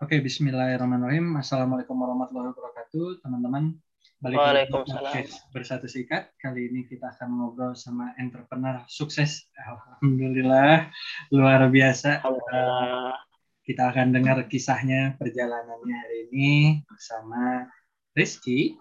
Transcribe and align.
Oke, 0.00 0.16
Bismillahirrahmanirrahim. 0.24 1.36
Assalamualaikum 1.36 1.92
warahmatullahi 1.92 2.56
wabarakatuh, 2.56 3.20
teman-teman. 3.20 3.76
Balik 4.16 4.40
Waalaikumsalam. 4.40 5.12
lagi 5.12 5.28
bersatu 5.52 5.92
sikat. 5.92 6.32
Kali 6.40 6.72
ini 6.72 6.88
kita 6.88 7.12
akan 7.12 7.28
ngobrol 7.36 7.76
sama 7.76 8.16
entrepreneur 8.16 8.80
sukses. 8.88 9.44
Alhamdulillah, 9.60 10.88
luar 11.36 11.68
biasa. 11.68 12.24
Alhamdulillah. 12.24 13.12
Kita 13.60 13.92
akan 13.92 14.16
dengar 14.16 14.40
kisahnya 14.48 15.20
perjalanannya 15.20 15.92
hari 15.92 16.32
ini 16.32 16.80
bersama 16.88 17.68
Rizky. 18.16 18.80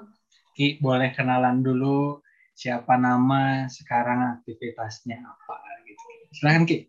Ki, 0.56 0.80
boleh 0.80 1.12
kenalan 1.12 1.60
dulu 1.60 2.24
siapa 2.56 2.96
nama, 2.96 3.68
sekarang 3.68 4.40
aktivitasnya 4.40 5.20
apa 5.20 5.84
gitu. 5.84 6.04
Silahkan 6.32 6.64
Ki. 6.64 6.88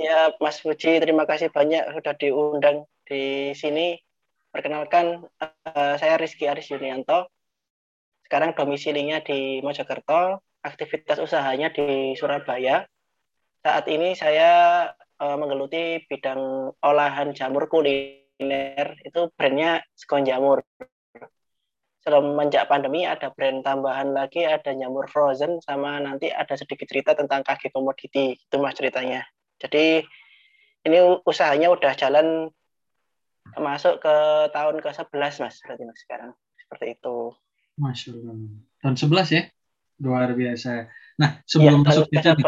Ya, 0.00 0.32
Mas 0.40 0.64
Puji, 0.64 0.96
terima 0.96 1.28
kasih 1.28 1.52
banyak 1.52 1.92
sudah 1.92 2.16
diundang 2.16 2.88
di 3.10 3.50
sini. 3.58 3.98
Perkenalkan, 4.50 5.26
uh, 5.42 5.94
saya 5.98 6.14
Rizky 6.18 6.46
Aris 6.46 6.70
Yunianto. 6.70 7.26
Sekarang 8.26 8.54
domisilinya 8.54 9.18
di 9.22 9.58
Mojokerto, 9.62 10.42
aktivitas 10.62 11.18
usahanya 11.18 11.74
di 11.74 12.14
Surabaya. 12.14 12.86
Saat 13.62 13.90
ini 13.90 14.14
saya 14.14 14.86
uh, 15.18 15.36
menggeluti 15.38 16.06
bidang 16.06 16.70
olahan 16.82 17.34
jamur 17.34 17.66
kuliner, 17.66 18.98
itu 19.02 19.30
brandnya 19.34 19.82
Sekon 19.98 20.22
Jamur. 20.22 20.62
Semenjak 22.00 22.64
pandemi 22.66 23.04
ada 23.04 23.28
brand 23.30 23.60
tambahan 23.60 24.16
lagi, 24.16 24.42
ada 24.48 24.72
jamur 24.72 25.04
frozen, 25.06 25.60
sama 25.60 26.00
nanti 26.00 26.32
ada 26.32 26.56
sedikit 26.56 26.88
cerita 26.88 27.12
tentang 27.12 27.44
kaki 27.44 27.68
komoditi. 27.70 28.34
Itu 28.34 28.56
mas 28.56 28.72
ceritanya. 28.72 29.22
Jadi 29.60 30.00
ini 30.88 30.98
usahanya 31.28 31.68
udah 31.68 31.92
jalan 31.92 32.48
masuk 33.58 33.98
ke 33.98 34.16
tahun 34.54 34.76
ke-11 34.84 35.34
Mas 35.42 35.56
berarti 35.64 35.82
Mas 35.88 35.98
sekarang. 36.04 36.30
Seperti 36.54 36.86
itu. 36.98 37.16
Masya 37.80 38.10
Allah. 38.14 38.36
Tahun 38.84 38.96
11 38.96 39.36
ya? 39.36 39.42
Luar 40.00 40.28
biasa. 40.36 40.86
Nah, 41.20 41.30
sebelum 41.44 41.84
ya, 41.84 41.86
masuk 41.90 42.04
ke 42.08 42.18
situ, 42.22 42.44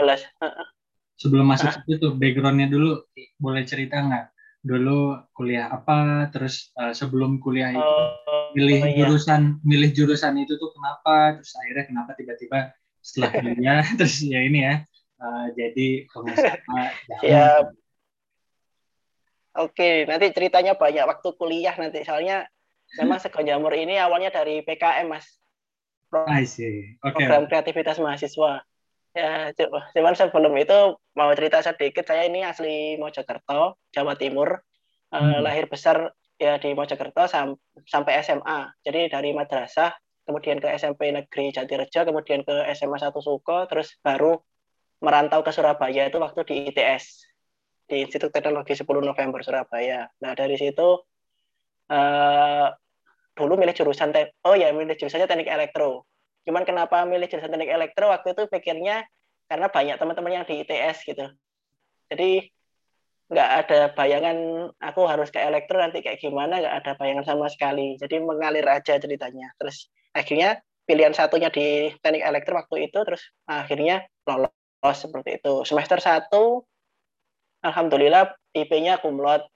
sebelum 1.21 1.47
masuk 1.49 1.69
ke 1.69 1.81
situ 1.85 2.09
backgroundnya 2.17 2.69
dulu 2.73 3.05
boleh 3.37 3.63
cerita 3.67 4.01
nggak? 4.01 4.27
Dulu 4.63 5.29
kuliah 5.35 5.69
apa? 5.69 6.31
Terus 6.31 6.71
uh, 6.79 6.95
sebelum 6.95 7.43
kuliah 7.43 7.75
itu 7.75 7.83
oh, 7.83 8.55
milih 8.55 8.79
oh, 8.79 8.89
iya. 8.89 8.97
jurusan, 9.05 9.59
milih 9.67 9.91
jurusan 9.91 10.39
itu 10.39 10.55
tuh 10.57 10.71
kenapa? 10.73 11.37
Terus 11.41 11.53
akhirnya 11.59 11.85
kenapa 11.91 12.11
tiba-tiba 12.17 12.59
setelah 13.03 13.31
kuliah 13.35 13.83
terus 13.99 14.23
ya 14.23 14.41
ini 14.41 14.63
ya 14.63 14.75
uh, 15.19 15.47
jadi 15.59 16.07
pengusaha 16.09 16.57
Siap. 17.21 17.65
Oke, 19.53 20.09
nanti 20.09 20.33
ceritanya 20.33 20.73
banyak 20.81 21.05
waktu 21.05 21.29
kuliah 21.37 21.77
nanti. 21.77 22.01
Soalnya 22.09 22.49
memang 22.97 23.21
Sego 23.21 23.45
Jamur 23.45 23.73
ini 23.77 24.01
awalnya 24.01 24.33
dari 24.33 24.65
PKM, 24.65 25.13
Mas. 25.13 25.29
I 26.29 26.45
see. 26.45 26.97
Okay. 27.01 27.25
Program 27.29 27.49
kreativitas 27.49 28.01
mahasiswa. 28.01 28.65
Ya, 29.13 29.53
cuman 29.93 30.17
sebelum 30.17 30.57
itu 30.57 30.97
mau 31.13 31.29
cerita 31.37 31.61
sedikit. 31.61 32.09
Saya 32.09 32.25
ini 32.29 32.45
asli 32.45 32.97
Mojokerto, 32.97 33.77
Jawa 33.93 34.17
Timur. 34.17 34.65
Eh, 35.13 35.21
hmm. 35.21 35.45
lahir 35.45 35.69
besar 35.69 36.17
ya 36.41 36.57
di 36.57 36.73
Mojokerto 36.73 37.29
sam 37.29 37.61
sampai 37.85 38.25
SMA. 38.25 38.73
Jadi 38.81 39.13
dari 39.13 39.37
madrasah, 39.37 39.93
kemudian 40.25 40.57
ke 40.57 40.73
SMP 40.81 41.13
Negeri 41.13 41.53
Jatirejo, 41.53 42.09
kemudian 42.09 42.41
ke 42.41 42.65
SMA 42.73 42.97
1 42.97 43.13
Suko, 43.21 43.69
terus 43.69 44.01
baru 44.01 44.41
merantau 45.05 45.45
ke 45.45 45.53
Surabaya 45.53 46.09
itu 46.09 46.17
waktu 46.17 46.41
di 46.49 46.55
ITS 46.73 47.32
di 47.87 47.97
Institut 48.03 48.31
Teknologi 48.33 48.73
10 48.73 48.87
November 48.87 49.41
Surabaya. 49.43 50.07
Nah 50.23 50.33
dari 50.33 50.57
situ 50.57 50.89
uh, 51.93 52.69
dulu 53.33 53.53
milih 53.57 53.73
jurusan 53.73 54.13
te 54.13 54.37
oh 54.45 54.55
ya 54.57 54.71
milih 54.73 54.97
jurusannya 54.97 55.29
teknik 55.29 55.49
elektro. 55.49 56.05
Cuman 56.45 56.67
kenapa 56.67 57.05
milih 57.09 57.29
jurusan 57.29 57.51
teknik 57.53 57.73
elektro 57.73 58.13
waktu 58.13 58.37
itu 58.37 58.43
pikirnya 58.49 59.07
karena 59.49 59.67
banyak 59.69 59.97
teman-teman 60.01 60.33
yang 60.43 60.45
di 60.49 60.65
ITS 60.65 61.05
gitu. 61.05 61.27
Jadi 62.13 62.49
nggak 63.33 63.51
ada 63.65 63.81
bayangan 63.97 64.37
aku 64.77 65.09
harus 65.09 65.33
ke 65.33 65.41
elektro 65.41 65.81
nanti 65.81 66.05
kayak 66.05 66.21
gimana 66.21 66.61
nggak 66.61 66.77
ada 66.85 66.93
bayangan 66.97 67.25
sama 67.25 67.49
sekali. 67.49 67.97
Jadi 67.97 68.21
mengalir 68.21 68.65
aja 68.69 69.01
ceritanya. 69.01 69.53
Terus 69.57 69.89
akhirnya 70.13 70.61
pilihan 70.85 71.17
satunya 71.17 71.49
di 71.49 71.93
teknik 72.05 72.25
elektro 72.25 72.59
waktu 72.59 72.91
itu 72.91 72.99
terus 73.01 73.23
akhirnya 73.49 74.05
lolos 74.29 74.97
seperti 74.97 75.41
itu. 75.41 75.65
Semester 75.65 76.01
1 76.01 76.29
alhamdulillah 77.63 78.35
IP-nya 78.53 79.01
kumlot 79.01 79.47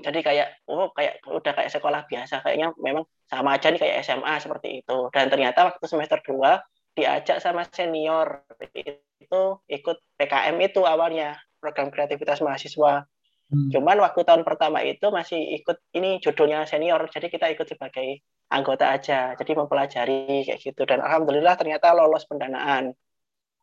jadi 0.00 0.20
kayak 0.24 0.48
oh 0.66 0.90
kayak 0.96 1.20
udah 1.28 1.52
kayak 1.52 1.70
sekolah 1.70 2.08
biasa. 2.08 2.40
Kayaknya 2.40 2.72
memang 2.80 3.04
sama 3.28 3.56
aja 3.56 3.68
nih 3.68 3.80
kayak 3.80 3.96
SMA 4.02 4.34
seperti 4.40 4.68
itu. 4.82 4.98
Dan 5.12 5.28
ternyata 5.28 5.68
waktu 5.68 5.84
semester 5.84 6.18
2 6.24 6.96
diajak 6.96 7.38
sama 7.38 7.68
senior 7.68 8.42
itu 8.74 9.42
ikut 9.70 9.96
PKM 10.18 10.56
itu 10.58 10.80
awalnya 10.82 11.38
program 11.60 11.92
kreativitas 11.92 12.42
mahasiswa. 12.42 13.06
Hmm. 13.50 13.66
cuman 13.66 13.98
waktu 13.98 14.22
tahun 14.22 14.46
pertama 14.46 14.78
itu 14.86 15.10
masih 15.10 15.42
ikut 15.58 15.82
ini 15.98 16.22
judulnya 16.22 16.70
senior 16.70 17.02
jadi 17.10 17.26
kita 17.26 17.50
ikut 17.50 17.66
sebagai 17.66 18.22
anggota 18.46 18.94
aja. 18.94 19.34
Jadi 19.34 19.58
mempelajari 19.58 20.46
kayak 20.46 20.60
gitu. 20.62 20.82
Dan 20.86 21.02
alhamdulillah 21.02 21.58
ternyata 21.58 21.90
lolos 21.90 22.30
pendanaan. 22.30 22.94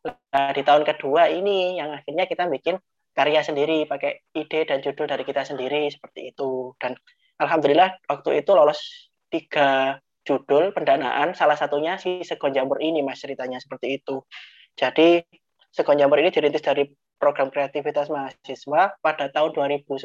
Nah, 0.04 0.50
di 0.52 0.60
tahun 0.60 0.84
kedua 0.84 1.32
ini 1.32 1.80
yang 1.80 1.96
akhirnya 1.96 2.28
kita 2.28 2.48
bikin 2.52 2.76
karya 3.18 3.42
sendiri 3.42 3.82
pakai 3.90 4.30
ide 4.38 4.62
dan 4.62 4.78
judul 4.78 5.10
dari 5.10 5.26
kita 5.26 5.42
sendiri 5.42 5.90
seperti 5.90 6.30
itu. 6.30 6.78
Dan 6.78 6.94
alhamdulillah 7.42 7.98
waktu 8.06 8.46
itu 8.46 8.54
lolos 8.54 9.10
tiga 9.26 9.98
judul 10.22 10.70
pendanaan 10.70 11.34
salah 11.34 11.58
satunya 11.58 11.98
si 11.98 12.22
Sekon 12.22 12.54
Jamur 12.54 12.78
ini 12.78 13.02
mas 13.02 13.18
ceritanya 13.18 13.58
seperti 13.58 13.98
itu. 13.98 14.22
Jadi 14.78 15.26
Sekon 15.74 15.98
Jamur 15.98 16.22
ini 16.22 16.30
dirintis 16.30 16.62
dari 16.62 16.86
program 17.18 17.50
kreativitas 17.50 18.06
mahasiswa 18.06 18.94
pada 19.02 19.26
tahun 19.34 19.50
2010 19.50 19.98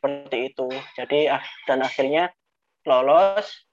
seperti 0.00 0.38
itu. 0.40 0.68
Jadi 0.96 1.28
ah, 1.28 1.44
dan 1.68 1.84
akhirnya 1.84 2.32
lolos. 2.88 3.68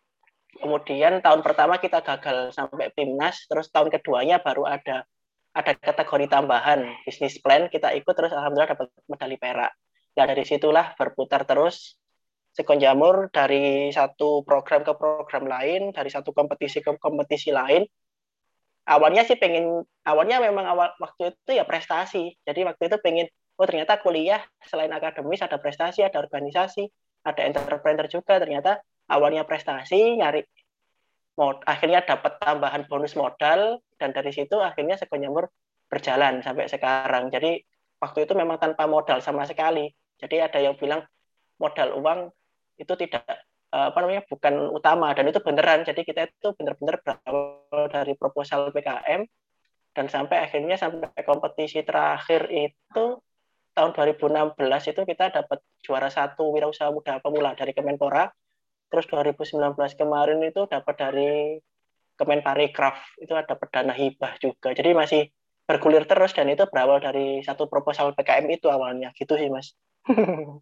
Kemudian 0.51 1.23
tahun 1.23 1.47
pertama 1.47 1.79
kita 1.79 2.03
gagal 2.03 2.51
sampai 2.51 2.91
timnas 2.91 3.47
terus 3.47 3.71
tahun 3.71 3.87
keduanya 3.87 4.43
baru 4.43 4.67
ada 4.67 5.07
ada 5.51 5.75
kategori 5.75 6.25
tambahan 6.31 7.03
bisnis 7.03 7.35
plan 7.43 7.67
kita 7.67 7.91
ikut 7.99 8.15
terus 8.15 8.31
alhamdulillah 8.31 8.71
dapat 8.71 8.87
medali 9.07 9.35
perak. 9.35 9.71
Nah 10.15 10.25
dari 10.27 10.43
situlah 10.47 10.95
berputar 10.95 11.43
terus 11.43 11.99
Sekon 12.51 12.83
Jamur 12.83 13.31
dari 13.31 13.95
satu 13.95 14.43
program 14.43 14.83
ke 14.83 14.91
program 14.99 15.47
lain, 15.47 15.95
dari 15.95 16.11
satu 16.11 16.35
kompetisi 16.35 16.83
ke 16.83 16.91
kompetisi 16.99 17.47
lain. 17.55 17.87
Awalnya 18.83 19.23
sih 19.23 19.39
pengen, 19.39 19.87
awalnya 20.03 20.43
memang 20.43 20.67
awal 20.67 20.91
waktu 20.99 21.31
itu 21.31 21.55
ya 21.55 21.63
prestasi. 21.63 22.35
Jadi 22.43 22.67
waktu 22.67 22.91
itu 22.91 22.97
pengen, 22.99 23.31
oh 23.55 23.63
ternyata 23.63 24.03
kuliah 24.03 24.43
selain 24.67 24.91
akademis 24.91 25.39
ada 25.39 25.63
prestasi, 25.63 26.03
ada 26.03 26.19
organisasi, 26.19 26.91
ada 27.23 27.41
entrepreneur 27.47 28.03
juga. 28.11 28.35
Ternyata 28.35 28.83
awalnya 29.07 29.47
prestasi, 29.47 30.19
nyari 30.19 30.43
mod, 31.39 31.63
akhirnya 31.63 32.03
dapat 32.03 32.37
tambahan 32.41 32.87
bonus 32.87 33.15
modal 33.15 33.79
dan 33.95 34.11
dari 34.11 34.31
situ 34.35 34.59
akhirnya 34.59 34.99
Sekonyamur 34.99 35.47
berjalan 35.87 36.39
sampai 36.43 36.67
sekarang. 36.67 37.31
Jadi 37.31 37.59
waktu 37.99 38.25
itu 38.27 38.33
memang 38.35 38.59
tanpa 38.59 38.87
modal 38.87 39.19
sama 39.19 39.43
sekali. 39.47 39.91
Jadi 40.19 40.39
ada 40.39 40.59
yang 40.59 40.75
bilang 40.79 41.03
modal 41.59 41.97
uang 41.99 42.31
itu 42.79 42.93
tidak 42.97 43.23
eh, 43.71 43.85
apa 43.91 43.97
namanya 43.99 44.23
bukan 44.25 44.71
utama 44.71 45.11
dan 45.11 45.27
itu 45.27 45.39
beneran. 45.43 45.83
Jadi 45.83 46.01
kita 46.07 46.31
itu 46.31 46.55
benar-benar 46.55 47.03
berawal 47.03 47.87
dari 47.91 48.13
proposal 48.15 48.71
PKM 48.71 49.27
dan 49.91 50.05
sampai 50.07 50.47
akhirnya 50.47 50.79
sampai 50.79 51.11
kompetisi 51.27 51.83
terakhir 51.83 52.47
itu 52.47 53.19
tahun 53.71 53.91
2016 53.95 54.91
itu 54.91 55.01
kita 55.07 55.31
dapat 55.31 55.59
juara 55.83 56.11
satu 56.11 56.51
wirausaha 56.51 56.91
muda 56.91 57.19
pemula 57.23 57.55
dari 57.55 57.71
Kemenpora 57.71 58.27
Terus 58.91 59.07
2019 59.07 59.79
kemarin 59.95 60.39
itu 60.43 60.67
dapat 60.67 60.95
dari 60.99 61.31
Kemenparekraf 62.19 63.17
itu 63.17 63.33
ada 63.33 63.57
perdana 63.57 63.95
hibah 63.95 64.37
juga. 64.37 64.75
Jadi 64.77 64.93
masih 64.93 65.21
bergulir 65.65 66.05
terus 66.05 66.35
dan 66.35 66.51
itu 66.51 66.67
berawal 66.69 66.99
dari 66.99 67.39
satu 67.41 67.65
proposal 67.65 68.13
PKM 68.13 68.45
itu 68.51 68.67
awalnya 68.69 69.09
gitu 69.17 69.39
sih 69.39 69.49
mas. 69.49 69.73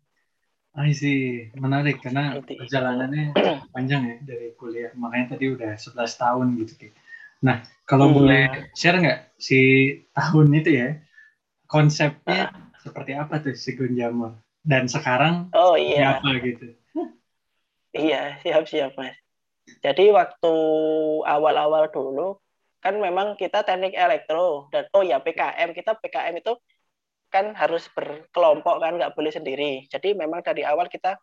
I 0.80 0.94
see, 0.94 1.50
menarik 1.58 2.00
karena 2.00 2.40
perjalanannya 2.40 3.34
panjang 3.76 4.02
ya 4.06 4.18
dari 4.24 4.54
kuliah. 4.56 4.94
Makanya 4.96 5.36
tadi 5.36 5.52
udah 5.52 5.76
11 5.76 5.98
tahun 5.98 6.48
gitu. 6.64 6.94
Nah, 7.44 7.66
kalau 7.84 8.08
hmm. 8.08 8.16
boleh 8.16 8.44
share 8.78 9.02
nggak 9.02 9.36
si 9.36 9.60
tahun 10.16 10.48
itu 10.56 10.70
ya, 10.78 10.90
konsepnya 11.68 12.54
uh. 12.54 12.80
seperti 12.80 13.12
apa 13.18 13.42
tuh 13.44 13.58
si 13.58 13.76
Gunjamur? 13.76 14.38
Dan 14.64 14.86
sekarang 14.86 15.50
oh, 15.58 15.74
iya. 15.76 16.22
apa 16.22 16.38
gitu? 16.40 16.79
Iya, 18.00 18.40
siap-siap, 18.44 18.92
Mas. 18.96 19.18
Jadi 19.86 20.10
waktu 20.16 20.54
awal-awal 21.28 21.92
dulu 21.94 22.40
kan 22.80 22.96
memang 22.96 23.36
kita 23.36 23.60
teknik 23.68 23.92
elektro 23.92 24.72
dan 24.72 24.88
oh 24.96 25.04
ya 25.04 25.20
PKM 25.20 25.76
kita 25.76 26.00
PKM 26.00 26.36
itu 26.40 26.56
kan 27.30 27.52
harus 27.54 27.86
berkelompok 27.92 28.80
kan 28.80 28.96
nggak 28.98 29.14
boleh 29.14 29.32
sendiri. 29.36 29.86
Jadi 29.92 30.16
memang 30.16 30.42
dari 30.42 30.64
awal 30.66 30.88
kita 30.88 31.20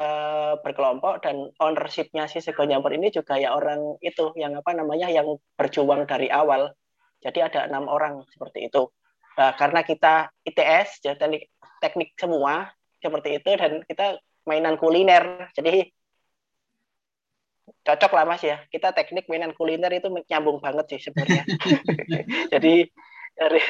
uh, 0.00 0.56
berkelompok 0.64 1.22
dan 1.22 1.52
ownership-nya 1.60 2.26
si 2.26 2.40
sego 2.40 2.64
jamur 2.64 2.90
ini 2.96 3.12
juga 3.12 3.36
ya 3.38 3.54
orang 3.54 4.00
itu 4.00 4.32
yang 4.40 4.56
apa 4.58 4.72
namanya 4.74 5.12
yang 5.12 5.28
berjuang 5.54 6.08
dari 6.08 6.32
awal. 6.32 6.72
Jadi 7.22 7.38
ada 7.44 7.68
enam 7.70 7.86
orang 7.86 8.24
seperti 8.32 8.68
itu. 8.72 8.88
Nah, 9.34 9.52
karena 9.56 9.80
kita 9.82 10.30
ITS, 10.46 11.02
jadi 11.02 11.16
teknik, 11.18 11.42
teknik 11.82 12.10
semua 12.20 12.70
seperti 13.02 13.40
itu 13.42 13.50
dan 13.56 13.82
kita 13.84 14.16
mainan 14.48 14.76
kuliner. 14.80 15.50
Jadi 15.56 15.88
cocok 17.84 18.12
lah 18.16 18.24
mas 18.24 18.44
ya. 18.44 18.60
Kita 18.68 18.92
teknik 18.96 19.28
mainan 19.28 19.52
kuliner 19.56 19.92
itu 19.92 20.08
nyambung 20.30 20.60
banget 20.60 20.96
sih 20.96 21.10
sebenarnya. 21.10 21.44
jadi 22.54 22.88
dari 23.34 23.60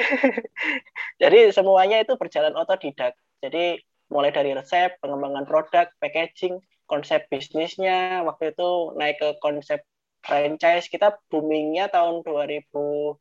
jadi 1.23 1.38
semuanya 1.50 2.03
itu 2.03 2.15
berjalan 2.19 2.55
otodidak. 2.55 3.17
Jadi 3.41 3.81
mulai 4.12 4.31
dari 4.31 4.53
resep, 4.53 5.00
pengembangan 5.00 5.49
produk, 5.49 5.87
packaging, 5.99 6.61
konsep 6.85 7.26
bisnisnya 7.32 8.23
waktu 8.29 8.53
itu 8.53 8.93
naik 8.97 9.17
ke 9.21 9.29
konsep 9.41 9.82
franchise 10.25 10.88
kita 10.88 11.17
boomingnya 11.29 11.88
tahun 11.93 12.25
2012 12.25 13.21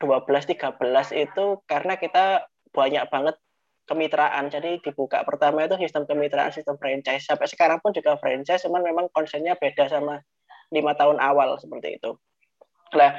13 0.00 0.56
itu 1.12 1.44
karena 1.68 1.94
kita 1.96 2.48
banyak 2.72 3.04
banget 3.08 3.36
kemitraan. 3.86 4.50
Jadi 4.50 4.82
dibuka 4.82 5.22
pertama 5.22 5.64
itu 5.64 5.78
sistem 5.78 6.04
kemitraan, 6.04 6.50
sistem 6.50 6.76
franchise. 6.76 7.24
Sampai 7.24 7.46
sekarang 7.46 7.78
pun 7.78 7.94
juga 7.94 8.18
franchise, 8.18 8.66
cuman 8.66 8.82
memang 8.82 9.06
konsepnya 9.14 9.54
beda 9.56 9.86
sama 9.88 10.20
lima 10.74 10.92
tahun 10.98 11.22
awal 11.22 11.56
seperti 11.62 12.02
itu. 12.02 12.18
Nah, 12.98 13.18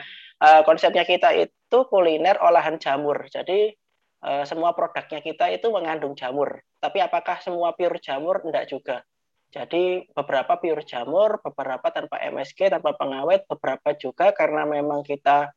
konsepnya 0.68 1.08
kita 1.08 1.34
itu 1.34 1.78
kuliner 1.88 2.38
olahan 2.44 2.78
jamur. 2.78 3.26
Jadi 3.32 3.74
uh, 4.24 4.44
semua 4.44 4.74
produknya 4.74 5.20
kita 5.24 5.50
itu 5.54 5.68
mengandung 5.72 6.14
jamur. 6.14 6.62
Tapi 6.78 7.02
apakah 7.02 7.42
semua 7.42 7.74
pure 7.74 7.98
jamur? 8.02 8.44
Enggak 8.46 8.70
juga. 8.70 9.02
Jadi 9.48 10.04
beberapa 10.12 10.60
pure 10.60 10.84
jamur, 10.84 11.40
beberapa 11.40 11.88
tanpa 11.90 12.20
MSG, 12.20 12.68
tanpa 12.68 12.94
pengawet, 13.00 13.48
beberapa 13.48 13.96
juga 13.96 14.36
karena 14.36 14.68
memang 14.68 15.02
kita 15.08 15.56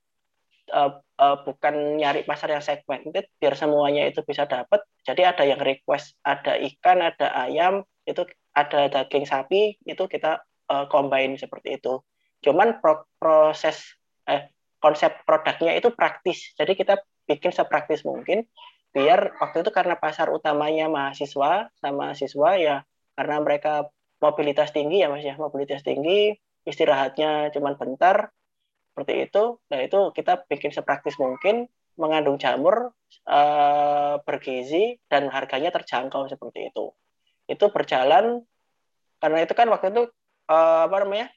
uh, 0.73 1.03
uh, 1.21 1.37
bukan 1.45 2.01
nyari 2.01 2.25
pasar 2.25 2.55
yang 2.55 2.65
segmented 2.65 3.29
biar 3.37 3.55
semuanya 3.55 4.07
itu 4.09 4.25
bisa 4.25 4.47
dapat. 4.47 4.81
Jadi 5.05 5.23
ada 5.27 5.45
yang 5.45 5.61
request, 5.61 6.17
ada 6.25 6.57
ikan, 6.57 7.05
ada 7.05 7.31
ayam, 7.47 7.85
itu 8.07 8.27
ada 8.57 8.91
daging 8.91 9.27
sapi, 9.29 9.79
itu 9.87 10.05
kita 10.07 10.43
uh, 10.71 10.87
combine 10.89 11.37
seperti 11.37 11.79
itu. 11.79 12.03
Cuman 12.41 12.81
pro 12.81 13.05
proses 13.21 14.01
eh, 14.25 14.49
konsep 14.81 15.23
produknya 15.29 15.77
itu 15.77 15.93
praktis. 15.93 16.57
Jadi 16.57 16.73
kita 16.75 16.99
bikin 17.29 17.53
sepraktis 17.53 18.03
mungkin 18.03 18.49
biar 18.91 19.39
waktu 19.39 19.63
itu 19.63 19.71
karena 19.71 19.95
pasar 19.95 20.35
utamanya 20.35 20.91
mahasiswa 20.91 21.71
sama 21.79 22.11
siswa 22.19 22.59
ya 22.59 22.83
karena 23.15 23.39
mereka 23.39 23.87
mobilitas 24.19 24.75
tinggi 24.75 25.03
ya 25.03 25.09
Mas 25.09 25.25
ya, 25.25 25.35
mobilitas 25.39 25.87
tinggi, 25.87 26.37
istirahatnya 26.69 27.51
cuma 27.57 27.75
bentar 27.75 28.35
seperti 28.91 29.31
itu. 29.31 29.59
Nah, 29.71 29.81
itu 29.81 30.11
kita 30.13 30.45
bikin 30.51 30.75
sepraktis 30.75 31.17
mungkin 31.17 31.71
mengandung 31.99 32.41
jamur 32.41 32.97
uh, 33.29 34.15
bergizi 34.25 34.99
dan 35.07 35.29
harganya 35.31 35.71
terjangkau 35.71 36.27
seperti 36.27 36.73
itu. 36.73 36.93
Itu 37.47 37.71
berjalan 37.71 38.43
karena 39.21 39.39
itu 39.45 39.53
kan 39.53 39.69
waktu 39.69 39.93
itu 39.93 40.03
uh, 40.49 40.89
apa 40.89 40.99
namanya? 41.05 41.29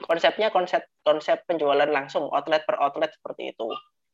konsepnya 0.00 0.48
konsep 0.48 0.88
konsep 1.04 1.44
penjualan 1.44 1.84
langsung 1.84 2.32
outlet 2.32 2.64
per 2.64 2.80
outlet 2.80 3.12
seperti 3.12 3.52
itu 3.52 3.68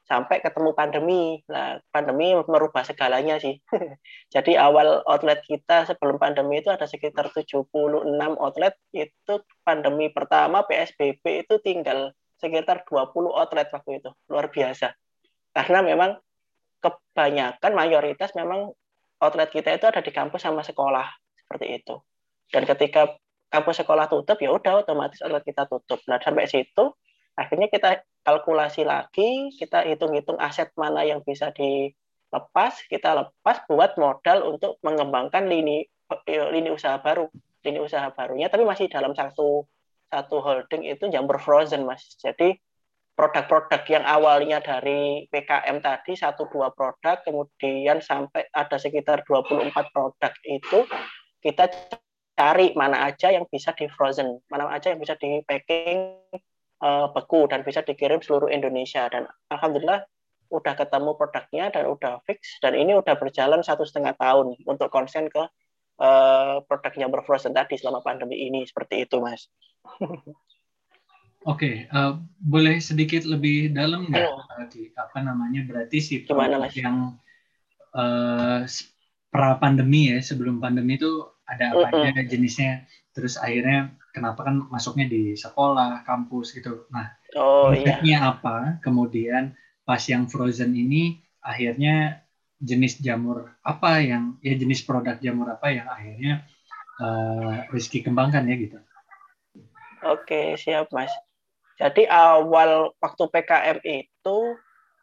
sampai 0.06 0.38
ketemu 0.38 0.70
pandemi. 0.72 1.42
Nah, 1.50 1.82
pandemi 1.90 2.32
merubah 2.46 2.86
segalanya 2.86 3.42
sih. 3.42 3.58
Jadi 4.34 4.54
awal 4.54 5.02
outlet 5.02 5.42
kita 5.42 5.82
sebelum 5.90 6.16
pandemi 6.22 6.62
itu 6.62 6.70
ada 6.70 6.86
sekitar 6.86 7.34
76 7.34 7.66
outlet. 8.38 8.78
Itu 8.94 9.42
pandemi 9.66 10.08
pertama 10.14 10.62
PSBB 10.62 11.46
itu 11.46 11.58
tinggal 11.58 12.14
sekitar 12.36 12.84
20 12.88 13.32
outlet 13.32 13.68
waktu 13.72 14.04
itu. 14.04 14.10
Luar 14.28 14.48
biasa. 14.52 14.92
Karena 15.56 15.80
memang 15.80 16.20
kebanyakan 16.80 17.72
mayoritas 17.72 18.36
memang 18.36 18.72
outlet 19.20 19.48
kita 19.48 19.72
itu 19.72 19.88
ada 19.88 20.04
di 20.04 20.12
kampus 20.12 20.44
sama 20.44 20.60
sekolah 20.60 21.06
seperti 21.36 21.80
itu. 21.80 21.96
Dan 22.52 22.68
ketika 22.68 23.16
kampus 23.48 23.82
sekolah 23.82 24.06
tutup 24.10 24.36
ya 24.42 24.52
udah 24.52 24.84
otomatis 24.84 25.22
outlet 25.24 25.42
kita 25.42 25.64
tutup. 25.66 26.02
Nah, 26.06 26.20
sampai 26.20 26.44
situ 26.46 26.92
akhirnya 27.36 27.68
kita 27.68 28.04
kalkulasi 28.26 28.82
lagi, 28.82 29.54
kita 29.54 29.86
hitung-hitung 29.86 30.40
aset 30.40 30.72
mana 30.74 31.04
yang 31.06 31.22
bisa 31.22 31.52
dilepas, 31.54 32.82
kita 32.90 33.14
lepas 33.14 33.62
buat 33.70 33.94
modal 34.00 34.56
untuk 34.56 34.80
mengembangkan 34.82 35.46
lini 35.46 35.86
eh, 36.26 36.48
lini 36.50 36.72
usaha 36.72 36.98
baru, 36.98 37.30
lini 37.62 37.78
usaha 37.78 38.08
barunya, 38.10 38.50
tapi 38.50 38.66
masih 38.66 38.90
dalam 38.90 39.14
satu 39.14 39.68
satu 40.16 40.40
holding 40.40 40.88
itu 40.88 41.12
jamur 41.12 41.36
frozen, 41.36 41.84
mas. 41.84 42.16
Jadi 42.16 42.56
produk-produk 43.12 43.84
yang 43.88 44.04
awalnya 44.08 44.64
dari 44.64 45.28
PKM 45.28 45.84
tadi 45.84 46.16
satu 46.16 46.48
dua 46.48 46.72
produk, 46.72 47.20
kemudian 47.20 48.00
sampai 48.00 48.48
ada 48.56 48.80
sekitar 48.80 49.28
24 49.28 49.72
produk 49.92 50.32
itu 50.48 50.88
kita 51.44 51.68
cari 52.36 52.72
mana 52.72 53.08
aja 53.08 53.32
yang 53.32 53.44
bisa 53.48 53.76
di 53.76 53.88
frozen, 53.92 54.40
mana 54.48 54.72
aja 54.72 54.92
yang 54.92 55.00
bisa 55.00 55.16
di 55.16 55.40
packing 55.44 56.16
uh, 56.84 57.08
beku 57.12 57.48
dan 57.48 57.64
bisa 57.64 57.80
dikirim 57.84 58.20
seluruh 58.20 58.48
Indonesia 58.52 59.08
dan 59.08 59.28
alhamdulillah 59.52 60.04
udah 60.46 60.74
ketemu 60.78 61.10
produknya 61.18 61.74
dan 61.74 61.90
udah 61.90 62.22
fix 62.22 62.62
dan 62.62 62.78
ini 62.78 62.94
udah 62.94 63.18
berjalan 63.18 63.66
satu 63.66 63.82
setengah 63.82 64.14
tahun 64.14 64.54
untuk 64.62 64.92
konsen 64.94 65.26
ke 65.26 65.42
uh, 66.00 66.62
produknya 66.64 67.08
berfrozen 67.08 67.56
tadi 67.56 67.76
selama 67.80 68.00
pandemi 68.00 68.48
ini 68.48 68.64
seperti 68.64 69.04
itu 69.08 69.20
mas. 69.20 69.46
Oke, 71.46 71.86
okay, 71.86 71.94
uh, 71.94 72.18
boleh 72.42 72.82
sedikit 72.82 73.22
lebih 73.22 73.70
dalam 73.70 74.10
nggak 74.10 74.26
uh, 74.26 74.66
di 74.66 74.90
apa 74.98 75.22
namanya 75.22 75.62
berarti 75.62 75.98
sih 76.02 76.18
Gimana, 76.26 76.58
mas? 76.58 76.74
yang 76.74 77.14
uh, 77.94 78.66
pra 79.30 79.54
pandemi 79.62 80.10
ya 80.10 80.18
sebelum 80.18 80.58
pandemi 80.58 80.98
itu 80.98 81.22
ada 81.46 81.70
apa 81.70 81.86
uh 81.94 82.02
-uh. 82.02 82.10
aja 82.10 82.26
jenisnya 82.26 82.82
terus 83.14 83.38
akhirnya 83.38 83.94
kenapa 84.16 84.48
kan 84.48 84.64
masuknya 84.72 85.12
di 85.12 85.36
sekolah, 85.36 86.00
kampus 86.08 86.56
gitu. 86.56 86.88
Nah, 86.88 87.12
oh, 87.36 87.68
iya. 87.76 88.32
apa? 88.32 88.80
Kemudian 88.80 89.52
pas 89.84 90.00
yang 90.08 90.24
frozen 90.24 90.72
ini 90.72 91.20
akhirnya 91.44 92.25
jenis 92.56 92.98
jamur 93.04 93.52
apa 93.60 94.00
yang 94.00 94.40
ya 94.40 94.56
jenis 94.56 94.80
produk 94.84 95.20
jamur 95.20 95.52
apa 95.52 95.68
yang 95.68 95.86
akhirnya 95.86 96.48
uh, 97.00 97.68
Rizky 97.68 98.00
kembangkan 98.00 98.48
ya 98.48 98.56
gitu. 98.56 98.78
Oke, 100.06 100.56
siap 100.56 100.88
Mas. 100.92 101.12
Jadi 101.76 102.08
awal 102.08 102.96
waktu 102.96 103.24
PKM 103.28 103.78
itu 103.84 104.38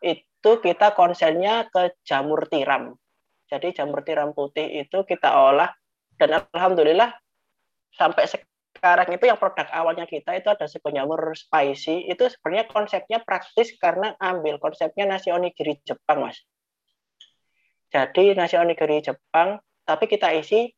itu 0.02 0.52
kita 0.60 0.98
konsennya 0.98 1.70
ke 1.70 1.94
jamur 2.02 2.50
tiram. 2.50 2.98
Jadi 3.46 3.78
jamur 3.78 4.02
tiram 4.02 4.34
putih 4.34 4.82
itu 4.82 5.06
kita 5.06 5.30
olah 5.30 5.70
dan 6.18 6.42
alhamdulillah 6.50 7.14
sampai 7.94 8.26
sekarang 8.26 9.14
itu 9.14 9.30
yang 9.30 9.38
produk 9.38 9.70
awalnya 9.70 10.10
kita 10.10 10.34
itu 10.34 10.50
ada 10.50 10.66
sepenyamur 10.66 11.38
spicy 11.38 12.10
itu 12.10 12.26
sebenarnya 12.26 12.66
konsepnya 12.68 13.22
praktis 13.22 13.78
karena 13.78 14.18
ambil 14.18 14.58
konsepnya 14.58 15.06
nasi 15.06 15.30
onigiri 15.30 15.78
Jepang 15.86 16.26
mas 16.26 16.42
jadi 17.94 18.34
nasi 18.34 18.58
onigiri 18.58 19.06
Jepang 19.06 19.62
tapi 19.86 20.10
kita 20.10 20.34
isi 20.34 20.74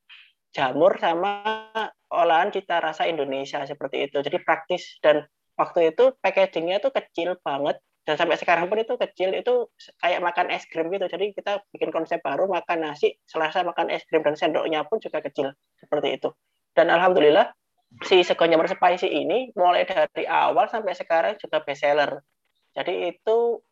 jamur 0.51 0.99
sama 0.99 1.71
olahan 2.11 2.51
cita 2.51 2.83
rasa 2.83 3.07
Indonesia 3.07 3.63
seperti 3.63 4.11
itu. 4.11 4.19
Jadi 4.19 4.39
praktis 4.43 4.99
dan 4.99 5.23
waktu 5.55 5.95
itu 5.95 6.11
packagingnya 6.19 6.83
tuh 6.83 6.91
kecil 6.91 7.39
banget 7.39 7.79
dan 8.05 8.15
sampai 8.19 8.37
sekarang 8.37 8.69
pun 8.69 8.77
itu 8.77 8.93
kecil 8.99 9.33
itu 9.33 9.71
kayak 10.03 10.19
makan 10.21 10.51
es 10.51 10.67
krim 10.67 10.91
gitu. 10.91 11.07
Jadi 11.07 11.31
kita 11.31 11.63
bikin 11.71 11.89
konsep 11.89 12.19
baru 12.19 12.51
makan 12.51 12.91
nasi 12.91 13.15
selasa 13.25 13.63
makan 13.63 13.91
es 13.91 14.03
krim 14.07 14.21
dan 14.21 14.35
sendoknya 14.35 14.83
pun 14.85 14.99
juga 14.99 15.23
kecil 15.23 15.55
seperti 15.79 16.19
itu. 16.19 16.29
Dan 16.75 16.91
alhamdulillah 16.91 17.51
si 18.03 18.21
sego 18.27 18.43
jamur 18.43 18.67
spicy 18.67 19.07
ini 19.07 19.55
mulai 19.55 19.87
dari 19.87 20.27
awal 20.27 20.67
sampai 20.67 20.91
sekarang 20.93 21.39
juga 21.39 21.63
best 21.63 21.83
seller. 21.83 22.19
Jadi 22.75 23.15
itu 23.15 23.63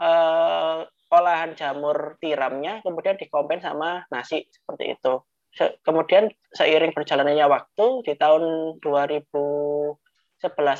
uh, 0.00 0.88
olahan 1.08 1.56
jamur 1.56 2.20
tiramnya 2.20 2.84
kemudian 2.84 3.16
dikompen 3.16 3.60
sama 3.64 4.04
nasi 4.12 4.44
seperti 4.48 4.96
itu. 4.96 5.24
Kemudian 5.82 6.28
seiring 6.54 6.92
berjalannya 6.94 7.46
waktu 7.48 7.86
di 8.06 8.14
tahun 8.14 8.76
2011 8.78 9.98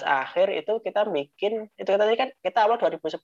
akhir 0.04 0.47
itu 0.54 0.73
kita 0.85 1.08
bikin 1.08 1.66
itu 1.75 1.88
tadi 1.88 2.14
kan 2.14 2.28
kita 2.44 2.68
awal 2.68 2.78
2010 2.78 3.18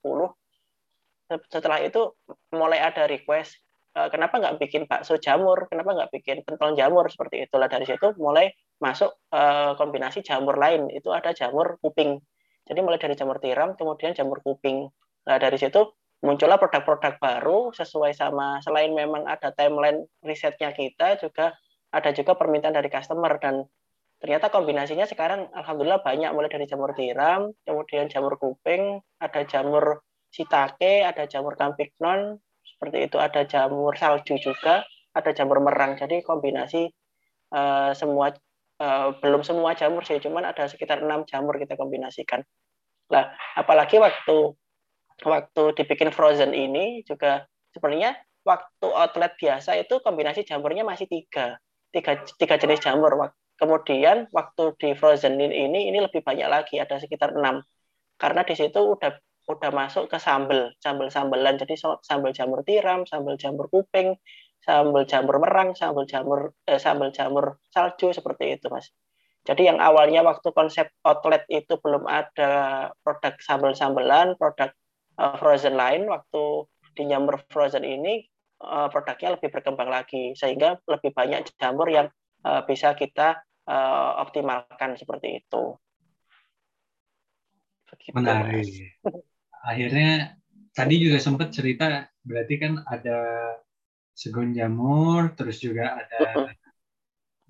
setelah 1.49 1.79
itu 1.81 2.13
mulai 2.53 2.81
ada 2.81 3.09
request 3.09 3.57
uh, 3.97 4.11
kenapa 4.11 4.37
nggak 4.37 4.55
bikin 4.61 4.83
bakso 4.85 5.17
jamur 5.17 5.65
kenapa 5.71 5.95
nggak 5.95 6.11
bikin 6.13 6.37
pentol 6.45 6.75
jamur 6.77 7.07
seperti 7.09 7.47
itulah 7.47 7.65
dari 7.71 7.87
situ 7.87 8.13
mulai 8.19 8.51
masuk 8.83 9.15
uh, 9.31 9.73
kombinasi 9.79 10.21
jamur 10.21 10.59
lain 10.59 10.91
itu 10.91 11.07
ada 11.15 11.31
jamur 11.31 11.79
kuping. 11.79 12.19
Jadi 12.65 12.79
mulai 12.81 12.99
dari 12.99 13.15
jamur 13.15 13.39
tiram 13.39 13.77
kemudian 13.77 14.11
jamur 14.11 14.41
kuping. 14.43 14.89
Nah 15.25 15.37
dari 15.39 15.55
situ 15.55 15.95
muncullah 16.23 16.59
produk-produk 16.61 17.19
baru 17.19 17.59
sesuai 17.75 18.15
sama 18.15 18.59
selain 18.63 18.93
memang 18.95 19.27
ada 19.27 19.51
timeline 19.51 20.07
risetnya 20.23 20.71
kita 20.71 21.19
juga 21.19 21.55
ada 21.95 22.11
juga 22.11 22.35
permintaan 22.35 22.75
dari 22.75 22.91
customer 22.91 23.39
dan 23.39 23.63
ternyata 24.19 24.51
kombinasinya 24.51 25.07
sekarang 25.07 25.47
alhamdulillah 25.51 26.03
banyak 26.03 26.31
mulai 26.31 26.51
dari 26.51 26.65
jamur 26.67 26.95
tiram, 26.95 27.51
kemudian 27.67 28.07
jamur 28.07 28.39
kuping, 28.39 28.99
ada 29.19 29.43
jamur 29.47 30.03
sitake, 30.31 31.03
ada 31.03 31.27
jamur 31.27 31.55
campignon, 31.55 32.39
seperti 32.63 33.07
itu 33.07 33.17
ada 33.19 33.47
jamur 33.47 33.95
salju 33.95 34.35
juga, 34.39 34.83
ada 35.15 35.31
jamur 35.31 35.63
merang. 35.63 35.95
Jadi 35.95 36.23
kombinasi 36.23 36.91
uh, 37.55 37.91
semua 37.95 38.35
uh, 38.83 39.15
belum 39.19 39.45
semua 39.47 39.75
jamur 39.77 40.03
sih, 40.03 40.19
cuman 40.19 40.51
ada 40.51 40.67
sekitar 40.67 41.03
enam 41.03 41.23
jamur 41.27 41.55
kita 41.55 41.79
kombinasikan. 41.79 42.43
Nah, 43.11 43.31
apalagi 43.55 44.01
waktu 44.01 44.57
waktu 45.23 45.63
dibikin 45.79 46.11
frozen 46.11 46.51
ini 46.51 47.05
juga 47.07 47.47
sebenarnya 47.71 48.19
waktu 48.43 48.87
outlet 48.91 49.33
biasa 49.39 49.79
itu 49.79 50.03
kombinasi 50.03 50.43
jamurnya 50.43 50.83
masih 50.83 51.07
tiga 51.07 51.61
tiga, 51.95 52.19
tiga 52.35 52.55
jenis 52.59 52.83
jamur. 52.83 53.15
Kemudian 53.55 54.27
waktu 54.35 54.75
di 54.75 54.89
frozen 54.99 55.39
ini 55.39 55.87
ini 55.87 55.99
lebih 56.03 56.19
banyak 56.19 56.47
lagi, 56.51 56.75
ada 56.75 56.99
sekitar 56.99 57.31
enam. 57.31 57.63
Karena 58.19 58.43
di 58.43 58.51
situ 58.51 58.75
udah 58.83 59.15
udah 59.47 59.71
masuk 59.71 60.11
ke 60.11 60.19
sambel, 60.19 60.75
sambel 60.83 61.07
sambelan. 61.07 61.55
Jadi 61.55 61.79
sambel 61.79 62.35
jamur 62.35 62.67
tiram, 62.67 63.07
sambel 63.07 63.39
jamur 63.39 63.71
kuping, 63.71 64.19
sambel 64.59 65.07
jamur 65.07 65.39
merang, 65.39 65.71
sambel 65.71 66.03
jamur 66.03 66.51
eh, 66.67 66.81
sambel 66.83 67.15
jamur 67.15 67.63
salju 67.71 68.11
seperti 68.11 68.59
itu, 68.59 68.67
Mas. 68.67 68.91
Jadi 69.45 69.69
yang 69.69 69.77
awalnya 69.77 70.25
waktu 70.25 70.49
konsep 70.51 70.89
outlet 71.05 71.45
itu 71.53 71.77
belum 71.77 72.09
ada 72.09 72.51
produk 73.05 73.37
sambel-sambelan, 73.37 74.33
produk 74.41 74.73
uh, 75.19 75.35
frozen 75.39 75.75
lain, 75.75 76.07
waktu 76.07 76.67
di 76.95 77.03
jamur 77.11 77.43
frozen 77.51 77.83
ini 77.83 78.23
uh, 78.63 78.87
produknya 78.87 79.35
lebih 79.35 79.51
berkembang 79.51 79.91
lagi 79.91 80.31
sehingga 80.35 80.79
lebih 80.87 81.11
banyak 81.11 81.43
jamur 81.59 81.91
yang 81.91 82.07
uh, 82.47 82.63
bisa 82.63 82.95
kita 82.95 83.43
uh, 83.67 84.11
optimalkan 84.23 84.95
seperti 84.95 85.43
itu. 85.43 85.75
Begitu, 87.91 88.15
Menarik. 88.15 88.65
Akhirnya 89.65 90.37
tadi 90.71 90.95
juga 91.01 91.17
sempat 91.19 91.51
cerita 91.51 92.07
berarti 92.25 92.55
kan 92.57 92.73
ada 92.87 93.19
segon 94.15 94.55
jamur, 94.55 95.35
terus 95.35 95.59
juga 95.59 95.99
ada 95.99 96.55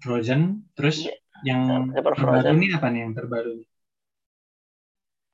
frozen, 0.02 0.66
terus 0.74 1.06
yeah. 1.06 1.18
yang 1.46 1.94
terbaru 1.94 2.58
ini 2.58 2.74
apa 2.74 2.88
nih 2.90 3.00
yang 3.06 3.14
terbaru? 3.14 3.54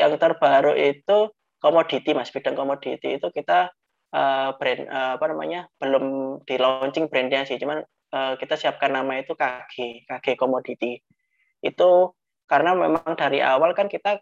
Yang 0.02 0.14
terbaru 0.20 0.74
itu 0.76 1.18
komoditi 1.62 2.12
mas, 2.18 2.34
bidang 2.34 2.58
komoditi 2.58 3.22
itu 3.22 3.28
kita 3.30 3.70
uh, 4.12 4.50
brand 4.58 4.82
uh, 4.90 5.12
apa 5.16 5.26
namanya 5.30 5.70
belum 5.78 6.06
di 6.44 6.56
launching 6.58 7.08
brandnya 7.08 7.46
sih, 7.46 7.62
cuman 7.62 7.86
uh, 8.12 8.34
kita 8.36 8.58
siapkan 8.58 8.92
nama 8.92 9.22
itu 9.22 9.38
KG, 9.38 10.06
KG 10.10 10.36
Commodity. 10.36 11.00
Itu 11.62 12.18
karena 12.50 12.76
memang 12.76 13.16
dari 13.16 13.40
awal 13.40 13.72
kan 13.78 13.88
kita 13.88 14.20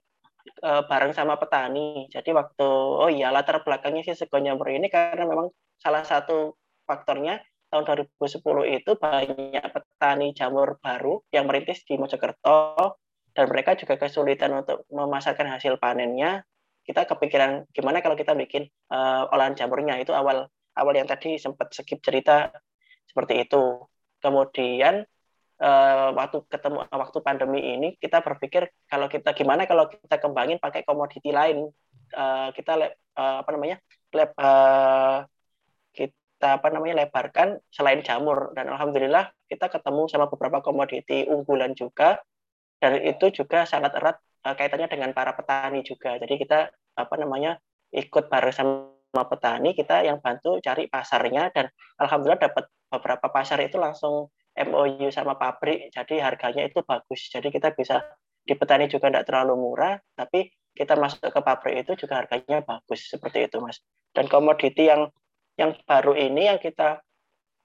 uh, 0.62 0.82
bareng 0.86 1.16
sama 1.16 1.40
petani. 1.42 2.06
Jadi 2.12 2.30
waktu 2.36 2.68
oh 2.68 3.10
iya 3.10 3.34
latar 3.34 3.64
belakangnya 3.66 4.06
sih 4.06 4.16
Segonyamur 4.18 4.70
ini 4.70 4.92
karena 4.92 5.26
memang 5.26 5.50
salah 5.80 6.04
satu 6.06 6.60
faktornya 6.86 7.42
tahun 7.70 7.86
2010 8.18 8.78
itu 8.82 8.92
banyak 8.98 9.64
petani 9.70 10.34
jamur 10.34 10.82
baru 10.82 11.22
yang 11.30 11.46
merintis 11.46 11.86
di 11.86 12.02
Mojokerto 12.02 12.98
dan 13.38 13.46
mereka 13.46 13.78
juga 13.78 13.96
kesulitan 14.02 14.66
untuk 14.66 14.90
memasarkan 14.90 15.58
hasil 15.58 15.78
panennya. 15.78 16.44
Kita 16.90 17.06
kepikiran 17.06 17.70
gimana 17.70 18.02
kalau 18.02 18.18
kita 18.18 18.34
bikin 18.34 18.66
uh, 18.90 19.30
olahan 19.30 19.54
jamurnya. 19.54 20.02
Itu 20.02 20.18
awal 20.18 20.50
awal 20.74 20.94
yang 20.98 21.06
tadi 21.06 21.38
sempat 21.38 21.70
skip 21.70 22.02
cerita 22.02 22.50
seperti 23.06 23.46
itu. 23.46 23.86
Kemudian 24.18 25.06
uh, 25.62 26.08
waktu 26.18 26.50
ketemu 26.50 26.90
waktu 26.90 27.18
pandemi 27.22 27.62
ini 27.78 27.94
kita 28.02 28.26
berpikir 28.26 28.74
kalau 28.90 29.06
kita 29.06 29.38
gimana 29.38 29.70
kalau 29.70 29.86
kita 29.86 30.18
kembangin 30.18 30.58
pakai 30.58 30.82
komoditi 30.82 31.30
lain. 31.30 31.70
Uh, 32.10 32.50
kita 32.58 32.74
uh, 33.22 33.46
apa 33.46 33.50
namanya 33.54 33.78
lab, 34.18 34.34
uh, 34.34 35.30
kita 35.94 36.58
apa 36.58 36.74
namanya 36.74 37.06
lebarkan 37.06 37.62
selain 37.70 38.02
jamur. 38.02 38.50
Dan 38.58 38.66
alhamdulillah 38.74 39.30
kita 39.46 39.70
ketemu 39.70 40.10
sama 40.10 40.26
beberapa 40.26 40.66
komoditi 40.66 41.30
unggulan 41.30 41.78
juga. 41.78 42.18
Dan 42.82 42.98
itu 43.06 43.30
juga 43.30 43.70
sangat 43.70 43.94
erat 43.94 44.18
uh, 44.46 44.56
kaitannya 44.56 44.88
dengan 44.92 45.12
para 45.16 45.34
petani 45.34 45.82
juga 45.84 46.20
jadi 46.20 46.36
kita 46.36 46.60
apa 47.00 47.16
namanya 47.16 47.58
ikut 47.96 48.30
bareng 48.30 48.54
sama 48.56 49.24
petani 49.26 49.74
kita 49.74 50.06
yang 50.06 50.22
bantu 50.22 50.62
cari 50.62 50.86
pasarnya 50.86 51.50
dan 51.50 51.72
alhamdulillah 51.98 52.40
dapat 52.40 52.70
beberapa 52.90 53.30
pasar 53.30 53.62
itu 53.62 53.78
langsung 53.78 54.30
MOU 54.60 55.08
sama 55.14 55.40
pabrik, 55.40 55.88
jadi 55.94 56.20
harganya 56.20 56.68
itu 56.68 56.84
bagus. 56.84 57.32
Jadi 57.32 57.48
kita 57.54 57.72
bisa 57.72 58.04
di 58.44 58.58
petani 58.58 58.92
juga 58.92 59.08
tidak 59.08 59.30
terlalu 59.30 59.56
murah, 59.56 59.96
tapi 60.18 60.52
kita 60.76 61.00
masuk 61.00 61.32
ke 61.32 61.40
pabrik 61.40 61.86
itu 61.88 62.06
juga 62.06 62.24
harganya 62.24 62.60
bagus 62.66 63.08
seperti 63.08 63.48
itu, 63.48 63.62
mas. 63.64 63.80
Dan 64.12 64.28
komoditi 64.28 64.90
yang 64.90 65.08
yang 65.56 65.76
baru 65.88 66.16
ini 66.16 66.52
yang 66.52 66.60
kita 66.60 67.00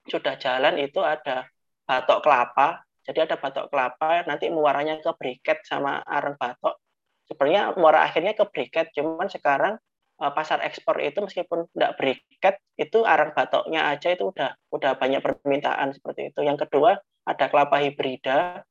sudah 0.06 0.38
jalan 0.38 0.78
itu 0.78 1.02
ada 1.02 1.48
batok 1.88 2.22
kelapa. 2.22 2.84
Jadi 3.04 3.18
ada 3.20 3.36
batok 3.36 3.68
kelapa, 3.68 4.24
nanti 4.24 4.48
muaranya 4.48 4.98
ke 4.98 5.12
briket 5.16 5.60
sama 5.68 6.00
arang 6.02 6.40
batok. 6.40 6.80
Sebenarnya 7.28 7.76
muara 7.76 8.04
akhirnya 8.04 8.32
ke 8.32 8.44
briket, 8.48 8.92
cuman 8.96 9.28
sekarang 9.28 9.76
Eh, 10.14 10.30
pasar 10.30 10.62
ekspor 10.62 11.02
itu 11.02 11.18
meskipun 11.18 11.66
tidak 11.74 11.98
berikat 11.98 12.54
itu 12.78 13.02
arang 13.02 13.34
batoknya 13.34 13.90
aja 13.90 14.14
itu 14.14 14.30
udah 14.30 14.54
udah 14.70 14.94
banyak 14.94 15.18
permintaan 15.18 15.90
seperti 15.90 16.30
itu. 16.30 16.46
Yang 16.46 16.66
kedua 16.66 17.02
ada 17.26 17.44
kelapa 17.50 17.82
hibrida. 17.82 18.62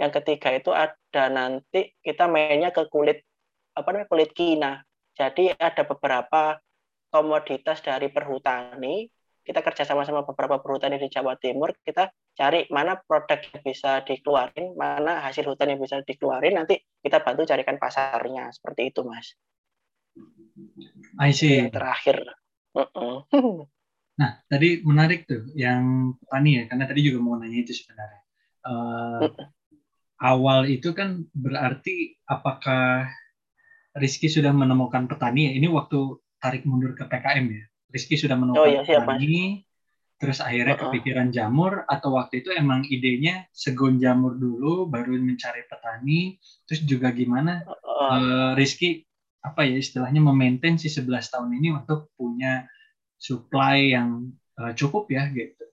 Yang 0.00 0.12
ketiga 0.20 0.56
itu 0.56 0.72
ada 0.72 1.24
nanti 1.28 1.92
kita 2.00 2.24
mainnya 2.32 2.72
ke 2.72 2.88
kulit 2.88 3.20
apa 3.76 3.88
namanya 3.92 4.08
kulit 4.08 4.32
kina. 4.32 4.80
Jadi 5.12 5.52
ada 5.52 5.84
beberapa 5.84 6.56
komoditas 7.12 7.84
dari 7.84 8.08
perhutani 8.08 9.04
kita 9.44 9.60
kerja 9.60 9.84
sama 9.84 10.08
sama 10.08 10.24
beberapa 10.24 10.64
perhutani 10.64 10.96
di 10.96 11.12
Jawa 11.12 11.36
Timur 11.36 11.76
kita 11.84 12.08
cari 12.36 12.68
mana 12.68 13.00
produk 13.00 13.40
yang 13.40 13.62
bisa 13.64 14.04
dikeluarin 14.04 14.76
mana 14.76 15.24
hasil 15.24 15.48
hutan 15.48 15.72
yang 15.72 15.80
bisa 15.80 16.04
dikeluarin 16.04 16.60
nanti 16.60 16.78
kita 17.00 17.24
bantu 17.24 17.48
carikan 17.48 17.80
pasarnya 17.80 18.52
seperti 18.52 18.92
itu 18.92 19.00
mas 19.02 19.32
I 21.20 21.30
see. 21.32 21.60
Yang 21.60 21.76
terakhir. 21.76 22.18
Nah, 24.16 24.40
tadi 24.48 24.80
menarik 24.80 25.28
tuh 25.28 25.44
yang 25.52 26.16
petani 26.16 26.56
ya, 26.56 26.64
karena 26.72 26.88
tadi 26.88 27.04
juga 27.04 27.20
mau 27.20 27.36
nanya 27.36 27.60
itu 27.60 27.76
sebenarnya. 27.76 28.22
Uh. 28.64 29.28
Awal 30.16 30.72
itu 30.72 30.96
kan 30.96 31.28
berarti 31.36 32.16
apakah 32.24 33.12
Rizky 33.92 34.32
sudah 34.32 34.56
menemukan 34.56 35.04
petani 35.04 35.52
ya? 35.52 35.60
Ini 35.60 35.68
waktu 35.68 36.16
tarik 36.40 36.64
mundur 36.64 36.96
ke 36.96 37.04
PKM 37.04 37.44
ya. 37.44 37.64
Rizky 37.92 38.16
sudah 38.16 38.40
menemukan 38.40 38.64
oh, 38.64 38.72
iya, 38.72 39.04
petani, 39.04 39.65
terus 40.16 40.40
akhirnya 40.40 40.80
uh-uh. 40.80 40.88
kepikiran 40.88 41.28
jamur, 41.32 41.84
atau 41.86 42.16
waktu 42.16 42.40
itu 42.40 42.52
emang 42.52 42.84
idenya 42.88 43.44
segon 43.52 44.00
jamur 44.00 44.36
dulu, 44.36 44.88
baru 44.88 45.16
mencari 45.20 45.68
petani, 45.68 46.40
terus 46.64 46.84
juga 46.84 47.12
gimana 47.12 47.64
uh-uh. 47.64 48.08
uh, 48.12 48.50
Rizky 48.56 49.04
apa 49.44 49.62
ya 49.62 49.78
istilahnya 49.78 50.18
memaintain 50.18 50.74
si 50.74 50.90
11 50.90 51.30
tahun 51.30 51.50
ini 51.54 51.68
untuk 51.70 52.10
punya 52.18 52.66
supply 53.14 53.94
yang 53.94 54.34
uh, 54.58 54.74
cukup 54.74 55.06
ya 55.12 55.30
gitu. 55.30 55.64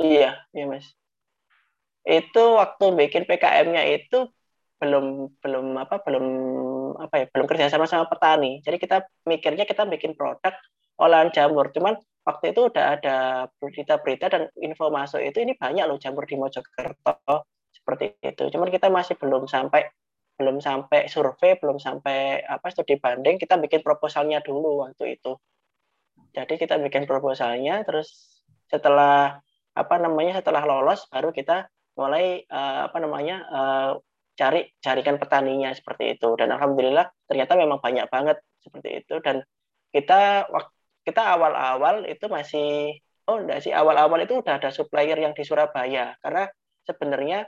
Iya, 0.00 0.36
iya 0.52 0.64
Mas. 0.68 0.86
Itu 2.04 2.56
waktu 2.56 2.84
bikin 2.96 3.24
PKM-nya 3.28 3.84
itu 3.96 4.28
belum 4.80 5.36
belum 5.44 5.76
apa 5.76 6.00
belum 6.00 6.26
apa 6.96 7.14
ya 7.20 7.26
belum 7.28 7.46
kerja 7.48 7.68
sama 7.68 7.84
sama 7.84 8.08
petani. 8.08 8.64
Jadi 8.64 8.80
kita 8.80 9.04
mikirnya 9.28 9.68
kita 9.68 9.84
bikin 9.84 10.16
produk 10.16 10.56
olahan 10.96 11.28
jamur. 11.32 11.68
Cuman 11.72 12.00
waktu 12.24 12.52
itu 12.52 12.60
udah 12.68 12.84
ada 13.00 13.16
berita-berita 13.58 14.26
dan 14.28 14.42
info 14.60 14.92
masuk 14.92 15.20
itu 15.24 15.40
ini 15.40 15.56
banyak 15.56 15.84
loh 15.88 15.96
jamur 15.96 16.28
di 16.28 16.36
Mojokerto 16.36 17.48
seperti 17.72 18.20
itu. 18.20 18.42
Cuman 18.52 18.68
kita 18.68 18.92
masih 18.92 19.16
belum 19.16 19.48
sampai 19.48 19.88
belum 20.40 20.56
sampai 20.64 21.04
survei, 21.12 21.60
belum 21.60 21.76
sampai 21.76 22.40
apa 22.48 22.72
studi 22.72 22.96
banding, 22.96 23.36
kita 23.36 23.60
bikin 23.60 23.84
proposalnya 23.84 24.40
dulu 24.40 24.88
waktu 24.88 25.20
itu. 25.20 25.36
Jadi 26.32 26.56
kita 26.56 26.80
bikin 26.80 27.04
proposalnya, 27.04 27.84
terus 27.84 28.40
setelah 28.72 29.36
apa 29.76 29.96
namanya 30.00 30.40
setelah 30.40 30.64
lolos 30.64 31.04
baru 31.12 31.28
kita 31.30 31.68
mulai 31.92 32.48
uh, 32.48 32.88
apa 32.88 32.98
namanya 33.04 33.36
uh, 33.52 33.90
cari 34.32 34.72
carikan 34.80 35.20
petaninya 35.20 35.76
seperti 35.76 36.16
itu. 36.16 36.32
Dan 36.40 36.56
alhamdulillah 36.56 37.12
ternyata 37.28 37.52
memang 37.60 37.84
banyak 37.84 38.08
banget 38.08 38.40
seperti 38.64 39.04
itu. 39.04 39.20
Dan 39.20 39.44
kita 39.92 40.48
kita 41.06 41.22
awal-awal 41.36 42.04
itu 42.06 42.26
masih 42.28 42.98
oh 43.30 43.40
enggak 43.40 43.62
sih 43.64 43.72
awal-awal 43.72 44.20
itu 44.20 44.40
udah 44.40 44.58
ada 44.60 44.70
supplier 44.74 45.16
yang 45.16 45.32
di 45.32 45.46
Surabaya 45.46 46.18
karena 46.20 46.50
sebenarnya 46.84 47.46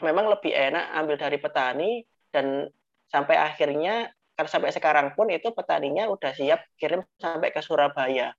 memang 0.00 0.28
lebih 0.28 0.52
enak 0.52 0.84
ambil 0.92 1.16
dari 1.16 1.38
petani 1.40 1.90
dan 2.32 2.68
sampai 3.08 3.36
akhirnya 3.38 4.12
karena 4.36 4.50
sampai 4.52 4.70
sekarang 4.74 5.16
pun 5.16 5.32
itu 5.32 5.48
petaninya 5.56 6.12
udah 6.12 6.32
siap 6.36 6.60
kirim 6.76 7.00
sampai 7.16 7.48
ke 7.56 7.64
Surabaya. 7.64 8.36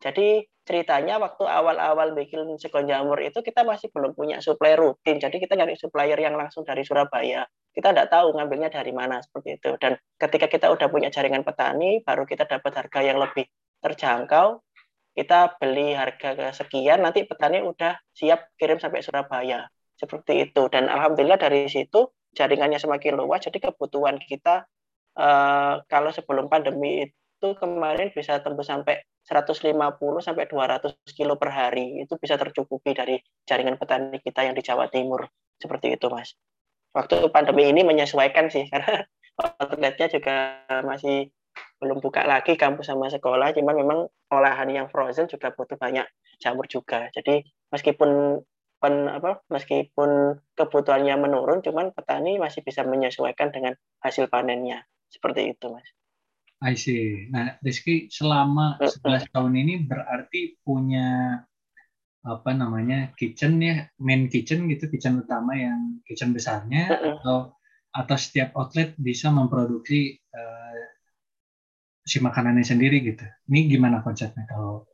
Jadi 0.00 0.44
ceritanya 0.64 1.20
waktu 1.20 1.44
awal-awal 1.44 2.16
bikin 2.16 2.56
sekon 2.56 2.88
jamur 2.88 3.20
itu 3.20 3.44
kita 3.44 3.60
masih 3.60 3.92
belum 3.92 4.16
punya 4.16 4.40
supply 4.40 4.76
rutin. 4.80 5.20
Jadi 5.20 5.36
kita 5.36 5.52
nyari 5.56 5.76
supplier 5.76 6.16
yang 6.16 6.40
langsung 6.40 6.64
dari 6.64 6.84
Surabaya. 6.88 7.44
Kita 7.76 7.92
tidak 7.92 8.08
tahu 8.08 8.32
ngambilnya 8.32 8.72
dari 8.72 8.88
mana 8.96 9.20
seperti 9.20 9.60
itu. 9.60 9.76
Dan 9.76 10.00
ketika 10.16 10.48
kita 10.48 10.72
udah 10.72 10.88
punya 10.88 11.12
jaringan 11.12 11.44
petani, 11.44 12.00
baru 12.00 12.24
kita 12.24 12.48
dapat 12.48 12.72
harga 12.72 13.00
yang 13.04 13.20
lebih 13.20 13.44
terjangkau. 13.84 14.64
Kita 15.12 15.60
beli 15.60 15.92
harga 15.92 16.56
sekian, 16.56 17.04
nanti 17.04 17.28
petani 17.28 17.60
udah 17.60 18.00
siap 18.16 18.56
kirim 18.56 18.80
sampai 18.80 19.04
Surabaya. 19.04 19.68
Seperti 19.92 20.48
itu. 20.48 20.72
Dan 20.72 20.88
alhamdulillah 20.88 21.36
dari 21.36 21.68
situ 21.68 22.08
jaringannya 22.32 22.80
semakin 22.80 23.20
luas. 23.20 23.44
Jadi 23.44 23.60
kebutuhan 23.60 24.16
kita 24.24 24.64
uh, 25.20 25.84
kalau 25.84 26.10
sebelum 26.12 26.48
pandemi 26.48 27.04
itu 27.08 27.48
kemarin 27.60 28.08
bisa 28.16 28.40
tembus 28.40 28.72
sampai 28.72 29.04
150 29.28 29.74
sampai 30.22 30.44
200 30.46 30.96
kilo 31.12 31.34
per 31.36 31.50
hari 31.50 32.06
itu 32.06 32.14
bisa 32.16 32.38
tercukupi 32.38 32.94
dari 32.94 33.18
jaringan 33.44 33.76
petani 33.76 34.22
kita 34.22 34.46
yang 34.46 34.54
di 34.54 34.62
Jawa 34.62 34.86
Timur 34.88 35.26
seperti 35.58 35.98
itu 35.98 36.06
mas. 36.08 36.32
Waktu 36.96 37.28
pandemi 37.28 37.68
ini 37.68 37.84
menyesuaikan 37.84 38.48
sih 38.48 38.64
karena 38.72 39.04
outletnya 39.60 40.08
juga 40.08 40.64
masih 40.80 41.28
belum 41.76 42.00
buka 42.00 42.24
lagi 42.24 42.56
kampus 42.56 42.88
sama 42.88 43.12
sekolah, 43.12 43.52
cuman 43.52 43.74
memang 43.76 43.98
olahan 44.32 44.68
yang 44.72 44.88
frozen 44.88 45.28
juga 45.28 45.52
butuh 45.52 45.76
banyak 45.76 46.08
jamur 46.40 46.64
juga. 46.64 47.12
Jadi 47.12 47.44
meskipun 47.68 48.40
pen, 48.80 49.12
apa 49.12 49.44
meskipun 49.52 50.40
kebutuhannya 50.56 51.16
menurun, 51.20 51.60
cuman 51.60 51.92
petani 51.92 52.40
masih 52.40 52.64
bisa 52.64 52.80
menyesuaikan 52.80 53.52
dengan 53.52 53.76
hasil 54.00 54.32
panennya 54.32 54.88
seperti 55.12 55.52
itu 55.52 55.68
mas. 55.68 55.88
I 56.64 56.72
see. 56.72 57.28
Nah, 57.28 57.60
Rizky 57.60 58.08
selama 58.08 58.80
11 58.80 59.28
tahun 59.28 59.52
ini 59.60 59.84
berarti 59.84 60.56
punya 60.64 61.44
apa 62.26 62.50
namanya 62.50 63.14
kitchen 63.14 63.62
ya, 63.62 63.86
main 64.02 64.26
kitchen 64.26 64.66
gitu, 64.66 64.90
kitchen 64.90 65.22
utama 65.22 65.54
yang 65.54 66.02
kitchen 66.02 66.34
besarnya 66.34 66.90
atau 66.90 67.54
atau 67.94 68.16
setiap 68.18 68.52
outlet 68.58 68.92
bisa 68.98 69.30
memproduksi 69.30 70.18
uh, 70.34 70.82
si 72.02 72.18
makanannya 72.18 72.66
sendiri 72.66 73.00
gitu. 73.06 73.24
Ini 73.46 73.70
gimana 73.70 74.02
konsepnya 74.02 74.44
kalau 74.50 74.84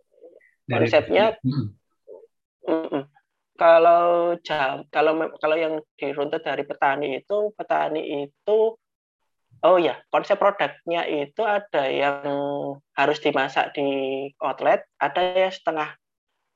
dari 0.69 0.87
konsepnya? 0.87 1.41
Mm 1.41 1.51
-mm. 1.51 1.67
Mm 2.69 2.87
-mm. 2.87 3.03
Kalau 3.57 4.37
jam, 4.45 4.85
kalau 4.93 5.33
kalau 5.41 5.57
yang 5.57 5.81
diruntut 5.97 6.45
dari 6.45 6.63
petani 6.69 7.21
itu, 7.21 7.53
petani 7.57 8.29
itu 8.29 8.77
Oh 9.63 9.79
ya, 9.79 9.95
konsep 10.11 10.43
produknya 10.43 11.07
itu 11.07 11.39
ada 11.47 11.87
yang 11.87 12.27
harus 12.99 13.23
dimasak 13.23 13.71
di 13.79 13.87
outlet, 14.43 14.83
ada 14.99 15.23
yang 15.23 15.55
setengah 15.55 15.95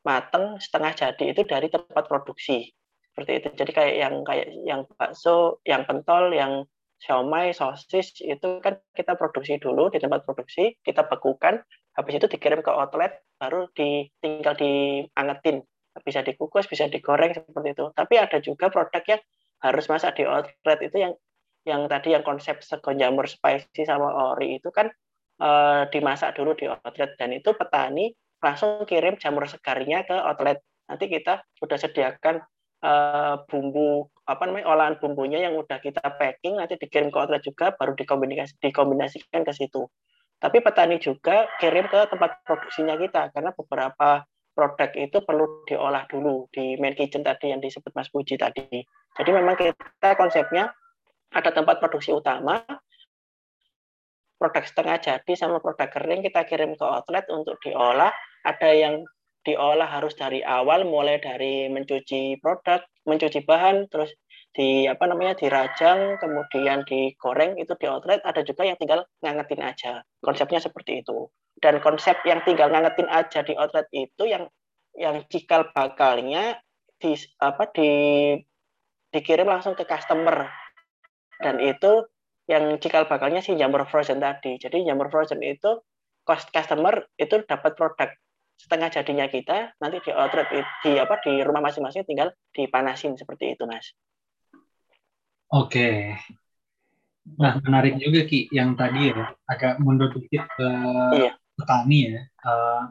mateng, 0.07 0.63
setengah 0.63 0.95
jadi 0.95 1.25
itu 1.35 1.43
dari 1.43 1.67
tempat 1.67 2.07
produksi. 2.07 2.71
Seperti 3.11 3.33
itu. 3.43 3.49
Jadi 3.59 3.73
kayak 3.75 3.95
yang 3.99 4.15
kayak 4.23 4.47
yang 4.63 4.81
bakso, 4.95 5.59
yang 5.67 5.83
pentol, 5.83 6.31
yang 6.31 6.63
siomay, 7.03 7.51
sosis 7.51 8.15
itu 8.23 8.63
kan 8.63 8.79
kita 8.95 9.19
produksi 9.19 9.59
dulu 9.59 9.91
di 9.91 9.99
tempat 9.99 10.25
produksi, 10.25 10.79
kita 10.81 11.05
bekukan, 11.11 11.61
habis 11.99 12.15
itu 12.17 12.27
dikirim 12.31 12.65
ke 12.65 12.73
outlet, 12.73 13.21
baru 13.37 13.69
di, 13.75 14.09
tinggal 14.23 14.55
diangetin. 14.57 15.67
Bisa 16.05 16.21
dikukus, 16.21 16.69
bisa 16.69 16.89
digoreng 16.93 17.33
seperti 17.33 17.73
itu. 17.73 17.85
Tapi 17.97 18.15
ada 18.21 18.39
juga 18.41 18.69
produk 18.69 19.03
yang 19.05 19.21
harus 19.65 19.85
masak 19.89 20.21
di 20.21 20.25
outlet 20.29 20.79
itu 20.85 20.97
yang 21.01 21.13
yang 21.67 21.91
tadi 21.91 22.15
yang 22.15 22.23
konsep 22.23 22.63
sego 22.63 22.95
jamur 22.95 23.27
spicy 23.27 23.83
sama 23.83 24.37
ori 24.37 24.63
itu 24.63 24.71
kan 24.71 24.87
uh, 25.43 25.89
dimasak 25.91 26.39
dulu 26.39 26.55
di 26.55 26.71
outlet 26.71 27.19
dan 27.19 27.35
itu 27.35 27.51
petani 27.57 28.15
langsung 28.43 28.85
kirim 28.85 29.17
jamur 29.17 29.49
segarnya 29.49 30.05
ke 30.05 30.17
outlet. 30.17 30.61
Nanti 30.87 31.11
kita 31.11 31.43
sudah 31.59 31.79
sediakan 31.81 32.43
uh, 32.85 33.43
bumbu 33.49 34.07
apa 34.27 34.43
namanya 34.47 34.67
olahan 34.71 34.95
bumbunya 34.99 35.43
yang 35.47 35.55
udah 35.55 35.79
kita 35.79 36.03
packing 36.03 36.59
nanti 36.59 36.75
dikirim 36.79 37.15
ke 37.15 37.19
outlet 37.19 37.43
juga 37.43 37.75
baru 37.75 37.95
dikombinasi 37.95 38.59
dikombinasikan 38.59 39.47
ke 39.47 39.53
situ. 39.55 39.87
Tapi 40.37 40.61
petani 40.61 41.01
juga 41.01 41.49
kirim 41.57 41.89
ke 41.89 42.13
tempat 42.13 42.45
produksinya 42.45 42.95
kita 43.01 43.33
karena 43.33 43.57
beberapa 43.57 44.27
produk 44.57 44.91
itu 44.97 45.21
perlu 45.21 45.69
diolah 45.69 46.09
dulu 46.09 46.49
di 46.49 46.81
main 46.81 46.97
kitchen 46.97 47.21
tadi 47.21 47.53
yang 47.53 47.61
disebut 47.61 47.93
Mas 47.93 48.09
Puji 48.09 48.41
tadi. 48.41 48.85
Jadi 49.17 49.31
memang 49.33 49.57
kita 49.57 50.17
konsepnya 50.17 50.73
ada 51.33 51.51
tempat 51.53 51.81
produksi 51.81 52.13
utama, 52.17 52.65
produk 54.37 54.65
setengah 54.65 54.97
jadi 55.01 55.33
sama 55.37 55.59
produk 55.61 55.89
kering 55.89 56.25
kita 56.25 56.45
kirim 56.45 56.77
ke 56.77 56.85
outlet 56.85 57.25
untuk 57.33 57.57
diolah. 57.65 58.13
Ada 58.45 58.71
yang 58.73 58.95
diolah 59.43 59.89
harus 59.89 60.15
dari 60.15 60.43
awal, 60.43 60.85
mulai 60.87 61.23
dari 61.23 61.71
mencuci 61.71 62.39
produk, 62.43 62.83
mencuci 63.07 63.43
bahan, 63.47 63.87
terus 63.89 64.13
di 64.57 64.89
apa 64.89 65.05
namanya 65.07 65.37
dirajang, 65.37 66.17
kemudian 66.19 66.83
digoreng 66.89 67.61
itu 67.61 67.73
di 67.77 67.87
outlet. 67.87 68.21
Ada 68.25 68.43
juga 68.43 68.67
yang 68.67 68.77
tinggal 68.81 69.05
ngangetin 69.23 69.63
aja. 69.63 69.93
Konsepnya 70.19 70.59
seperti 70.59 71.05
itu. 71.05 71.29
Dan 71.57 71.81
konsep 71.81 72.21
yang 72.29 72.45
tinggal 72.45 72.69
ngangetin 72.69 73.09
aja 73.09 73.41
di 73.41 73.57
outlet 73.57 73.89
itu 73.93 74.29
yang 74.29 74.49
yang 74.97 75.25
cikal 75.29 75.69
bakalnya 75.77 76.61
di 76.97 77.13
apa 77.41 77.69
di 77.73 77.91
dikirim 79.13 79.49
langsung 79.49 79.77
ke 79.77 79.85
customer 79.85 80.49
dan 81.41 81.61
itu 81.61 82.09
yang 82.47 82.79
cikal 82.79 83.11
bakalnya 83.11 83.43
si 83.43 83.59
jamur 83.59 83.87
frozen 83.91 84.23
tadi. 84.23 84.59
Jadi 84.59 84.87
jamur 84.87 85.11
frozen 85.11 85.43
itu 85.43 85.83
cost 86.27 86.51
customer 86.51 87.07
itu 87.19 87.43
dapat 87.47 87.75
produk 87.75 88.11
setengah 88.57 88.89
jadinya 88.89 89.27
kita 89.29 89.77
nanti 89.79 90.01
di 90.01 90.11
outlet 90.17 90.49
di 90.81 90.97
apa 90.97 91.21
di 91.21 91.45
rumah 91.45 91.61
masing-masing 91.61 92.09
tinggal 92.09 92.33
dipanasin 92.57 93.15
seperti 93.15 93.53
itu 93.53 93.69
mas. 93.69 93.93
Oke. 95.53 96.17
Nah 97.37 97.59
menarik 97.61 98.01
juga 98.01 98.25
ki 98.25 98.49
yang 98.51 98.75
tadi 98.75 99.13
ya 99.13 99.37
agak 99.47 99.83
mundur 99.83 100.11
dikit 100.15 100.49
ke 100.57 100.69
iya. 101.21 101.33
petani 101.55 101.99
ya. 102.15 102.23
Uh, 102.43 102.83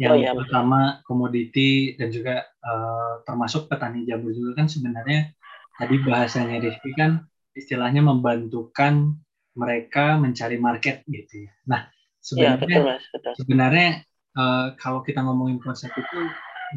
yang 0.00 0.16
oh, 0.16 0.18
iya, 0.18 0.32
pertama 0.34 1.04
komoditi 1.04 1.94
dan 1.94 2.08
juga 2.10 2.42
uh, 2.64 3.22
termasuk 3.28 3.68
petani 3.68 4.08
jamur 4.08 4.34
juga 4.34 4.64
kan 4.64 4.66
sebenarnya 4.66 5.30
tadi 5.76 5.94
bahasanya 6.02 6.58
Rizky 6.58 6.90
kan 6.96 7.22
istilahnya 7.52 8.00
membantukan 8.00 9.16
mereka 9.52 10.16
mencari 10.16 10.56
market 10.56 11.04
gitu 11.04 11.44
ya. 11.48 11.52
Nah, 11.68 11.80
iya, 11.88 12.24
sebenarnya 12.24 12.56
ya, 12.56 12.60
betul, 12.64 12.82
mas, 12.88 13.04
betul. 13.12 13.32
sebenarnya 13.44 13.88
uh, 14.36 14.66
kalau 14.80 15.00
kita 15.04 15.20
ngomongin 15.20 15.60
konsep 15.60 15.92
itu 15.92 16.20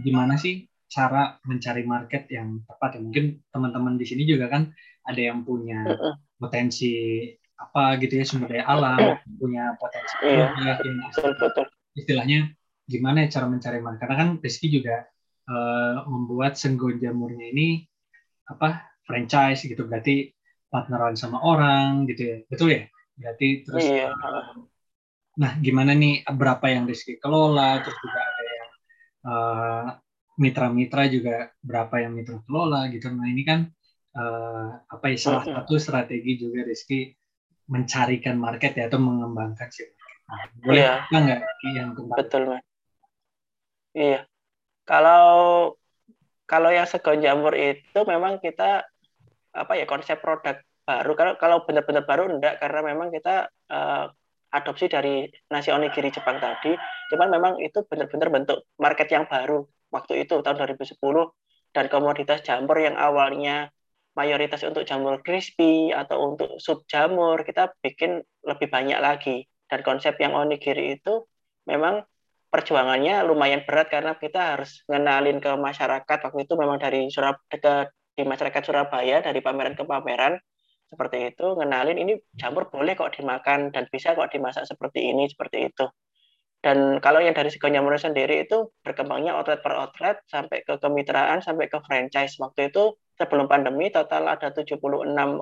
gimana 0.03 0.35
sih 0.35 0.67
cara 0.91 1.39
mencari 1.47 1.83
market 1.87 2.27
yang 2.27 2.63
tepat 2.67 2.99
ya? 2.99 3.01
Mungkin 3.01 3.25
teman-teman 3.51 3.95
di 3.95 4.05
sini 4.05 4.27
juga 4.27 4.51
kan 4.51 4.71
ada 5.07 5.21
yang 5.21 5.47
punya 5.47 5.85
potensi 6.35 7.23
apa 7.55 7.95
gitu 8.03 8.19
ya 8.19 8.25
sumber 8.27 8.51
daya 8.51 8.67
alam, 8.67 9.15
punya 9.39 9.79
potensi 9.79 10.15
betul, 11.15 11.31
betul. 11.39 11.65
istilahnya 11.95 12.51
gimana 12.83 13.23
ya 13.23 13.39
cara 13.39 13.47
mencari 13.47 13.79
market? 13.79 14.03
Karena 14.03 14.15
kan 14.19 14.29
Rizky 14.43 14.67
juga 14.67 15.07
uh, 15.47 16.03
membuat 16.11 16.59
Senggon 16.59 16.99
Jamurnya 16.99 17.47
ini 17.55 17.87
apa 18.45 18.83
franchise 19.07 19.65
gitu 19.65 19.87
berarti 19.87 20.35
partneran 20.69 21.15
sama 21.15 21.41
orang 21.41 22.05
gitu 22.09 22.21
ya. 22.21 22.37
Betul 22.47 22.67
ya? 22.73 22.83
Berarti 23.15 23.47
terus 23.63 23.85
iya. 23.85 24.11
nah 25.35 25.51
gimana 25.59 25.91
nih 25.91 26.23
berapa 26.31 26.63
yang 26.71 26.87
Rizky 26.87 27.19
kelola 27.19 27.83
terus 27.83 27.99
juga 27.99 28.19
ada 28.23 28.43
yang 28.47 28.69
uh, 29.27 29.87
mitra-mitra 30.39 31.11
juga 31.11 31.51
berapa 31.59 31.95
yang 31.99 32.15
mitra 32.15 32.39
kelola 32.47 32.87
gitu. 32.91 33.11
Nah 33.11 33.27
ini 33.27 33.43
kan 33.43 33.67
uh, 34.15 34.79
apa 34.87 35.05
ya 35.11 35.17
salah 35.19 35.43
satu 35.43 35.75
strategi 35.75 36.39
juga 36.39 36.63
Rizky 36.63 37.11
mencarikan 37.67 38.39
market 38.39 38.77
ya 38.77 38.87
atau 38.87 39.01
mengembangkan 39.01 39.67
si 39.73 39.83
market 40.29 40.53
nah, 40.55 40.63
boleh 40.63 40.81
iya. 40.81 40.93
nggak 41.09 41.41
yang 41.73 41.89
tentang 41.97 42.17
betul 42.17 42.41
mas. 42.47 42.63
Iya. 43.95 44.27
Kalau 44.85 45.25
kalau 46.45 46.69
yang 46.69 46.85
segon 46.85 47.23
jamur 47.25 47.55
itu 47.57 47.99
memang 48.05 48.37
kita 48.37 48.85
apa 49.55 49.79
ya 49.79 49.85
konsep 49.87 50.19
produk 50.19 50.59
baru. 50.85 51.11
Kalau 51.17 51.33
kalau 51.41 51.57
benar-benar 51.65 52.03
baru 52.05 52.29
enggak. 52.29 52.61
Karena 52.61 52.79
memang 52.85 53.09
kita 53.09 53.49
uh, 53.71 54.05
adopsi 54.53 54.85
dari 54.87 55.27
nasi 55.51 55.73
onigiri 55.73 56.13
Jepang 56.13 56.37
tadi. 56.39 56.77
Cuman 57.11 57.27
memang 57.33 57.53
itu 57.59 57.83
benar-benar 57.89 58.29
bentuk 58.31 58.69
market 58.77 59.09
yang 59.11 59.25
baru. 59.25 59.65
Waktu 59.91 60.27
itu 60.27 60.39
tahun 60.39 60.55
2010 60.59 60.95
dan 61.75 61.85
komoditas 61.91 62.39
jamur 62.45 62.79
yang 62.79 62.95
awalnya 62.95 63.67
mayoritas 64.15 64.63
untuk 64.63 64.87
jamur 64.87 65.19
crispy 65.19 65.91
atau 65.91 66.31
untuk 66.31 66.55
sup 66.55 66.87
jamur 66.87 67.43
kita 67.43 67.75
bikin 67.83 68.23
lebih 68.45 68.71
banyak 68.71 68.99
lagi. 69.01 69.49
Dan 69.65 69.81
konsep 69.81 70.15
yang 70.21 70.37
onigiri 70.37 70.95
itu 71.01 71.25
memang 71.65 72.05
perjuangannya 72.53 73.25
lumayan 73.27 73.65
berat. 73.67 73.91
Karena 73.91 74.15
kita 74.15 74.55
harus 74.55 74.85
ngenalin 74.87 75.41
ke 75.43 75.51
masyarakat. 75.57 76.17
Waktu 76.29 76.39
itu 76.45 76.53
memang 76.55 76.77
dari 76.79 77.09
Surabaya 77.11 77.89
di 78.15 78.23
masyarakat 78.23 78.61
Surabaya 78.63 79.21
dari 79.21 79.39
pameran 79.43 79.75
ke 79.75 79.83
pameran 79.83 80.39
seperti 80.87 81.33
itu 81.33 81.45
ngenalin 81.59 81.97
ini 81.97 82.13
jamur 82.39 82.71
boleh 82.71 82.95
kok 82.95 83.17
dimakan 83.17 83.73
dan 83.73 83.89
bisa 83.91 84.15
kok 84.15 84.31
dimasak 84.31 84.63
seperti 84.69 85.11
ini 85.11 85.27
seperti 85.27 85.67
itu 85.69 85.85
Dan 86.65 86.97
kalau 86.97 87.21
yang 87.21 87.37
dari 87.37 87.53
Sego 87.53 87.69
Jamur 87.69 87.93
sendiri 87.93 88.41
itu 88.41 88.73
berkembangnya 88.81 89.37
outlet 89.37 89.61
per 89.61 89.77
outlet 89.77 90.17
sampai 90.25 90.65
ke 90.65 90.81
kemitraan 90.81 91.37
sampai 91.45 91.69
ke 91.69 91.77
franchise. 91.85 92.41
Waktu 92.41 92.73
itu 92.73 92.97
sebelum 93.21 93.45
pandemi 93.45 93.93
total 93.93 94.25
ada 94.25 94.49
76 94.49 94.81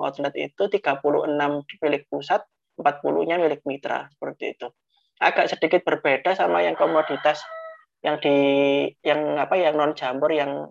outlet 0.04 0.34
itu 0.36 0.62
36 0.68 1.80
milik 1.80 2.04
pusat, 2.12 2.44
40-nya 2.76 3.40
milik 3.40 3.64
mitra 3.64 4.04
seperti 4.12 4.52
itu. 4.52 4.68
Agak 5.16 5.48
sedikit 5.48 5.80
berbeda 5.80 6.36
sama 6.36 6.60
yang 6.60 6.76
komoditas 6.76 7.40
yang 8.04 8.20
di 8.20 8.36
yang 9.00 9.40
apa 9.40 9.56
yang 9.56 9.80
non 9.80 9.96
jamur 9.96 10.28
yang 10.28 10.68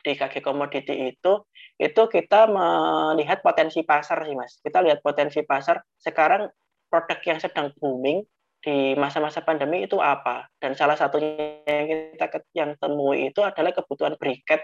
di 0.00 0.16
KG 0.16 0.40
komoditi 0.40 0.96
itu 1.12 1.44
itu 1.80 2.02
kita 2.08 2.48
melihat 2.48 3.40
potensi 3.40 3.80
pasar 3.84 4.24
sih 4.24 4.36
mas. 4.36 4.60
Kita 4.60 4.84
lihat 4.84 5.00
potensi 5.00 5.40
pasar. 5.44 5.80
Sekarang 5.96 6.48
produk 6.90 7.18
yang 7.24 7.38
sedang 7.40 7.72
booming 7.78 8.24
di 8.60 8.92
masa-masa 8.96 9.40
pandemi 9.40 9.88
itu 9.88 9.96
apa? 10.00 10.48
Dan 10.60 10.76
salah 10.76 10.96
satunya 10.96 11.64
yang 11.64 12.12
kita 12.16 12.26
yang 12.52 12.70
temui 12.76 13.32
itu 13.32 13.40
adalah 13.40 13.72
kebutuhan 13.72 14.20
briket 14.20 14.60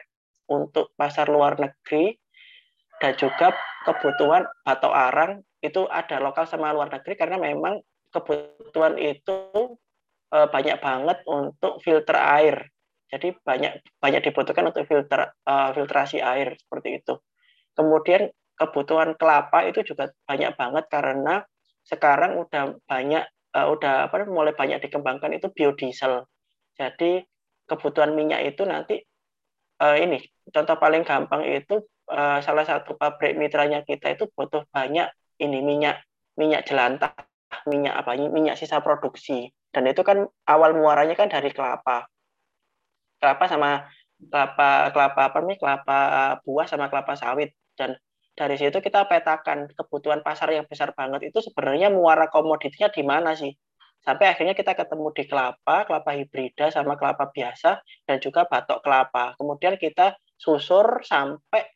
untuk 0.53 0.93
pasar 0.95 1.33
luar 1.33 1.57
negeri 1.57 2.15
dan 3.01 3.17
juga 3.17 3.57
kebutuhan 3.85 4.45
batok 4.65 4.95
arang 4.95 5.33
itu 5.65 5.89
ada 5.89 6.21
lokal 6.21 6.45
sama 6.45 6.73
luar 6.73 6.93
negeri 6.93 7.15
karena 7.17 7.37
memang 7.41 7.81
kebutuhan 8.13 8.97
itu 9.01 9.37
uh, 10.33 10.49
banyak 10.49 10.79
banget 10.79 11.19
untuk 11.27 11.81
filter 11.83 12.17
air. 12.17 12.69
Jadi 13.07 13.39
banyak 13.39 14.03
banyak 14.03 14.21
dibutuhkan 14.31 14.67
untuk 14.71 14.83
filter 14.87 15.31
uh, 15.47 15.71
filtrasi 15.71 16.19
air 16.19 16.59
seperti 16.59 17.03
itu. 17.03 17.15
Kemudian 17.77 18.31
kebutuhan 18.57 19.15
kelapa 19.15 19.69
itu 19.69 19.85
juga 19.87 20.11
banyak 20.27 20.57
banget 20.59 20.85
karena 20.91 21.45
sekarang 21.87 22.41
udah 22.43 22.75
banyak 22.89 23.25
uh, 23.55 23.67
udah 23.71 24.11
apa 24.11 24.27
mulai 24.27 24.57
banyak 24.57 24.83
dikembangkan 24.83 25.39
itu 25.39 25.47
biodiesel. 25.55 26.27
Jadi 26.75 27.23
kebutuhan 27.71 28.15
minyak 28.15 28.43
itu 28.43 28.63
nanti 28.67 29.03
uh, 29.83 29.97
ini 29.97 30.23
contoh 30.51 30.77
paling 30.79 31.03
gampang 31.03 31.43
itu 31.47 31.83
uh, 32.11 32.39
salah 32.41 32.65
satu 32.65 32.95
pabrik 32.95 33.35
mitranya 33.35 33.83
kita 33.83 34.15
itu 34.15 34.31
butuh 34.33 34.65
banyak 34.71 35.11
ini 35.43 35.61
minyak 35.61 36.03
minyak 36.39 36.65
jelantah 36.65 37.13
minyak 37.67 37.95
apa 37.97 38.15
minyak 38.19 38.59
sisa 38.59 38.81
produksi 38.81 39.51
dan 39.75 39.87
itu 39.91 40.03
kan 40.07 40.27
awal 40.49 40.73
muaranya 40.75 41.19
kan 41.19 41.29
dari 41.29 41.51
kelapa 41.51 42.07
kelapa 43.27 43.51
sama 43.51 43.91
kelapa 44.31 44.95
kelapa 44.95 45.21
apa 45.27 45.39
nih 45.43 45.59
kelapa 45.59 45.99
buah 46.47 46.67
sama 46.71 46.87
kelapa 46.87 47.19
sawit. 47.19 47.51
Dan 47.75 47.99
dari 48.39 48.55
situ 48.55 48.79
kita 48.79 49.11
petakan 49.11 49.67
kebutuhan 49.75 50.23
pasar 50.23 50.55
yang 50.55 50.63
besar 50.71 50.95
banget. 50.95 51.35
Itu 51.35 51.43
sebenarnya 51.43 51.91
muara 51.91 52.31
komoditinya 52.31 52.87
di 52.95 53.03
mana 53.03 53.35
sih? 53.35 53.51
Sampai 54.07 54.31
akhirnya 54.31 54.55
kita 54.55 54.79
ketemu 54.79 55.11
di 55.11 55.27
kelapa 55.27 55.83
kelapa 55.83 56.15
hibrida 56.15 56.71
sama 56.71 56.95
kelapa 56.95 57.35
biasa 57.35 57.83
dan 58.07 58.23
juga 58.23 58.47
batok 58.47 58.79
kelapa. 58.87 59.35
Kemudian 59.35 59.75
kita 59.75 60.15
susur 60.39 61.03
sampai 61.03 61.67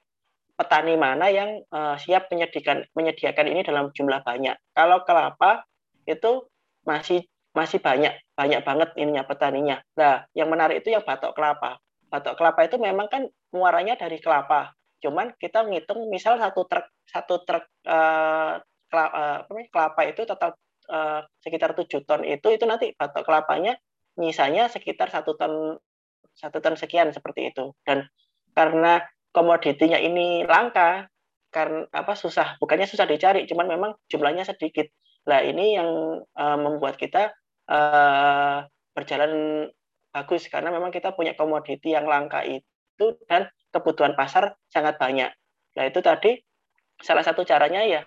petani 0.54 0.94
mana 0.94 1.32
yang 1.32 1.64
uh, 1.72 1.96
siap 1.98 2.30
menyediakan 2.30 2.86
menyediakan 2.94 3.46
ini 3.50 3.66
dalam 3.66 3.90
jumlah 3.90 4.22
banyak. 4.22 4.54
Kalau 4.76 5.02
kelapa 5.02 5.64
itu 6.06 6.46
masih 6.86 7.24
masih 7.50 7.82
banyak 7.82 8.14
banyak 8.38 8.60
banget 8.62 8.88
ininya 8.94 9.26
petaninya. 9.26 9.76
Nah, 9.98 10.24
yang 10.34 10.48
menarik 10.48 10.82
itu 10.82 10.94
yang 10.94 11.02
batok 11.02 11.34
kelapa. 11.34 11.82
Batok 12.10 12.38
kelapa 12.38 12.60
itu 12.66 12.76
memang 12.78 13.10
kan 13.10 13.26
muaranya 13.50 13.98
dari 13.98 14.22
kelapa. 14.22 14.70
Cuman 15.02 15.34
kita 15.36 15.66
ngitung 15.66 16.06
misal 16.08 16.38
satu 16.38 16.66
truk 16.66 16.86
satu 17.10 17.42
truk 17.42 17.64
uh, 17.86 18.62
kelapa, 19.70 20.02
itu 20.06 20.26
total 20.26 20.54
uh, 20.90 21.22
sekitar 21.42 21.74
tujuh 21.74 22.02
ton 22.06 22.26
itu 22.26 22.50
itu 22.50 22.64
nanti 22.66 22.90
batok 22.94 23.22
kelapanya 23.22 23.78
misalnya 24.18 24.66
sekitar 24.66 25.10
satu 25.10 25.38
ton 25.38 25.78
satu 26.34 26.58
ton 26.62 26.78
sekian 26.78 27.10
seperti 27.10 27.50
itu. 27.50 27.74
Dan 27.82 28.06
karena 28.54 29.02
komoditinya 29.30 29.98
ini 29.98 30.42
langka 30.46 31.06
karena 31.50 31.86
apa 31.90 32.14
susah 32.14 32.58
bukannya 32.62 32.86
susah 32.86 33.10
dicari 33.10 33.42
cuman 33.46 33.66
memang 33.66 33.90
jumlahnya 34.06 34.46
sedikit 34.46 34.86
lah 35.28 35.40
ini 35.44 35.76
yang 35.76 35.90
uh, 36.22 36.58
membuat 36.58 36.96
kita 36.96 37.32
uh, 37.68 38.64
berjalan 38.96 39.66
bagus. 40.10 40.48
Karena 40.48 40.72
memang 40.72 40.90
kita 40.92 41.12
punya 41.12 41.36
komoditi 41.36 41.92
yang 41.92 42.08
langka 42.08 42.44
itu 42.46 43.06
dan 43.28 43.48
kebutuhan 43.70 44.16
pasar 44.16 44.56
sangat 44.68 44.96
banyak. 44.96 45.30
Nah 45.76 45.84
itu 45.86 46.00
tadi 46.02 46.40
salah 47.00 47.24
satu 47.24 47.46
caranya 47.46 47.80
ya 47.86 48.02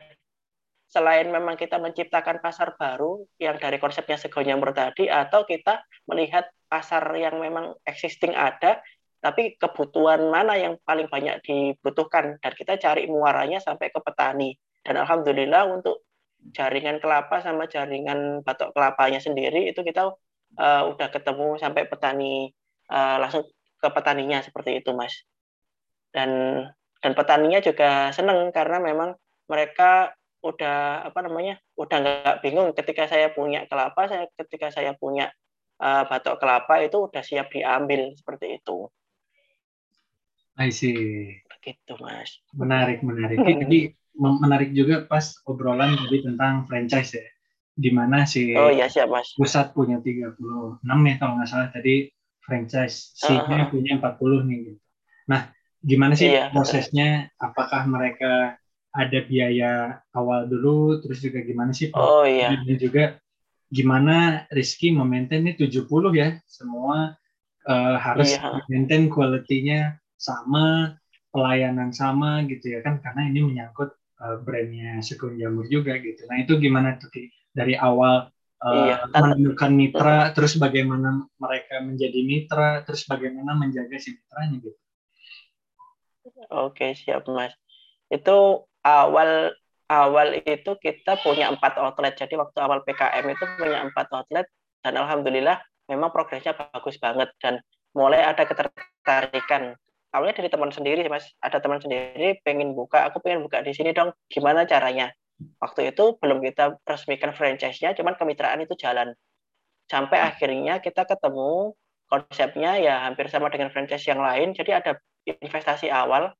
selain 0.94 1.26
memang 1.34 1.58
kita 1.58 1.82
menciptakan 1.82 2.38
pasar 2.38 2.78
baru 2.78 3.26
yang 3.42 3.58
dari 3.58 3.82
konsepnya 3.82 4.14
segonyamur 4.14 4.78
tadi 4.78 5.10
atau 5.10 5.42
kita 5.42 5.82
melihat 6.06 6.46
pasar 6.70 7.02
yang 7.18 7.42
memang 7.42 7.74
existing 7.90 8.38
ada 8.38 8.78
tapi 9.24 9.56
kebutuhan 9.56 10.28
mana 10.28 10.60
yang 10.60 10.76
paling 10.84 11.08
banyak 11.08 11.40
dibutuhkan. 11.48 12.36
Dan 12.44 12.52
kita 12.60 12.76
cari 12.76 13.08
muaranya 13.08 13.64
sampai 13.64 13.88
ke 13.88 14.04
petani. 14.04 14.52
Dan 14.84 15.00
alhamdulillah 15.00 15.64
untuk 15.72 16.04
jaringan 16.52 17.00
kelapa 17.00 17.40
sama 17.40 17.70
jaringan 17.72 18.44
batok 18.44 18.76
kelapanya 18.76 19.24
sendiri 19.24 19.72
itu 19.72 19.80
kita 19.80 20.12
uh, 20.60 20.84
udah 20.92 21.08
ketemu 21.08 21.56
sampai 21.56 21.88
petani 21.88 22.52
uh, 22.92 23.18
langsung 23.24 23.48
ke 23.80 23.88
petaninya 23.88 24.44
seperti 24.44 24.84
itu 24.84 24.92
mas 24.92 25.24
dan 26.12 26.30
dan 27.00 27.12
petaninya 27.16 27.60
juga 27.60 28.12
seneng 28.16 28.52
karena 28.52 28.80
memang 28.80 29.16
mereka 29.48 30.16
udah 30.44 31.08
apa 31.08 31.20
namanya 31.24 31.56
udah 31.80 31.98
nggak 32.04 32.36
bingung 32.44 32.76
ketika 32.76 33.08
saya 33.08 33.32
punya 33.32 33.64
kelapa 33.68 34.12
saya 34.12 34.28
ketika 34.36 34.72
saya 34.72 34.92
punya 34.96 35.32
uh, 35.80 36.04
batok 36.08 36.40
kelapa 36.40 36.84
itu 36.84 37.08
udah 37.08 37.24
siap 37.24 37.52
diambil 37.52 38.12
seperti 38.16 38.60
itu. 38.60 38.92
I 40.60 40.70
see. 40.70 41.40
Begitu 41.50 41.94
mas. 41.98 42.44
Menarik 42.54 43.02
menarik. 43.02 43.40
Jadi 43.66 43.96
menarik 44.18 44.72
juga 44.74 45.06
pas 45.10 45.38
obrolan 45.50 45.98
tadi 45.98 46.22
tentang 46.22 46.70
franchise 46.70 47.18
ya 47.18 47.28
di 47.74 47.90
mana 47.90 48.30
si 48.30 48.54
oh, 48.54 48.70
iya, 48.70 48.86
siap, 48.86 49.10
mas. 49.10 49.34
pusat 49.34 49.74
punya 49.74 49.98
36 49.98 50.38
ya 50.86 51.16
kalau 51.18 51.34
nggak 51.42 51.50
salah 51.50 51.70
tadi 51.74 52.06
franchise 52.46 53.18
sih 53.18 53.34
uh 53.34 53.50
-huh. 53.50 53.72
punya 53.74 53.98
40 53.98 54.46
nih 54.46 54.58
gitu. 54.70 54.82
Nah, 55.26 55.50
gimana 55.82 56.14
sih 56.14 56.30
iya, 56.30 56.54
prosesnya? 56.54 57.34
Betul. 57.34 57.46
Apakah 57.50 57.82
mereka 57.90 58.34
ada 58.94 59.20
biaya 59.26 60.06
awal 60.14 60.46
dulu 60.46 61.02
terus 61.02 61.18
juga 61.26 61.42
gimana 61.42 61.74
sih 61.74 61.90
oh, 61.98 62.22
iya. 62.30 62.54
dan 62.54 62.78
juga 62.78 63.18
gimana 63.74 64.46
Rizky 64.54 64.94
memaintain 64.94 65.50
ini 65.50 65.58
70 65.58 65.90
ya 66.14 66.38
semua 66.46 67.18
uh, 67.66 67.98
harus 67.98 68.38
iya. 68.38 68.62
maintain 68.70 69.10
kualitinya 69.10 69.98
sama 70.14 70.94
pelayanan 71.34 71.90
sama 71.90 72.46
gitu 72.46 72.70
ya 72.78 72.86
kan 72.86 73.02
karena 73.02 73.34
ini 73.34 73.42
menyangkut 73.42 73.98
uh, 74.24 74.38
brandnya 74.40 75.04
Sekun 75.04 75.36
Jamur 75.36 75.68
juga 75.68 76.00
gitu. 76.00 76.24
Nah 76.32 76.40
itu 76.40 76.56
gimana 76.58 76.96
tuh 76.96 77.12
dari 77.52 77.76
awal 77.76 78.32
uh, 78.64 78.72
iya, 78.88 78.96
menemukan 79.12 79.72
mitra, 79.76 80.32
terus 80.32 80.56
bagaimana 80.56 81.28
mereka 81.36 81.84
menjadi 81.84 82.20
mitra, 82.24 82.82
terus 82.88 83.04
bagaimana 83.04 83.54
menjaga 83.60 84.00
si 84.00 84.16
mitranya 84.16 84.58
gitu. 84.64 84.80
Oke 86.50 86.96
siap 86.96 87.28
mas. 87.28 87.52
Itu 88.08 88.64
awal 88.82 89.52
awal 89.92 90.40
itu 90.40 90.72
kita 90.80 91.20
punya 91.20 91.52
empat 91.52 91.76
outlet. 91.78 92.16
Jadi 92.16 92.40
waktu 92.40 92.58
awal 92.64 92.82
PKM 92.88 93.26
itu 93.28 93.46
punya 93.60 93.84
empat 93.84 94.08
outlet 94.16 94.48
dan 94.82 94.96
alhamdulillah 94.96 95.60
memang 95.92 96.10
progresnya 96.16 96.56
bagus 96.56 96.96
banget 96.98 97.30
dan 97.44 97.60
mulai 97.94 98.24
ada 98.24 98.48
ketertarikan 98.48 99.78
awalnya 100.14 100.40
dari 100.40 100.50
teman 100.54 100.70
sendiri 100.70 101.02
mas. 101.10 101.26
Ada 101.42 101.60
teman 101.60 101.82
sendiri 101.82 102.40
pengen 102.46 102.78
buka 102.78 103.10
aku 103.10 103.20
pengen 103.20 103.44
buka 103.44 103.66
di 103.66 103.74
sini 103.74 103.92
dong. 103.92 104.14
Gimana 104.30 104.64
caranya? 104.70 105.12
Waktu 105.60 105.92
itu 105.92 106.16
belum 106.22 106.40
kita 106.46 106.78
resmikan 106.86 107.34
franchise-nya 107.34 107.98
cuman 107.98 108.16
kemitraan 108.16 108.62
itu 108.62 108.78
jalan. 108.78 109.18
Sampai 109.90 110.22
akhirnya 110.22 110.80
kita 110.80 111.04
ketemu 111.04 111.76
konsepnya 112.08 112.78
ya 112.80 113.10
hampir 113.10 113.28
sama 113.28 113.50
dengan 113.50 113.74
franchise 113.74 114.06
yang 114.06 114.22
lain. 114.22 114.54
Jadi 114.54 114.72
ada 114.72 114.96
investasi 115.26 115.90
awal 115.90 116.32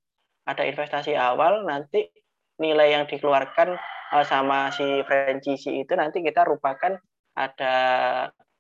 ada 0.44 0.64
investasi 0.68 1.16
awal 1.16 1.64
nanti 1.64 2.12
nilai 2.60 3.00
yang 3.00 3.04
dikeluarkan 3.08 3.80
eh, 4.14 4.26
sama 4.28 4.70
si 4.76 4.86
franchise 5.08 5.68
itu 5.72 5.94
nanti 5.98 6.22
kita 6.22 6.46
rupakan. 6.46 7.00
Ada 7.34 7.74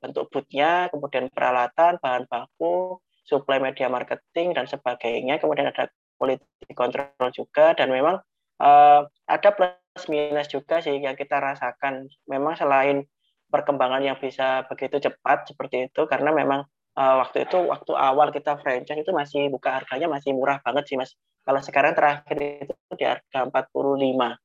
bentuk 0.01 0.33
bootnya 0.33 0.89
kemudian 0.89 1.29
peralatan 1.29 2.01
bahan 2.01 2.25
baku 2.25 2.97
supply 3.23 3.59
media 3.59 3.87
marketing 3.87 4.55
dan 4.55 4.67
sebagainya. 4.67 5.39
Kemudian 5.39 5.71
ada 5.71 5.89
politik 6.19 6.47
kontrol 6.75 7.31
juga 7.33 7.75
dan 7.75 7.89
memang 7.89 8.19
uh, 8.61 9.01
ada 9.27 9.49
plus 9.55 10.05
minus 10.07 10.51
juga 10.51 10.79
sih 10.79 10.99
yang 10.99 11.15
kita 11.17 11.39
rasakan. 11.39 12.07
Memang 12.27 12.55
selain 12.59 13.07
perkembangan 13.49 14.01
yang 14.01 14.17
bisa 14.17 14.65
begitu 14.65 14.97
cepat 14.97 15.45
seperti 15.45 15.91
itu 15.91 16.09
karena 16.09 16.33
memang 16.33 16.65
uh, 16.97 17.15
waktu 17.21 17.45
itu 17.45 17.57
waktu 17.69 17.93
awal 17.93 18.33
kita 18.33 18.57
franchise 18.61 19.05
itu 19.05 19.13
masih 19.13 19.49
buka 19.53 19.81
harganya 19.81 20.09
masih 20.09 20.33
murah 20.33 20.57
banget 20.65 20.89
sih 20.89 20.97
Mas. 20.97 21.13
Kalau 21.43 21.59
sekarang 21.59 21.93
terakhir 21.93 22.37
itu 22.39 22.73
di 22.95 23.03
harga 23.03 23.51
45 23.51 24.39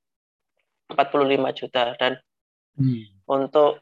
45 0.89 1.59
juta 1.59 1.85
dan 2.01 2.13
hmm. 2.75 3.29
untuk 3.29 3.81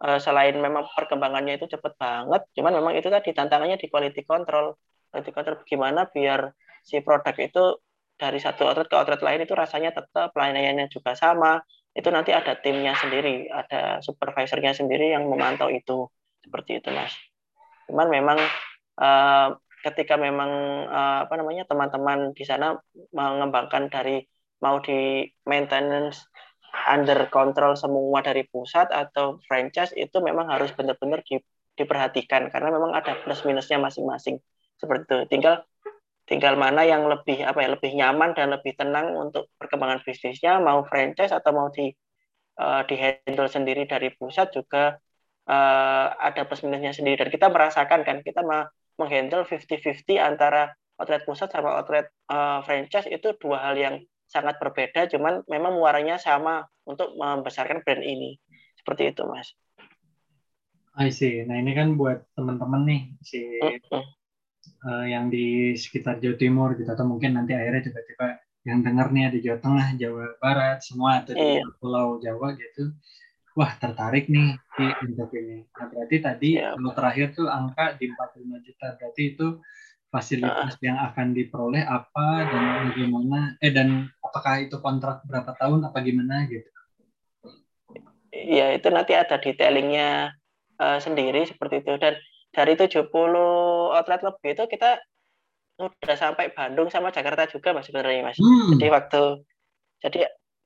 selain 0.00 0.56
memang 0.56 0.88
perkembangannya 0.96 1.60
itu 1.60 1.68
cepat 1.68 1.92
banget, 2.00 2.42
cuman 2.56 2.72
memang 2.80 2.92
itu 2.96 3.12
tadi 3.12 3.36
tantangannya 3.36 3.76
di 3.76 3.92
quality 3.92 4.24
control. 4.24 4.72
Quality 5.12 5.30
control 5.36 5.56
gimana 5.68 6.08
biar 6.08 6.56
si 6.80 7.04
produk 7.04 7.36
itu 7.36 7.64
dari 8.16 8.40
satu 8.40 8.68
outlet 8.68 8.88
ke 8.88 8.96
outlet 8.96 9.20
lain 9.20 9.44
itu 9.44 9.52
rasanya 9.52 9.92
tetap 9.92 10.32
pelayanannya 10.32 10.88
juga 10.88 11.12
sama. 11.12 11.60
Itu 11.92 12.08
nanti 12.08 12.32
ada 12.32 12.56
timnya 12.56 12.96
sendiri, 12.96 13.50
ada 13.52 14.00
supervisornya 14.00 14.72
sendiri 14.72 15.12
yang 15.12 15.28
memantau 15.28 15.68
itu. 15.68 16.08
Seperti 16.40 16.80
itu, 16.80 16.88
Mas. 16.94 17.12
Cuman 17.90 18.08
memang 18.08 18.38
uh, 19.00 19.48
ketika 19.84 20.16
memang 20.16 20.50
uh, 20.88 21.28
apa 21.28 21.34
namanya 21.40 21.64
teman-teman 21.68 22.32
di 22.36 22.44
sana 22.44 22.76
mengembangkan 23.12 23.88
dari 23.92 24.24
mau 24.60 24.78
di 24.80 25.24
maintenance 25.48 26.28
under 26.70 27.26
control 27.30 27.74
semua 27.74 28.22
dari 28.22 28.46
pusat 28.46 28.90
atau 28.90 29.38
franchise 29.46 29.94
itu 29.94 30.18
memang 30.22 30.50
harus 30.50 30.70
benar-benar 30.74 31.22
di, 31.26 31.38
diperhatikan 31.74 32.50
karena 32.50 32.70
memang 32.70 32.94
ada 32.94 33.18
plus 33.22 33.42
minusnya 33.46 33.78
masing-masing. 33.78 34.38
Seperti 34.78 35.04
itu. 35.06 35.18
Tinggal 35.36 35.54
tinggal 36.30 36.54
mana 36.54 36.86
yang 36.86 37.10
lebih 37.10 37.42
apa 37.42 37.58
ya 37.58 37.74
lebih 37.74 37.90
nyaman 37.90 38.38
dan 38.38 38.54
lebih 38.54 38.78
tenang 38.78 39.10
untuk 39.18 39.50
perkembangan 39.58 39.98
bisnisnya 40.06 40.62
mau 40.62 40.86
franchise 40.86 41.34
atau 41.34 41.50
mau 41.50 41.68
di 41.74 41.90
uh, 42.62 42.86
di 42.86 42.94
handle 42.94 43.50
sendiri 43.50 43.82
dari 43.90 44.14
pusat 44.14 44.54
juga 44.54 44.94
uh, 45.50 46.06
ada 46.18 46.46
plus 46.46 46.62
minusnya 46.62 46.94
sendiri. 46.94 47.18
Dan 47.26 47.30
kita 47.34 47.50
merasakan 47.50 48.06
kan 48.06 48.16
kita 48.22 48.46
menghandle 48.94 49.42
50-50 49.42 50.22
antara 50.22 50.70
outlet 51.00 51.24
pusat 51.24 51.48
sama 51.50 51.80
outlet 51.80 52.12
uh, 52.28 52.60
franchise 52.62 53.08
itu 53.08 53.32
dua 53.40 53.64
hal 53.64 53.74
yang 53.74 53.96
sangat 54.30 54.62
berbeda, 54.62 55.10
cuman 55.10 55.42
memang 55.50 55.74
muaranya 55.74 56.16
sama 56.22 56.62
untuk 56.86 57.18
membesarkan 57.18 57.82
brand 57.82 58.06
ini. 58.06 58.38
Seperti 58.78 59.10
itu, 59.10 59.26
Mas. 59.26 59.50
I 60.94 61.10
see. 61.10 61.42
Nah 61.46 61.58
ini 61.58 61.74
kan 61.74 61.98
buat 61.98 62.26
teman-teman 62.34 62.82
nih 62.86 63.02
si 63.22 63.42
uh 63.62 63.74
-uh. 63.74 64.04
Uh, 64.80 65.04
yang 65.08 65.28
di 65.28 65.76
sekitar 65.76 66.20
Jawa 66.20 66.36
Timur 66.36 66.68
gitu 66.76 66.88
atau 66.88 67.04
mungkin 67.04 67.36
nanti 67.36 67.52
akhirnya 67.52 67.88
tiba-tiba 67.88 68.40
yang 68.68 68.84
dengar 68.84 69.08
nih 69.08 69.32
di 69.32 69.40
Jawa 69.44 69.58
Tengah, 69.60 69.86
Jawa 69.96 70.24
Barat, 70.36 70.84
semua 70.84 71.24
atau 71.24 71.32
di 71.32 71.60
iya. 71.60 71.64
Pulau 71.80 72.20
Jawa 72.20 72.52
gitu. 72.56 72.92
Wah 73.56 73.72
tertarik 73.76 74.28
nih 74.28 74.56
di 74.56 74.86
untuk 75.08 75.32
ini. 75.36 75.64
Nah 75.64 75.86
berarti 75.88 76.16
tadi 76.20 76.50
yeah. 76.60 76.76
kalau 76.76 76.92
terakhir 76.92 77.26
tuh 77.32 77.48
angka 77.48 77.96
di 77.96 78.08
45 78.08 78.66
juta 78.66 78.86
berarti 79.00 79.22
itu 79.36 79.48
fasilitas 80.10 80.74
uh. 80.74 80.82
yang 80.82 80.98
akan 80.98 81.32
diperoleh 81.32 81.86
apa 81.86 82.50
dan 82.50 82.62
bagaimana 82.90 83.54
eh 83.62 83.70
dan 83.70 84.10
apakah 84.20 84.66
itu 84.66 84.76
kontrak 84.82 85.22
berapa 85.24 85.54
tahun 85.56 85.86
apa 85.86 85.98
gimana 86.02 86.50
gitu 86.50 86.66
ya 88.34 88.74
itu 88.74 88.90
nanti 88.90 89.14
ada 89.14 89.38
detailingnya 89.38 90.34
uh, 90.82 90.98
sendiri 90.98 91.46
seperti 91.46 91.86
itu 91.86 91.94
dan 92.02 92.18
dari 92.50 92.74
70 92.74 93.06
outlet 93.94 94.20
lebih 94.26 94.50
itu 94.58 94.64
kita 94.66 94.98
udah 95.80 96.16
sampai 96.18 96.52
Bandung 96.52 96.90
sama 96.92 97.14
Jakarta 97.14 97.48
juga 97.48 97.72
mas 97.72 97.86
sebenarnya 97.88 98.26
mas 98.26 98.36
hmm. 98.36 98.76
jadi 98.76 98.86
waktu 98.92 99.22
jadi 100.02 100.18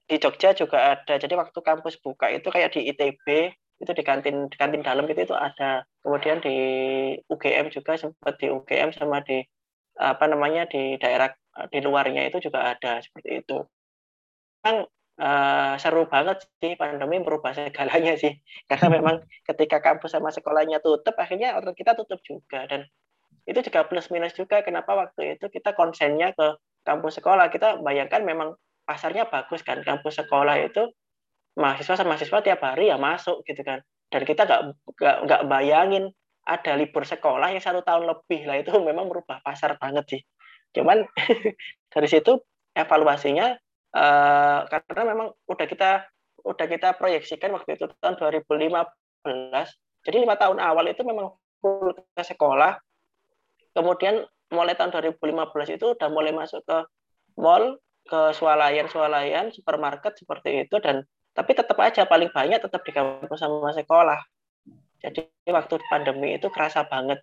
di 0.04 0.16
Jogja 0.20 0.52
juga 0.52 0.96
ada 0.96 1.14
jadi 1.16 1.33
waktu 1.37 1.59
kampus 1.61 2.00
buka 2.00 2.33
itu 2.33 2.48
kayak 2.48 2.74
di 2.74 2.90
ITB 2.90 3.54
itu 3.82 3.90
di 3.90 4.02
kantin 4.06 4.46
di 4.46 4.56
kantin 4.56 4.82
dalam 4.84 5.04
gitu 5.10 5.20
itu 5.26 5.37
ada. 5.37 5.84
Kemudian 6.00 6.38
di 6.44 6.56
UGM 7.26 7.72
juga 7.74 7.98
sempat 7.98 8.38
di 8.38 8.48
UGM 8.50 8.94
sama 8.94 9.20
di 9.24 9.42
apa 9.98 10.26
namanya 10.26 10.66
di 10.66 10.98
daerah 10.98 11.30
di 11.70 11.78
luarnya 11.82 12.26
itu 12.26 12.50
juga 12.50 12.74
ada 12.74 13.02
seperti 13.02 13.42
itu. 13.42 13.58
Memang 14.62 14.87
uh, 15.20 15.74
seru 15.78 16.06
banget 16.10 16.42
sih 16.58 16.74
pandemi 16.74 17.22
merubah 17.22 17.54
segalanya 17.54 18.18
sih. 18.18 18.38
Karena 18.70 18.98
memang 19.00 19.22
ketika 19.46 19.78
kampus 19.82 20.14
sama 20.14 20.30
sekolahnya 20.34 20.82
tutup 20.82 21.14
akhirnya 21.18 21.54
orang 21.58 21.74
kita 21.74 21.94
tutup 21.94 22.18
juga. 22.26 22.66
Dan 22.66 22.87
itu 23.44 23.60
juga 23.60 23.84
plus 23.84 24.08
minus 24.08 24.32
juga 24.32 24.64
kenapa 24.64 24.96
waktu 24.96 25.37
itu 25.37 25.46
kita 25.52 25.76
konsennya 25.76 26.32
ke 26.34 26.58
kampus 26.87 27.20
sekolah. 27.20 27.52
Kita 27.52 27.78
bayangkan 27.84 28.24
memang 28.24 28.56
pasarnya 28.84 29.28
bagus 29.28 29.64
kan 29.64 29.80
kampus 29.80 30.20
sekolah 30.20 30.60
itu 30.60 30.92
mahasiswa 31.55 31.95
sama 31.99 32.14
mahasiswa 32.14 32.38
tiap 32.43 32.61
hari 32.62 32.90
ya 32.90 32.97
masuk 32.99 33.43
gitu 33.47 33.62
kan. 33.62 33.83
Dan 34.11 34.23
kita 34.27 34.47
nggak 34.47 34.62
nggak 35.27 35.43
bayangin 35.51 36.11
ada 36.45 36.77
libur 36.77 37.09
sekolah 37.09 37.51
yang 37.51 37.62
satu 37.62 37.81
tahun 37.83 38.11
lebih. 38.11 38.47
Lah 38.47 38.57
itu 38.61 38.71
memang 38.88 39.11
merubah 39.11 39.40
pasar 39.43 39.79
banget 39.79 40.05
sih. 40.09 40.21
Cuman 40.75 41.07
dari 41.93 42.09
situ 42.11 42.43
evaluasinya 42.75 43.55
uh, 43.95 44.61
karena 44.67 45.03
memang 45.14 45.31
udah 45.47 45.67
kita 45.71 45.90
udah 46.45 46.67
kita 46.69 46.99
proyeksikan 46.99 47.55
waktu 47.57 47.79
itu 47.79 47.88
tahun 48.03 48.21
2015 48.21 48.85
jadi 50.05 50.17
lima 50.21 50.37
tahun 50.37 50.61
awal 50.61 50.85
itu 50.93 51.01
memang 51.01 51.33
full 51.64 51.97
ke 51.97 52.23
sekolah. 52.23 52.77
Kemudian 53.73 54.23
mulai 54.53 54.77
tahun 54.77 54.93
2015 54.93 55.81
itu 55.81 55.97
udah 55.97 56.09
mulai 56.12 56.31
masuk 56.37 56.61
ke 56.62 56.79
mall 57.40 57.81
ke 58.05 58.37
swalayan 58.37 58.87
swalayan 58.93 59.49
supermarket 59.51 60.21
seperti 60.21 60.69
itu. 60.69 60.77
Dan 60.79 61.09
tapi 61.35 61.51
tetap 61.53 61.75
aja 61.83 62.07
paling 62.07 62.31
banyak 62.31 62.62
tetap 62.62 62.87
di 62.87 62.94
kampus 62.94 63.42
sama 63.42 63.75
sekolah. 63.75 64.23
Jadi 65.03 65.27
waktu 65.51 65.75
pandemi 65.90 66.38
itu 66.38 66.49
kerasa 66.49 66.87
banget 66.87 67.20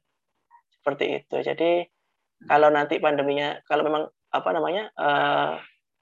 seperti 0.70 1.24
itu. 1.24 1.36
Jadi 1.42 1.88
kalau 2.46 2.68
nanti 2.70 3.00
pandeminya 3.00 3.58
kalau 3.66 3.88
memang 3.88 4.04
apa 4.30 4.50
namanya 4.52 4.92
uh, 5.00 5.58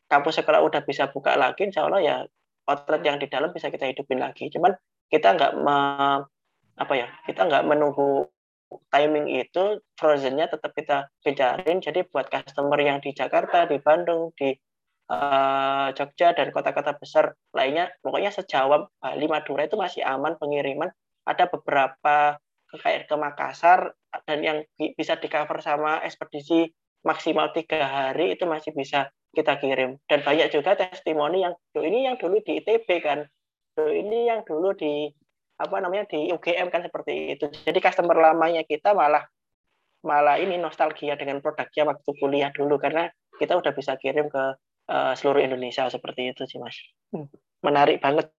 kampus 0.10 0.42
sekolah 0.42 0.60
udah 0.66 0.82
bisa 0.84 1.08
buka 1.14 1.38
lagi 1.38 1.70
insya 1.70 1.86
Allah 1.86 2.02
ya 2.02 2.18
outlet 2.66 3.02
yang 3.06 3.22
di 3.22 3.30
dalam 3.30 3.54
bisa 3.54 3.70
kita 3.70 3.86
hidupin 3.86 4.20
lagi. 4.20 4.50
Cuman 4.50 4.74
kita 5.08 5.38
nggak 5.38 5.54
apa 6.80 6.94
ya 6.98 7.08
kita 7.30 7.46
nggak 7.46 7.64
menunggu 7.70 8.26
timing 8.94 9.30
itu 9.34 9.82
frozennya 9.98 10.50
tetap 10.50 10.74
kita 10.74 11.14
kejarin. 11.22 11.78
Jadi 11.80 12.10
buat 12.10 12.30
customer 12.30 12.78
yang 12.82 13.00
di 13.00 13.14
Jakarta 13.14 13.70
di 13.70 13.78
Bandung 13.78 14.34
di 14.34 14.58
uh, 15.10 15.90
Jogja 15.98 16.38
dan 16.38 16.54
kota-kota 16.54 16.96
besar 16.96 17.34
lainnya. 17.52 17.90
Pokoknya 18.00 18.32
sejauh 18.32 18.88
Bali 19.02 19.28
Madura 19.28 19.66
itu 19.66 19.76
masih 19.76 20.06
aman 20.06 20.38
pengiriman. 20.38 20.90
Ada 21.26 21.50
beberapa 21.50 22.38
kayak 22.70 23.10
ke 23.10 23.16
Makassar 23.18 23.98
dan 24.30 24.40
yang 24.46 24.58
bisa 24.94 25.18
di 25.18 25.26
cover 25.26 25.58
sama 25.62 26.02
ekspedisi 26.06 26.70
maksimal 27.02 27.50
tiga 27.54 27.86
hari 27.86 28.38
itu 28.38 28.46
masih 28.46 28.74
bisa 28.74 29.10
kita 29.34 29.58
kirim. 29.58 29.98
Dan 30.06 30.22
banyak 30.22 30.54
juga 30.54 30.78
testimoni 30.78 31.46
yang 31.46 31.54
ini 31.78 32.06
yang 32.06 32.16
dulu 32.18 32.42
di 32.42 32.62
ITB 32.62 32.90
kan? 33.02 33.26
Ini 33.78 34.20
yang 34.30 34.42
dulu 34.46 34.74
di 34.78 35.10
apa 35.60 35.76
namanya 35.82 36.10
di 36.10 36.30
UGM 36.34 36.70
kan? 36.70 36.86
Seperti 36.86 37.38
itu. 37.38 37.46
Jadi 37.50 37.80
customer 37.82 38.18
lamanya 38.18 38.66
kita 38.66 38.94
malah 38.94 39.26
malah 40.00 40.40
ini 40.40 40.56
nostalgia 40.56 41.20
dengan 41.20 41.44
produknya 41.44 41.84
waktu 41.92 42.10
kuliah 42.24 42.52
dulu 42.56 42.80
karena 42.80 43.12
kita 43.36 43.60
udah 43.60 43.72
bisa 43.76 44.00
kirim 44.00 44.32
ke 44.32 44.44
uh, 44.90 45.14
seluruh 45.14 45.46
Indonesia 45.46 45.86
seperti 45.88 46.34
itu 46.34 46.44
sih 46.50 46.58
mas 46.58 46.76
hmm. 47.14 47.30
menarik 47.62 48.02
banget 48.02 48.34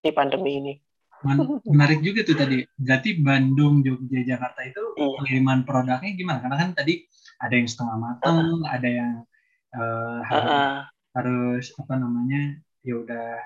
di 0.00 0.10
pandemi 0.10 0.58
ini 0.58 0.74
menarik 1.70 2.02
juga 2.02 2.26
tuh 2.26 2.34
tadi 2.34 2.66
berarti 2.74 3.22
Bandung 3.22 3.78
Jogja 3.86 4.26
Jakarta 4.26 4.66
itu 4.66 4.82
iya. 4.98 5.06
pengiriman 5.22 5.62
produknya 5.62 6.10
gimana 6.18 6.38
karena 6.42 6.56
kan 6.58 6.70
tadi 6.74 7.06
ada 7.38 7.54
yang 7.54 7.68
setengah 7.70 7.96
matang 7.98 8.36
uh. 8.42 8.66
ada 8.66 8.88
yang 8.90 9.12
uh, 9.70 10.18
harus, 10.26 10.50
uh. 10.50 10.78
harus 11.14 11.64
apa 11.78 11.94
namanya 11.94 12.58
ya 12.82 12.98
udah 12.98 13.38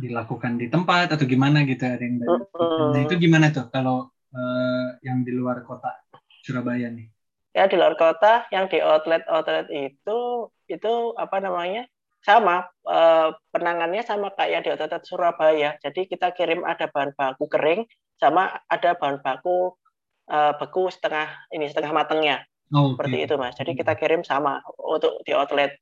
dilakukan 0.00 0.56
di 0.56 0.72
tempat 0.72 1.12
atau 1.12 1.28
gimana 1.28 1.68
gitu 1.68 1.84
ada 1.84 2.00
yang 2.00 2.16
dari, 2.16 2.32
uh. 2.40 2.96
nah 2.96 3.00
itu 3.04 3.14
gimana 3.20 3.52
tuh 3.52 3.68
kalau 3.68 4.08
uh, 4.32 4.86
yang 5.04 5.20
di 5.28 5.32
luar 5.36 5.60
kota 5.68 5.92
Surabaya 6.40 6.88
nih 6.88 7.12
ya 7.52 7.68
di 7.68 7.76
luar 7.76 8.00
kota 8.00 8.48
yang 8.48 8.64
di 8.72 8.80
outlet 8.80 9.28
outlet 9.28 9.68
itu 9.68 10.48
itu 10.72 11.12
apa 11.16 11.38
namanya 11.38 11.86
sama 12.22 12.70
eh, 12.86 13.28
penangannya 13.50 14.02
sama 14.06 14.30
kayak 14.32 14.64
di 14.64 14.70
outlet 14.70 15.02
Surabaya. 15.02 15.74
Jadi 15.82 16.06
kita 16.06 16.30
kirim 16.32 16.62
ada 16.62 16.86
bahan 16.86 17.12
baku 17.18 17.50
kering 17.50 17.84
sama 18.16 18.62
ada 18.70 18.94
bahan 18.94 19.18
baku 19.20 19.74
eh, 20.30 20.52
beku 20.56 20.88
setengah 20.88 21.28
ini 21.50 21.66
setengah 21.68 21.92
matangnya. 21.92 22.46
Oh, 22.72 22.96
seperti 22.96 23.28
itu 23.28 23.34
mas. 23.36 23.52
Jadi 23.58 23.76
kita 23.76 23.92
kirim 23.98 24.24
sama 24.24 24.64
untuk 24.80 25.20
di 25.28 25.36
outlet. 25.36 25.76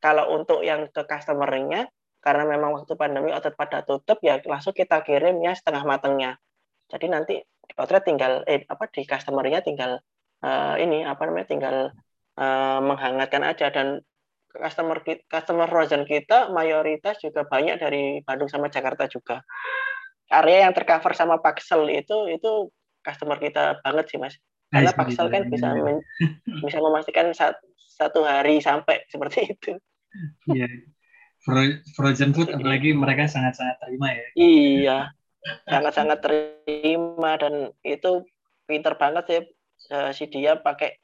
Kalau 0.00 0.32
untuk 0.32 0.64
yang 0.64 0.88
ke 0.88 1.04
customernya 1.04 1.90
karena 2.24 2.48
memang 2.48 2.80
waktu 2.80 2.96
pandemi 2.96 3.28
outlet 3.32 3.52
pada 3.52 3.84
tutup 3.84 4.20
ya 4.24 4.40
langsung 4.48 4.72
kita 4.72 5.04
kirimnya 5.04 5.52
setengah 5.52 5.84
matangnya. 5.84 6.40
Jadi 6.88 7.06
nanti 7.12 7.34
di 7.44 7.74
outlet 7.76 8.06
tinggal 8.06 8.40
eh 8.48 8.64
apa 8.64 8.88
di 8.88 9.04
customernya 9.04 9.60
tinggal 9.60 10.00
uh, 10.40 10.74
ini 10.80 11.04
apa 11.04 11.22
namanya 11.28 11.48
tinggal 11.48 11.76
uh, 12.40 12.80
menghangatkan 12.80 13.42
aja 13.44 13.68
dan 13.68 14.00
customer 14.50 14.98
customer 15.30 15.66
frozen 15.70 16.02
kita 16.02 16.50
mayoritas 16.50 17.18
juga 17.22 17.46
banyak 17.46 17.78
dari 17.78 18.18
Bandung 18.26 18.50
sama 18.50 18.66
Jakarta 18.66 19.06
juga. 19.06 19.42
Area 20.30 20.70
yang 20.70 20.74
tercover 20.74 21.14
sama 21.14 21.42
Paxel 21.42 21.90
itu 21.90 22.30
itu 22.30 22.70
customer 23.02 23.38
kita 23.38 23.82
banget 23.82 24.04
sih 24.10 24.18
mas. 24.18 24.38
Karena 24.70 24.94
Paxel 24.94 25.26
kan 25.30 25.50
bisa 25.50 25.74
men, 25.74 25.98
bisa 26.66 26.78
memastikan 26.78 27.34
satu, 27.34 27.66
satu 27.74 28.20
hari 28.22 28.62
sampai 28.62 29.02
seperti 29.12 29.50
itu. 29.50 29.72
Iya. 30.50 30.70
Frozen 31.96 32.36
food 32.36 32.52
apalagi 32.52 32.92
mereka 33.02 33.26
sangat 33.26 33.58
sangat 33.58 33.76
terima 33.82 34.08
ya. 34.14 34.26
Iya. 34.38 34.98
Sangat-sangat 35.66 36.18
terima 36.20 37.32
dan 37.40 37.72
itu 37.80 38.28
pinter 38.68 38.94
banget 38.94 39.24
sih 39.26 39.40
uh, 39.90 40.12
si 40.12 40.28
dia 40.28 40.60
pakai 40.60 41.00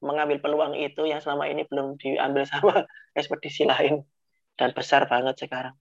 mengambil 0.00 0.40
peluang 0.40 0.76
itu 0.76 1.04
yang 1.04 1.20
selama 1.20 1.48
ini 1.48 1.68
belum 1.68 2.00
diambil 2.00 2.44
sama 2.48 2.84
ekspedisi 3.18 3.68
lain 3.68 4.04
dan 4.56 4.72
besar 4.72 5.06
banget 5.06 5.36
sekarang 5.40 5.76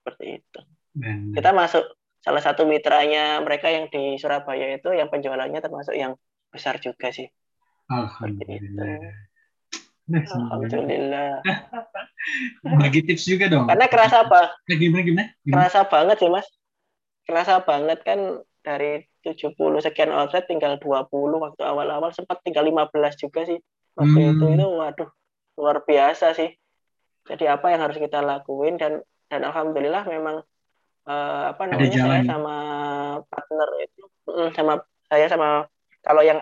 seperti 0.00 0.42
itu. 0.42 0.60
Dan... 0.94 1.34
Kita 1.34 1.54
masuk 1.54 1.84
salah 2.20 2.42
satu 2.44 2.68
mitranya 2.68 3.40
mereka 3.40 3.72
yang 3.72 3.88
di 3.88 4.20
Surabaya 4.20 4.76
itu 4.76 4.92
yang 4.92 5.08
penjualannya 5.08 5.60
termasuk 5.62 5.96
yang 5.96 6.18
besar 6.50 6.76
juga 6.82 7.14
sih. 7.14 7.30
Alhamdulillah. 7.90 8.98
Nah, 10.10 10.22
Alhamdulillah. 10.26 11.32
Bagi 12.66 13.00
tips 13.06 13.24
juga 13.30 13.46
dong. 13.46 13.70
Karena 13.70 13.86
kerasa 13.86 14.26
apa? 14.26 14.50
Nah, 14.66 14.76
gimana, 14.76 15.02
gimana, 15.06 15.26
gimana? 15.46 15.54
Kerasa 15.66 15.80
banget 15.86 16.16
sih 16.18 16.30
mas. 16.30 16.46
Kerasa 17.26 17.54
banget 17.62 17.98
kan 18.02 18.42
dari 18.60 19.04
70 19.24 19.56
sekian 19.80 20.12
outlet 20.12 20.44
tinggal 20.48 20.76
20 20.76 21.08
waktu 21.40 21.62
awal-awal 21.64 22.12
sempat 22.12 22.40
tinggal 22.44 22.64
15 22.64 22.92
juga 23.20 23.44
sih. 23.48 23.60
Waktu 23.96 24.18
hmm. 24.18 24.30
itu 24.36 24.44
itu 24.56 24.66
waduh 24.68 25.10
luar 25.56 25.84
biasa 25.84 26.32
sih. 26.36 26.50
Jadi 27.28 27.44
apa 27.48 27.72
yang 27.72 27.80
harus 27.84 28.00
kita 28.00 28.24
lakuin 28.24 28.80
dan 28.80 29.04
dan 29.30 29.46
alhamdulillah 29.46 30.02
memang 30.08 30.42
uh, 31.06 31.42
apa 31.54 31.62
namanya 31.70 31.96
saya 32.00 32.22
sama 32.26 32.56
partner 33.30 33.68
itu 33.86 34.02
sama 34.56 34.72
saya 35.06 35.26
sama 35.30 35.48
kalau 36.02 36.22
yang 36.24 36.40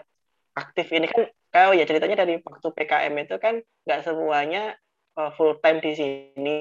aktif 0.56 0.88
ini 0.94 1.06
kan 1.06 1.28
kalau 1.48 1.72
ya 1.72 1.84
ceritanya 1.88 2.24
dari 2.24 2.40
waktu 2.40 2.68
PKM 2.72 3.14
itu 3.24 3.36
kan 3.40 3.60
nggak 3.84 4.00
semuanya 4.04 4.76
uh, 5.16 5.30
full 5.34 5.56
time 5.60 5.80
di 5.84 5.92
sini 5.94 6.60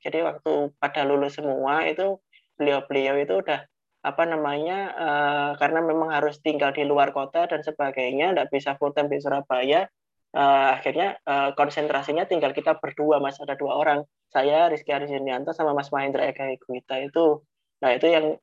jadi 0.00 0.24
waktu 0.26 0.72
pada 0.76 1.04
lulus 1.06 1.38
semua 1.38 1.86
itu 1.86 2.20
beliau-beliau 2.56 3.16
itu 3.20 3.40
udah 3.40 3.64
apa 4.02 4.22
namanya 4.26 4.78
uh, 4.98 5.50
karena 5.62 5.78
memang 5.78 6.10
harus 6.10 6.42
tinggal 6.42 6.74
di 6.74 6.82
luar 6.82 7.14
kota 7.14 7.46
dan 7.46 7.62
sebagainya 7.62 8.34
nggak 8.34 8.50
bisa 8.50 8.74
full 8.74 8.90
time 8.90 9.06
di 9.06 9.22
Surabaya 9.22 9.86
uh, 10.34 10.68
akhirnya 10.74 11.22
uh, 11.22 11.54
konsentrasinya 11.54 12.26
tinggal 12.26 12.50
kita 12.50 12.76
berdua 12.82 13.22
mas. 13.22 13.38
Ada 13.38 13.54
dua 13.54 13.78
orang 13.78 14.02
saya 14.32 14.66
Rizky 14.66 14.90
Arisinianto 14.90 15.52
sama 15.54 15.76
Mas 15.76 15.92
Mahendra 15.92 16.24
Eka 16.26 16.50
Higuita. 16.50 16.98
Itu 17.04 17.46
Nah 17.82 17.90
itu 17.98 18.06
yang 18.06 18.38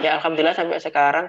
ya 0.00 0.16
alhamdulillah 0.18 0.56
sampai 0.56 0.80
sekarang 0.80 1.26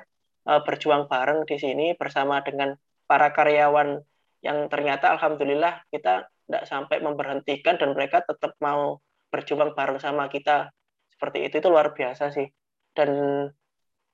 uh, 0.48 0.62
berjuang 0.64 1.12
bareng 1.12 1.44
di 1.44 1.60
sini 1.60 1.94
bersama 2.00 2.40
dengan 2.40 2.80
para 3.04 3.36
karyawan 3.36 4.00
yang 4.44 4.72
ternyata 4.72 5.12
alhamdulillah 5.16 5.84
kita 5.92 6.32
tidak 6.48 6.64
sampai 6.64 7.04
memberhentikan 7.04 7.76
dan 7.76 7.92
mereka 7.92 8.24
tetap 8.24 8.56
mau 8.64 9.04
berjuang 9.28 9.76
bareng 9.76 10.00
sama 10.00 10.32
kita. 10.32 10.72
Seperti 11.12 11.52
itu 11.52 11.60
itu 11.60 11.68
luar 11.68 11.92
biasa 11.92 12.32
sih 12.32 12.48
dan 12.98 13.12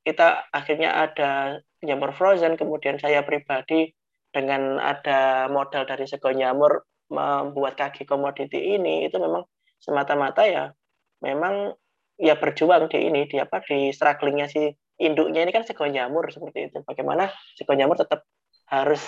kita 0.04 0.52
akhirnya 0.52 1.08
ada 1.08 1.63
jamur 1.80 2.12
frozen 2.12 2.60
kemudian 2.60 3.00
saya 3.00 3.24
pribadi 3.24 3.96
dengan 4.36 4.84
ada 4.84 5.48
modal 5.48 5.88
dari 5.88 6.04
sego 6.04 6.36
nyamur 6.36 6.84
membuat 7.08 7.80
kaki 7.80 8.04
komoditi 8.04 8.76
ini 8.76 9.08
itu 9.08 9.15
memang 9.15 9.48
semata-mata 9.80 10.43
ya 10.43 10.76
memang 11.24 11.72
ya 12.19 12.36
berjuang 12.36 12.91
di 12.91 13.00
ini 13.08 13.26
di 13.26 13.39
apa 13.39 13.63
di 13.63 13.96
strugglingnya 13.96 14.52
si 14.52 14.67
induknya 15.02 15.41
ini 15.41 15.52
kan 15.56 15.65
sego 15.65 15.88
jamur 15.89 16.30
seperti 16.30 16.69
itu. 16.69 16.78
Bagaimana 16.86 17.32
sego 17.58 17.74
jamur 17.74 17.98
tetap 17.98 18.28
harus 18.69 19.02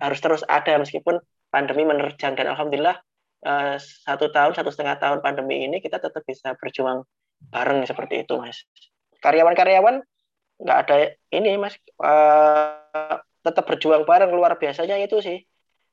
harus 0.00 0.18
terus 0.20 0.42
ada 0.48 0.78
meskipun 0.80 1.20
pandemi 1.52 1.84
menerjang. 1.84 2.36
Dan 2.38 2.52
alhamdulillah 2.54 2.96
uh, 3.44 3.76
satu 3.78 4.32
tahun 4.32 4.56
satu 4.56 4.70
setengah 4.72 4.96
tahun 4.96 5.18
pandemi 5.20 5.64
ini 5.68 5.82
kita 5.84 6.00
tetap 6.00 6.24
bisa 6.24 6.56
berjuang 6.56 7.04
bareng 7.38 7.86
seperti 7.86 8.26
itu 8.26 8.34
mas 8.34 8.66
karyawan-karyawan 9.22 10.02
nggak 10.58 10.78
ada 10.86 10.96
ini 11.34 11.58
mas. 11.58 11.74
Uh, 11.98 13.18
tetap 13.42 13.64
berjuang 13.64 14.04
bareng 14.04 14.34
luar 14.34 14.58
biasanya 14.58 14.98
itu 15.00 15.18
sih. 15.22 15.38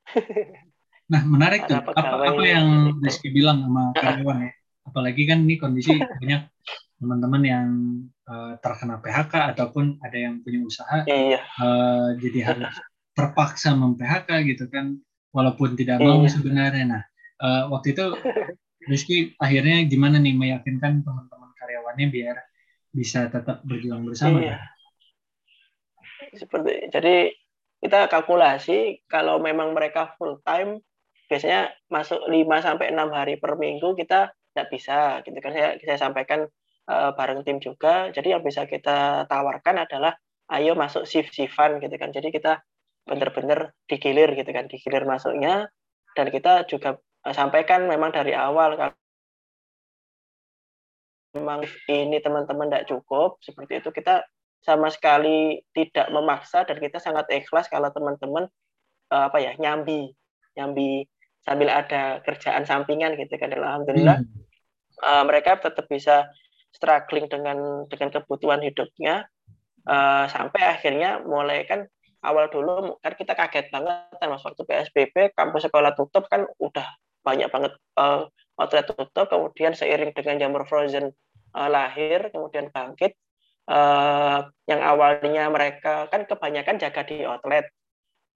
Nah 1.06 1.22
menarik 1.22 1.70
tuh. 1.70 1.78
Apa, 1.78 1.94
apa 1.94 2.42
yang 2.42 2.98
Rizky 2.98 3.30
bilang 3.30 3.62
sama 3.62 3.94
karyawan 3.94 4.50
ya? 4.50 4.52
Apalagi 4.90 5.22
kan 5.30 5.46
ini 5.46 5.54
kondisi 5.54 5.94
banyak 6.18 6.50
teman-teman 6.96 7.42
yang 7.44 7.68
uh, 8.26 8.58
terkena 8.58 8.98
PHK 8.98 9.54
ataupun 9.54 10.00
ada 10.00 10.16
yang 10.16 10.40
punya 10.40 10.64
usaha 10.64 11.04
iya. 11.04 11.44
uh, 11.60 12.16
jadi 12.16 12.38
harus 12.50 12.72
terpaksa 13.12 13.76
mem-PHK 13.76 14.30
gitu 14.48 14.64
kan 14.72 14.96
walaupun 15.30 15.76
tidak 15.76 16.00
mau 16.00 16.24
iya. 16.24 16.32
sebenarnya. 16.32 16.84
Nah 16.88 17.02
uh, 17.38 17.62
waktu 17.70 17.94
itu 17.94 18.04
Rizky 18.90 19.34
akhirnya 19.38 19.82
gimana 19.86 20.16
nih 20.18 20.34
meyakinkan 20.34 21.06
teman-teman 21.06 21.50
karyawannya 21.58 22.06
biar 22.10 22.36
bisa 22.96 23.28
tetap 23.28 23.60
berjuang 23.68 24.08
bersama 24.08 24.40
iya. 24.40 24.56
seperti 26.32 26.88
jadi 26.88 27.36
kita 27.84 28.08
kalkulasi 28.08 29.04
kalau 29.04 29.36
memang 29.36 29.76
mereka 29.76 30.16
full 30.16 30.40
time 30.40 30.80
biasanya 31.28 31.74
masuk 31.92 32.22
5 32.24 32.32
sampai 32.64 32.94
enam 32.94 33.10
hari 33.12 33.36
per 33.36 33.58
minggu 33.58 33.94
kita 33.98 34.32
tidak 34.56 34.68
bisa 34.72 35.20
gitu 35.26 35.36
kan. 35.36 35.52
Saya 35.52 35.68
saya 35.76 35.98
sampaikan 36.00 36.48
uh, 36.88 37.10
bareng 37.12 37.44
tim 37.44 37.60
juga. 37.60 38.08
Jadi 38.14 38.32
yang 38.32 38.40
bisa 38.40 38.64
kita 38.64 39.28
tawarkan 39.28 39.84
adalah 39.84 40.16
ayo 40.56 40.72
masuk 40.72 41.04
shift 41.04 41.36
shiftan 41.36 41.82
gitu 41.82 41.92
kan. 42.00 42.14
Jadi 42.14 42.32
kita 42.32 42.64
benar-benar 43.04 43.76
digilir 43.84 44.32
gitu 44.32 44.48
kan. 44.48 44.64
Digilir 44.70 45.04
masuknya. 45.04 45.68
Dan 46.16 46.32
kita 46.32 46.64
juga 46.64 46.96
uh, 46.96 47.34
sampaikan 47.36 47.84
memang 47.84 48.14
dari 48.16 48.32
awal 48.32 48.80
kalau 48.80 48.96
memang 51.36 51.68
ini 51.92 52.16
teman-teman 52.24 52.72
tidak 52.72 52.88
cukup 52.88 53.36
seperti 53.44 53.84
itu. 53.84 53.92
Kita 53.92 54.24
sama 54.64 54.90
sekali 54.90 55.62
tidak 55.76 56.10
memaksa 56.10 56.66
dan 56.66 56.80
kita 56.82 56.98
sangat 56.98 57.30
ikhlas 57.30 57.70
kalau 57.70 57.86
teman-teman 57.94 58.50
uh, 59.14 59.30
apa 59.30 59.38
ya 59.38 59.54
nyambi 59.60 60.10
nyambi 60.58 61.06
sambil 61.46 61.70
ada 61.70 62.18
kerjaan 62.26 62.66
sampingan 62.66 63.14
gitu 63.14 63.38
kan. 63.38 63.54
Alhamdulillah 63.54 64.18
hmm. 64.18 65.06
uh, 65.06 65.22
mereka 65.22 65.62
tetap 65.62 65.86
bisa 65.86 66.26
struggling 66.74 67.30
dengan 67.30 67.86
dengan 67.86 68.10
kebutuhan 68.10 68.60
hidupnya. 68.64 69.30
Uh, 69.86 70.26
sampai 70.26 70.66
akhirnya 70.66 71.22
mulai 71.22 71.62
kan 71.62 71.86
awal 72.26 72.50
dulu 72.50 72.98
kan 72.98 73.14
kita 73.14 73.38
kaget 73.38 73.70
banget 73.70 74.10
kan 74.18 74.26
mas. 74.26 74.42
Waktu 74.42 74.66
PSBB 74.66 75.38
kampus 75.38 75.70
sekolah 75.70 75.94
tutup 75.94 76.26
kan 76.26 76.42
udah 76.58 76.86
banyak 77.22 77.46
banget 77.54 77.72
uh, 77.94 78.26
outlet 78.58 78.90
tutup. 78.90 79.30
Kemudian 79.30 79.78
seiring 79.78 80.10
dengan 80.10 80.42
jamur 80.42 80.66
frozen 80.66 81.14
uh, 81.54 81.68
lahir 81.70 82.32
kemudian 82.34 82.72
bangkit 82.72 83.14
uh, 83.70 84.46
yang 84.66 84.80
awalnya 84.82 85.50
mereka 85.50 86.10
kan 86.10 86.24
kebanyakan 86.26 86.78
jaga 86.80 87.02
di 87.06 87.22
outlet. 87.26 87.70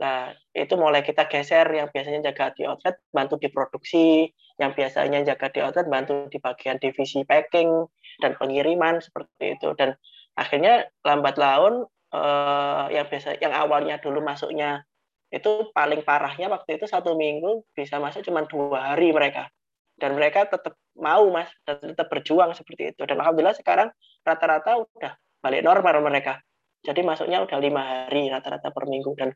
Nah, 0.01 0.33
itu 0.57 0.75
mulai 0.81 1.05
kita 1.05 1.29
geser 1.29 1.69
yang 1.77 1.93
biasanya 1.93 2.33
jaga 2.33 2.57
di 2.57 2.65
outlet 2.65 2.97
bantu 3.13 3.37
di 3.37 3.53
produksi, 3.53 4.33
yang 4.57 4.73
biasanya 4.73 5.21
jaga 5.29 5.53
di 5.53 5.61
outlet 5.61 5.87
bantu 5.93 6.25
di 6.33 6.41
bagian 6.41 6.81
divisi 6.81 7.21
packing 7.25 7.85
dan 8.25 8.33
pengiriman 8.41 9.05
seperti 9.05 9.61
itu. 9.61 9.77
Dan 9.77 9.93
akhirnya 10.41 10.89
lambat 11.05 11.37
laun 11.37 11.85
eh, 12.17 12.85
yang 12.97 13.07
biasa 13.13 13.37
yang 13.45 13.53
awalnya 13.53 14.01
dulu 14.01 14.25
masuknya 14.25 14.89
itu 15.29 15.69
paling 15.77 16.01
parahnya 16.03 16.49
waktu 16.49 16.81
itu 16.81 16.89
satu 16.89 17.15
minggu 17.15 17.63
bisa 17.77 18.01
masuk 18.01 18.25
cuma 18.25 18.49
dua 18.49 18.97
hari 18.97 19.13
mereka. 19.13 19.53
Dan 20.01 20.17
mereka 20.17 20.49
tetap 20.49 20.81
mau 21.01 21.27
mas 21.33 21.49
dan 21.65 21.81
tetap 21.81 22.07
berjuang 22.13 22.53
seperti 22.53 22.95
itu. 22.95 23.03
Dan 23.09 23.19
alhamdulillah 23.19 23.57
sekarang 23.57 23.89
rata-rata 24.23 24.85
udah 24.85 25.13
balik 25.41 25.65
normal 25.65 26.05
mereka. 26.05 26.39
Jadi 26.85 27.01
masuknya 27.05 27.45
udah 27.45 27.59
lima 27.61 27.83
hari 27.83 28.29
rata-rata 28.29 28.69
per 28.71 28.85
minggu. 28.87 29.13
Dan 29.17 29.33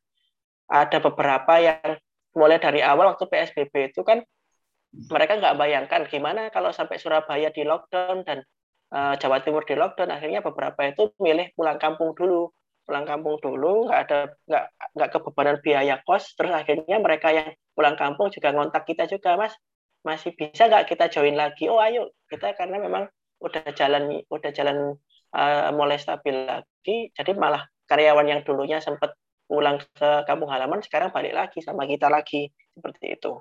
ada 0.69 0.99
beberapa 1.01 1.61
yang 1.61 1.97
mulai 2.37 2.61
dari 2.61 2.81
awal 2.81 3.17
waktu 3.17 3.25
PSBB 3.29 3.93
itu 3.93 4.01
kan 4.05 4.21
mereka 5.11 5.41
nggak 5.43 5.59
bayangkan 5.59 6.03
gimana 6.07 6.49
kalau 6.55 6.71
sampai 6.71 7.03
Surabaya 7.03 7.51
di 7.51 7.67
lockdown 7.67 8.23
dan 8.23 8.47
uh, 8.95 9.19
Jawa 9.19 9.43
Timur 9.43 9.67
di 9.67 9.75
lockdown 9.75 10.11
akhirnya 10.15 10.41
beberapa 10.41 10.87
itu 10.87 11.11
milih 11.19 11.51
pulang 11.57 11.81
kampung 11.81 12.15
dulu. 12.15 12.53
Pulang 12.85 13.09
kampung 13.09 13.41
dulu 13.41 13.89
nggak 13.89 14.01
ada 14.09 14.19
nggak 14.45 14.65
nggak 14.93 15.11
kebebanan 15.17 15.57
biaya 15.65 15.97
kos. 16.05 16.37
Terus 16.37 16.53
akhirnya 16.53 17.01
mereka 17.01 17.33
yang 17.33 17.49
pulang 17.73 17.97
kampung 17.97 18.29
juga 18.29 18.53
ngontak 18.53 18.85
kita 18.85 19.09
juga 19.09 19.41
mas 19.41 19.57
masih 20.05 20.37
bisa 20.37 20.69
nggak 20.69 20.87
kita 20.93 21.09
join 21.09 21.35
lagi? 21.35 21.67
Oh 21.67 21.81
ayo. 21.81 22.13
Kita 22.29 22.53
karena 22.55 22.77
memang 22.77 23.09
udah 23.41 23.65
jalan 23.73 24.21
udah 24.29 24.51
jalan 24.53 24.95
uh, 25.33 25.73
mulai 25.73 25.97
stabil 25.97 26.45
lagi. 26.45 27.11
Jadi 27.17 27.33
malah 27.35 27.65
karyawan 27.89 28.29
yang 28.29 28.41
dulunya 28.45 28.79
sempat 28.85 29.17
pulang 29.49 29.81
ke 29.81 30.25
kampung 30.25 30.49
halaman 30.49 30.81
sekarang 30.85 31.13
balik 31.13 31.33
lagi 31.33 31.65
sama 31.65 31.89
kita 31.89 32.13
lagi. 32.13 32.53
Seperti 32.77 33.17
itu. 33.17 33.33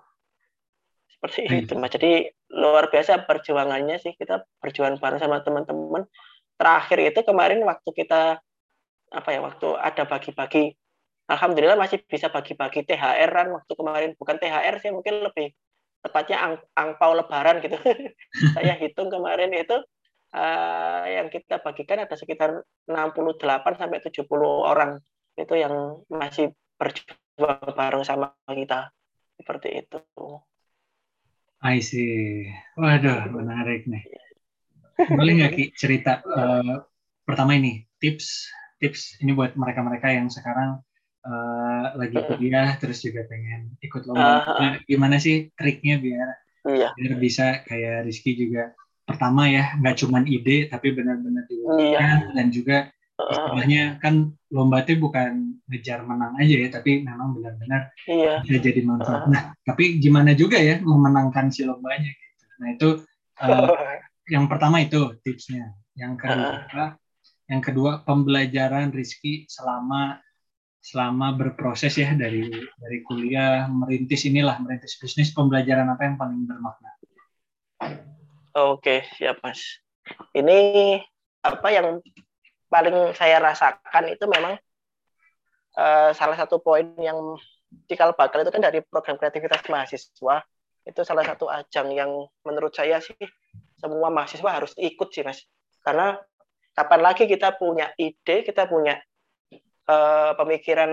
Seperti 1.11 1.39
hmm. 1.47 1.61
itu 1.67 1.73
mas. 1.75 1.91
Jadi 1.91 2.11
luar 2.55 2.87
biasa 2.87 3.27
perjuangannya 3.27 3.99
sih. 3.99 4.15
Kita 4.15 4.43
berjuang 4.63 4.97
bareng 5.03 5.19
sama 5.19 5.43
teman-teman. 5.43 6.07
Terakhir 6.55 6.99
itu 7.11 7.19
kemarin 7.27 7.59
waktu 7.67 7.89
kita 7.91 8.39
apa 9.13 9.29
ya 9.29 9.43
waktu 9.43 9.67
ada 9.77 10.03
bagi-bagi. 10.07 10.73
Alhamdulillah 11.27 11.79
masih 11.79 12.03
bisa 12.03 12.27
bagi-bagi 12.27 12.83
THR 12.83 13.31
kan 13.31 13.47
waktu 13.55 13.71
kemarin 13.79 14.11
bukan 14.19 14.35
THR 14.35 14.75
sih 14.83 14.91
mungkin 14.91 15.23
lebih 15.23 15.55
tepatnya 16.03 16.37
ang 16.37 16.53
angpau 16.75 17.15
lebaran 17.15 17.63
gitu 17.63 17.79
saya 18.55 18.75
hitung 18.75 19.07
kemarin 19.07 19.55
itu 19.55 19.79
uh, 20.35 21.03
yang 21.07 21.31
kita 21.31 21.63
bagikan 21.63 22.03
ada 22.03 22.15
sekitar 22.19 22.67
68 22.85 23.79
sampai 23.79 23.99
70 24.03 24.27
orang 24.43 24.99
itu 25.39 25.53
yang 25.55 26.03
masih 26.11 26.51
berjuang 26.75 27.73
bareng 27.73 28.03
sama 28.03 28.35
kita 28.51 28.91
seperti 29.39 29.81
itu. 29.81 29.99
I 31.63 31.79
see. 31.79 32.51
Waduh, 32.75 33.31
menarik 33.31 33.87
nih. 33.87 34.03
Boleh 35.09 35.33
nggak 35.41 35.53
Ki 35.55 35.65
cerita 35.73 36.21
uh, 36.21 36.85
pertama 37.23 37.55
ini 37.55 37.87
tips 37.97 38.51
tips 38.77 39.17
ini 39.23 39.31
buat 39.31 39.55
mereka-mereka 39.55 40.11
yang 40.11 40.27
sekarang 40.27 40.83
uh, 41.25 41.85
lagi 41.95 42.17
kuliah 42.27 42.75
terus 42.77 43.03
juga 43.03 43.23
pengen 43.27 43.75
ikut 43.79 44.03
lomba. 44.07 44.43
Uh, 44.45 44.73
gimana 44.87 45.17
sih 45.19 45.49
triknya 45.55 45.99
biar 45.99 46.27
iya. 46.67 46.89
biar 46.95 47.13
bisa 47.19 47.63
kayak 47.67 48.07
Rizky 48.07 48.35
juga 48.35 48.71
pertama 49.03 49.51
ya 49.51 49.75
nggak 49.83 49.95
cuma 49.99 50.23
ide 50.23 50.71
tapi 50.71 50.95
benar-benar 50.95 51.43
diwujudkan 51.51 52.17
iya. 52.31 52.33
dan 52.35 52.47
juga 52.55 52.77
istilahnya 53.13 53.83
kan 54.01 54.33
lomba 54.49 54.81
itu 54.83 54.97
bukan 54.97 55.61
ngejar 55.69 56.01
menang 56.03 56.33
aja 56.39 56.55
ya 56.65 56.69
tapi 56.71 57.05
memang 57.05 57.37
benar-benar 57.37 57.93
iya. 58.09 58.41
bisa 58.41 58.59
jadi 58.59 58.81
manfaat. 58.83 59.29
Nah 59.29 59.53
tapi 59.63 60.01
gimana 60.01 60.33
juga 60.33 60.57
ya 60.59 60.81
memenangkan 60.81 61.53
si 61.53 61.63
lombanya 61.63 62.09
gitu. 62.09 62.45
Nah 62.59 62.67
itu 62.73 62.89
uh, 63.43 63.69
yang 64.33 64.49
pertama 64.49 64.81
itu 64.81 65.13
tipsnya. 65.21 65.77
Yang 65.93 66.25
kedua 66.25 66.97
yang 67.51 67.61
kedua 67.61 67.91
pembelajaran 68.01 68.89
Rizky 68.95 69.45
selama 69.51 70.22
selama 70.83 71.31
berproses 71.39 71.95
ya 71.95 72.11
dari 72.11 72.51
dari 72.51 72.97
kuliah 73.07 73.71
merintis 73.71 74.27
inilah 74.27 74.59
merintis 74.59 74.99
bisnis 74.99 75.31
pembelajaran 75.31 75.87
apa 75.87 76.03
yang 76.03 76.19
paling 76.19 76.43
bermakna? 76.43 76.91
Oke 78.51 79.07
siap 79.15 79.39
mas. 79.39 79.79
Ini 80.35 80.99
apa 81.39 81.67
yang 81.71 82.03
paling 82.67 83.15
saya 83.15 83.39
rasakan 83.39 84.11
itu 84.11 84.27
memang 84.27 84.59
uh, 85.79 86.11
salah 86.11 86.35
satu 86.35 86.59
poin 86.59 86.91
yang 86.99 87.39
cikal 87.87 88.11
bakal 88.11 88.43
itu 88.43 88.51
kan 88.51 88.61
dari 88.61 88.83
program 88.83 89.15
kreativitas 89.15 89.63
mahasiswa 89.71 90.43
itu 90.83 91.01
salah 91.07 91.23
satu 91.23 91.47
ajang 91.47 91.95
yang 91.95 92.11
menurut 92.43 92.75
saya 92.75 92.99
sih 92.99 93.15
semua 93.79 94.11
mahasiswa 94.11 94.51
harus 94.51 94.75
ikut 94.75 95.09
sih 95.15 95.23
mas 95.23 95.47
karena 95.79 96.19
kapan 96.75 97.01
lagi 97.01 97.23
kita 97.23 97.55
punya 97.55 97.89
ide 97.95 98.43
kita 98.43 98.67
punya 98.67 98.99
uh, 99.89 100.31
pemikiran 100.37 100.91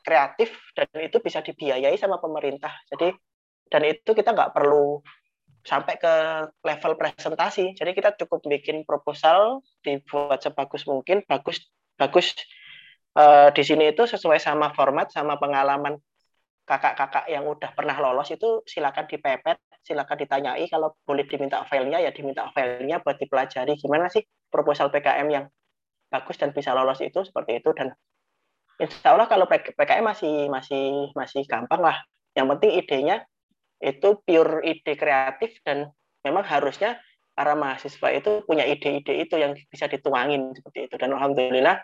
kreatif 0.00 0.56
dan 0.72 0.88
itu 1.00 1.20
bisa 1.20 1.44
dibiayai 1.44 1.96
sama 2.00 2.16
pemerintah. 2.18 2.72
Jadi 2.88 3.12
dan 3.70 3.82
itu 3.86 4.10
kita 4.16 4.34
nggak 4.34 4.52
perlu 4.56 4.98
sampai 5.60 5.94
ke 6.00 6.14
level 6.64 6.92
presentasi. 6.96 7.76
Jadi 7.76 7.90
kita 7.92 8.16
cukup 8.16 8.40
bikin 8.48 8.82
proposal, 8.88 9.60
dibuat 9.84 10.40
sebagus 10.40 10.88
mungkin, 10.88 11.22
bagus 11.28 11.68
bagus 12.00 12.32
uh, 13.14 13.52
di 13.52 13.62
sini 13.62 13.92
itu 13.92 14.08
sesuai 14.08 14.40
sama 14.40 14.72
format 14.72 15.12
sama 15.12 15.36
pengalaman 15.36 16.00
kakak-kakak 16.64 17.26
yang 17.26 17.44
udah 17.50 17.74
pernah 17.74 17.98
lolos 17.98 18.30
itu 18.30 18.62
silakan 18.62 19.04
dipepet, 19.10 19.58
silakan 19.82 20.16
ditanyai 20.16 20.64
kalau 20.70 20.94
boleh 21.02 21.26
diminta 21.26 21.66
filenya 21.66 21.98
ya 21.98 22.14
diminta 22.14 22.46
filenya 22.54 23.02
buat 23.02 23.18
dipelajari 23.18 23.74
gimana 23.74 24.06
sih 24.06 24.22
proposal 24.48 24.88
PKM 24.94 25.28
yang 25.28 25.44
bagus 26.10 26.38
dan 26.38 26.54
bisa 26.54 26.70
lolos 26.70 27.02
itu 27.02 27.26
seperti 27.26 27.58
itu 27.58 27.74
dan 27.74 27.90
insya 28.80 29.12
Allah 29.12 29.28
kalau 29.28 29.44
PKM 29.46 30.02
masih 30.02 30.48
masih 30.48 31.12
masih 31.12 31.44
gampang 31.44 31.80
lah. 31.84 31.96
Yang 32.32 32.46
penting 32.56 32.70
idenya 32.80 33.16
itu 33.80 34.08
pure 34.24 34.64
ide 34.64 34.92
kreatif 34.96 35.60
dan 35.64 35.92
memang 36.24 36.44
harusnya 36.44 37.00
para 37.32 37.56
mahasiswa 37.56 38.08
itu 38.12 38.44
punya 38.44 38.68
ide-ide 38.68 39.24
itu 39.24 39.34
yang 39.40 39.56
bisa 39.68 39.88
dituangin 39.88 40.52
seperti 40.52 40.88
itu. 40.88 40.96
Dan 41.00 41.16
alhamdulillah 41.16 41.80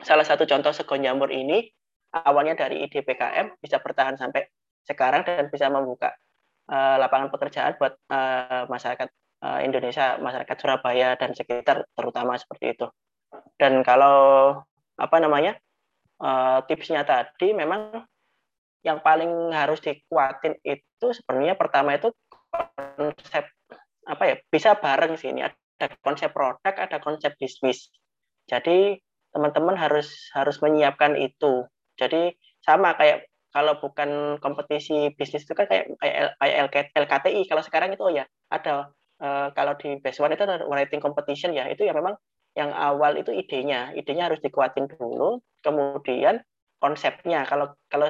salah 0.00 0.24
satu 0.24 0.48
contoh 0.48 0.72
segon 0.72 1.04
jamur 1.04 1.28
ini 1.28 1.68
awalnya 2.12 2.54
dari 2.56 2.84
ide 2.84 3.04
PKM 3.04 3.60
bisa 3.60 3.80
bertahan 3.80 4.16
sampai 4.16 4.48
sekarang 4.84 5.24
dan 5.24 5.48
bisa 5.48 5.68
membuka 5.72 6.12
uh, 6.68 6.96
lapangan 7.00 7.32
pekerjaan 7.32 7.76
buat 7.80 7.96
uh, 8.12 8.68
masyarakat 8.68 9.08
uh, 9.44 9.60
Indonesia, 9.64 10.20
masyarakat 10.20 10.56
Surabaya 10.60 11.16
dan 11.16 11.32
sekitar 11.36 11.84
terutama 11.96 12.36
seperti 12.36 12.76
itu. 12.76 12.86
Dan 13.60 13.82
kalau 13.82 14.60
apa 14.94 15.16
namanya 15.18 15.58
uh, 16.20 16.62
tipsnya 16.68 17.02
tadi 17.02 17.56
memang 17.56 18.04
yang 18.84 19.00
paling 19.00 19.50
harus 19.50 19.80
dikuatin 19.80 20.60
itu 20.60 21.06
sebenarnya 21.08 21.56
pertama 21.56 21.96
itu 21.96 22.12
konsep 23.00 23.48
apa 24.04 24.22
ya 24.28 24.36
bisa 24.52 24.76
bareng 24.76 25.16
sih 25.16 25.32
ini. 25.32 25.42
Ada 25.42 25.96
konsep 26.04 26.30
produk 26.30 26.74
ada 26.76 27.00
konsep 27.00 27.32
bisnis. 27.40 27.88
Jadi 28.44 29.00
teman-teman 29.32 29.74
harus 29.74 30.30
harus 30.36 30.60
menyiapkan 30.60 31.16
itu. 31.16 31.64
Jadi 31.96 32.36
sama 32.60 32.94
kayak 32.94 33.26
kalau 33.50 33.78
bukan 33.80 34.36
kompetisi 34.42 35.14
bisnis 35.16 35.48
itu 35.48 35.54
kan 35.56 35.66
kayak 35.66 35.90
kayak 35.98 36.92
LKTI 36.92 37.46
kalau 37.48 37.62
sekarang 37.64 37.94
itu 37.94 38.02
oh 38.04 38.12
ya 38.12 38.26
ada 38.50 38.92
uh, 39.22 39.48
kalau 39.56 39.78
di 39.80 39.96
best 40.02 40.20
one 40.20 40.34
itu 40.36 40.44
ada 40.44 40.62
writing 40.68 41.00
competition 41.00 41.56
ya. 41.56 41.66
Itu 41.72 41.88
ya 41.88 41.96
memang 41.96 42.14
yang 42.54 42.70
awal 42.70 43.18
itu 43.18 43.34
idenya, 43.34 43.90
idenya 43.98 44.30
harus 44.30 44.38
dikuatin 44.38 44.86
dulu, 44.86 45.42
kemudian 45.60 46.38
konsepnya. 46.78 47.42
Kalau 47.46 47.74
kalau 47.90 48.06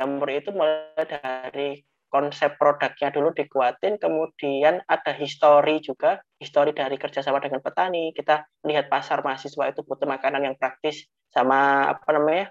jamur 0.00 0.28
itu 0.32 0.50
mulai 0.54 1.04
dari 1.04 1.84
konsep 2.08 2.56
produknya 2.56 3.12
dulu 3.12 3.36
dikuatin, 3.36 4.00
kemudian 4.00 4.80
ada 4.88 5.12
histori 5.12 5.84
juga, 5.84 6.16
histori 6.40 6.72
dari 6.72 6.96
kerjasama 6.96 7.44
dengan 7.44 7.60
petani. 7.60 8.16
Kita 8.16 8.40
melihat 8.64 8.88
pasar 8.88 9.20
mahasiswa 9.20 9.68
itu 9.68 9.84
butuh 9.84 10.08
makanan 10.08 10.48
yang 10.48 10.56
praktis 10.56 11.04
sama 11.28 11.92
apa 11.92 12.08
namanya 12.16 12.48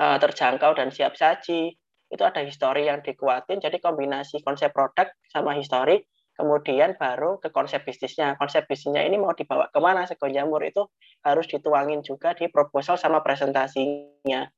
eh, 0.00 0.16
terjangkau 0.16 0.72
dan 0.72 0.88
siap 0.88 1.12
saji. 1.20 1.76
Itu 2.10 2.26
ada 2.26 2.42
histori 2.42 2.90
yang 2.90 3.04
dikuatin, 3.06 3.62
jadi 3.62 3.78
kombinasi 3.78 4.42
konsep 4.42 4.74
produk 4.74 5.06
sama 5.30 5.54
histori 5.54 6.02
kemudian 6.40 6.96
baru 6.96 7.36
ke 7.36 7.52
konsep 7.52 7.84
bisnisnya. 7.84 8.40
Konsep 8.40 8.64
bisnisnya 8.64 9.04
ini 9.04 9.20
mau 9.20 9.36
dibawa 9.36 9.68
ke 9.68 9.76
mana 9.76 10.08
Segon 10.08 10.32
Jamur 10.32 10.64
itu 10.64 10.88
harus 11.20 11.44
dituangin 11.44 12.00
juga 12.00 12.32
di 12.32 12.48
proposal 12.48 12.96
sama 12.96 13.20
presentasinya. 13.20 14.48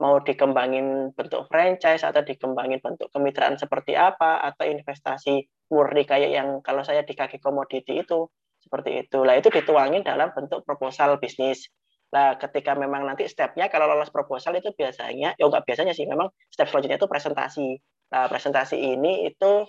Mau 0.00 0.24
dikembangin 0.24 1.12
bentuk 1.12 1.44
franchise 1.52 2.04
atau 2.04 2.24
dikembangin 2.24 2.80
bentuk 2.80 3.12
kemitraan 3.12 3.60
seperti 3.60 3.92
apa 3.96 4.40
atau 4.40 4.64
investasi 4.64 5.44
murni 5.68 6.08
kayak 6.08 6.30
yang 6.32 6.48
kalau 6.64 6.80
saya 6.80 7.04
di 7.04 7.12
kaki 7.12 7.36
komoditi 7.36 8.00
itu 8.00 8.28
seperti 8.60 9.04
itu. 9.04 9.20
Lah 9.20 9.36
itu 9.36 9.52
dituangin 9.52 10.00
dalam 10.00 10.32
bentuk 10.32 10.64
proposal 10.64 11.20
bisnis. 11.20 11.68
Nah, 12.12 12.38
ketika 12.38 12.72
memang 12.78 13.04
nanti 13.04 13.26
stepnya 13.26 13.66
kalau 13.68 13.90
lolos 13.90 14.14
proposal 14.14 14.54
itu 14.56 14.70
biasanya, 14.72 15.34
ya 15.36 15.44
enggak 15.44 15.66
biasanya 15.66 15.92
sih, 15.92 16.06
memang 16.06 16.30
step 16.48 16.70
selanjutnya 16.70 16.96
itu 17.02 17.08
presentasi. 17.10 17.68
Nah, 18.14 18.30
presentasi 18.30 18.76
ini 18.78 19.26
itu 19.26 19.66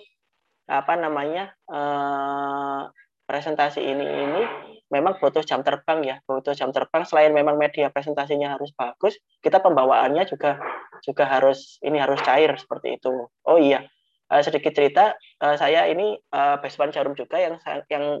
apa 0.68 0.94
namanya 1.00 1.50
uh, 1.72 2.92
presentasi 3.24 3.80
ini 3.80 4.04
ini 4.04 4.42
memang 4.88 5.20
butuh 5.20 5.44
jam 5.44 5.60
terbang 5.64 6.00
ya 6.04 6.16
butuh 6.28 6.52
jam 6.52 6.72
terbang. 6.72 7.04
Selain 7.08 7.32
memang 7.32 7.56
media 7.56 7.88
presentasinya 7.88 8.56
harus 8.56 8.72
bagus 8.76 9.16
kita 9.40 9.60
pembawaannya 9.64 10.28
juga 10.28 10.60
juga 11.04 11.24
harus 11.24 11.80
ini 11.80 11.96
harus 11.96 12.20
cair 12.20 12.52
seperti 12.60 13.00
itu. 13.00 13.28
Oh 13.48 13.58
iya 13.58 13.88
uh, 14.32 14.42
sedikit 14.44 14.72
cerita 14.76 15.16
uh, 15.42 15.56
saya 15.56 15.88
ini 15.88 16.16
uh, 16.32 16.56
Beswan 16.60 16.92
Jarum 16.92 17.16
juga 17.16 17.40
yang 17.40 17.56
yang 17.88 18.20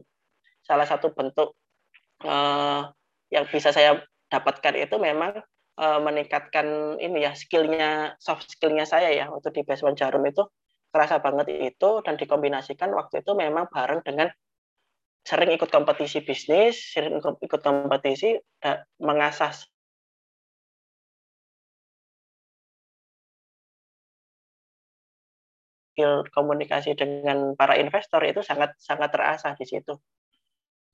salah 0.64 0.84
satu 0.88 1.12
bentuk 1.12 1.56
uh, 2.24 2.88
yang 3.28 3.44
bisa 3.48 3.72
saya 3.72 4.00
dapatkan 4.28 4.76
itu 4.76 4.96
memang 5.00 5.40
uh, 5.80 6.00
meningkatkan 6.00 6.96
ini 7.00 7.24
ya 7.24 7.32
skillnya 7.32 8.16
soft 8.20 8.48
skillnya 8.48 8.84
saya 8.84 9.12
ya 9.12 9.32
waktu 9.32 9.52
di 9.52 9.62
Beswan 9.64 9.96
Jarum 9.96 10.24
itu 10.28 10.44
kerasa 10.88 11.20
banget 11.20 11.74
itu 11.74 11.90
dan 12.04 12.16
dikombinasikan 12.16 12.90
waktu 12.96 13.20
itu 13.20 13.32
memang 13.36 13.68
bareng 13.68 14.00
dengan 14.04 14.28
sering 15.22 15.52
ikut 15.52 15.68
kompetisi 15.68 16.24
bisnis, 16.24 16.80
sering 16.96 17.20
ikut 17.20 17.60
kompetisi, 17.60 18.40
mengasah 18.96 19.52
skill 25.92 26.24
komunikasi 26.32 26.94
dengan 26.94 27.58
para 27.58 27.74
investor 27.76 28.22
itu 28.24 28.40
sangat 28.40 28.72
sangat 28.78 29.10
terasa 29.10 29.52
di 29.58 29.66
situ. 29.66 29.98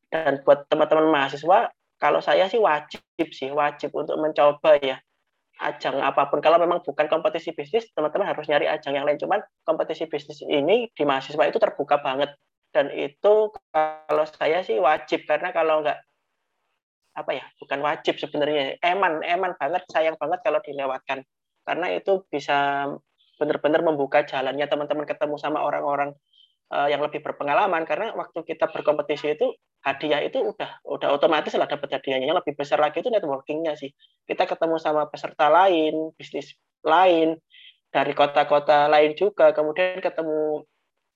Dan 0.09 0.41
buat 0.43 0.67
teman-teman 0.67 1.13
mahasiswa, 1.13 1.71
kalau 2.01 2.19
saya 2.25 2.49
sih 2.51 2.59
wajib 2.59 3.29
sih, 3.31 3.53
wajib 3.53 3.93
untuk 3.95 4.19
mencoba 4.19 4.81
ya 4.83 4.97
ajang 5.63 6.03
apa 6.03 6.27
pun. 6.31 6.43
Kalau 6.43 6.59
memang 6.59 6.83
bukan 6.83 7.07
kompetisi 7.07 7.55
bisnis, 7.55 7.87
teman-teman 7.95 8.27
harus 8.27 8.47
nyari 8.51 8.67
ajang 8.67 8.99
yang 8.99 9.07
lain. 9.07 9.19
Cuman 9.21 9.39
kompetisi 9.63 10.11
bisnis 10.11 10.43
ini 10.43 10.91
di 10.91 11.03
mahasiswa 11.07 11.45
itu 11.47 11.59
terbuka 11.63 12.03
banget. 12.03 12.35
Dan 12.75 12.91
itu 12.91 13.55
kalau 13.71 14.25
saya 14.27 14.67
sih 14.67 14.83
wajib 14.83 15.23
karena 15.31 15.55
kalau 15.55 15.87
nggak 15.87 15.99
apa 17.15 17.31
ya 17.31 17.47
bukan 17.63 17.79
wajib 17.79 18.19
sebenarnya 18.19 18.75
eman 18.83 19.23
eman 19.23 19.55
banget 19.55 19.87
sayang 19.87 20.19
banget 20.19 20.43
kalau 20.43 20.59
dilewatkan 20.59 21.23
karena 21.63 21.87
itu 21.95 22.27
bisa 22.27 22.91
benar-benar 23.39 23.87
membuka 23.87 24.27
jalannya 24.27 24.67
teman-teman 24.67 25.07
ketemu 25.07 25.39
sama 25.39 25.63
orang-orang 25.63 26.11
uh, 26.73 26.89
yang 26.89 27.03
lebih 27.05 27.21
berpengalaman 27.21 27.85
karena 27.85 28.15
waktu 28.17 28.41
kita 28.47 28.71
berkompetisi 28.73 29.37
itu 29.37 29.53
hadiah 29.85 30.25
itu 30.25 30.41
udah 30.41 30.81
udah 30.89 31.09
otomatis 31.13 31.53
lah 31.57 31.69
dapat 31.69 32.01
hadiahnya. 32.01 32.33
Yang 32.33 32.39
lebih 32.45 32.55
besar 32.57 32.81
lagi 32.81 33.05
itu 33.05 33.13
networkingnya 33.13 33.77
sih. 33.77 33.93
Kita 34.25 34.49
ketemu 34.49 34.81
sama 34.81 35.11
peserta 35.11 35.53
lain 35.53 36.15
bisnis 36.17 36.57
lain 36.81 37.37
dari 37.93 38.13
kota-kota 38.17 38.89
lain 38.89 39.13
juga. 39.13 39.53
Kemudian 39.53 40.01
ketemu 40.01 40.65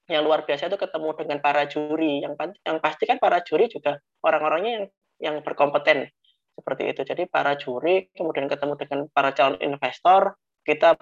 yang 0.09 0.25
luar 0.25 0.45
biasa 0.45 0.69
itu 0.69 0.77
ketemu 0.77 1.09
dengan 1.17 1.39
para 1.41 1.65
juri. 1.65 2.21
Yang 2.21 2.33
yang 2.65 2.79
pasti 2.85 3.05
kan 3.09 3.17
para 3.17 3.41
juri 3.41 3.73
juga 3.73 3.97
orang-orangnya 4.21 4.73
yang 4.73 4.87
yang 5.19 5.37
berkompeten. 5.41 6.13
Seperti 6.59 6.83
itu. 6.91 7.01
Jadi 7.07 7.23
para 7.31 7.57
juri 7.57 8.13
kemudian 8.13 8.51
ketemu 8.51 8.75
dengan 8.77 9.01
para 9.15 9.33
calon 9.33 9.57
investor 9.65 10.37
kita 10.67 10.99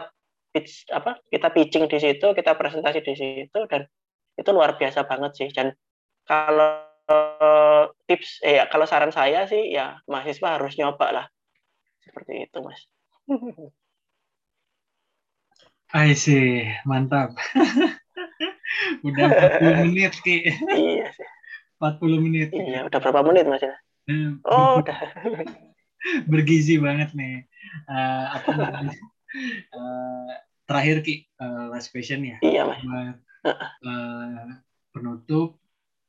pitch 0.54 0.88
apa 0.94 1.18
kita 1.28 1.52
pitching 1.52 1.84
di 1.90 1.98
situ 2.00 2.32
kita 2.32 2.54
presentasi 2.56 3.04
di 3.04 3.14
situ 3.18 3.60
dan 3.68 3.84
itu 4.36 4.50
luar 4.52 4.76
biasa 4.76 5.08
banget 5.08 5.32
sih. 5.34 5.48
Dan 5.50 5.72
kalau 6.28 6.86
tips 8.06 8.42
eh 8.42 8.66
kalau 8.66 8.84
saran 8.84 9.14
saya 9.14 9.46
sih 9.46 9.70
ya 9.72 9.98
mahasiswa 10.06 10.60
harus 10.60 10.76
nyoba 10.76 11.06
lah. 11.10 11.26
Seperti 12.04 12.46
itu 12.46 12.58
mas. 12.62 12.80
I 15.94 16.12
see, 16.18 16.66
mantap. 16.84 17.34
udah 19.06 19.26
40 19.62 19.86
menit 19.90 20.14
ki. 20.20 20.50
Iya 20.66 21.08
sih. 21.14 21.28
40 21.78 22.24
menit. 22.24 22.48
Iya 22.52 22.86
udah 22.86 22.98
berapa 22.98 23.20
menit 23.26 23.46
mas 23.46 23.62
ya? 23.62 23.74
Eh, 24.10 24.34
oh 24.46 24.76
udah. 24.82 24.98
Bergizi 26.26 26.78
banget 26.78 27.14
nih. 27.14 27.46
Uh, 27.90 28.24
apa 28.38 28.50
uh, 29.74 30.30
terakhir 30.68 31.02
ki 31.06 31.26
uh, 31.38 31.70
last 31.70 31.90
question 31.94 32.22
ya. 32.26 32.36
Iya 32.42 32.66
mas 32.66 32.82
uh, 33.46 34.46
penutup 34.90 35.60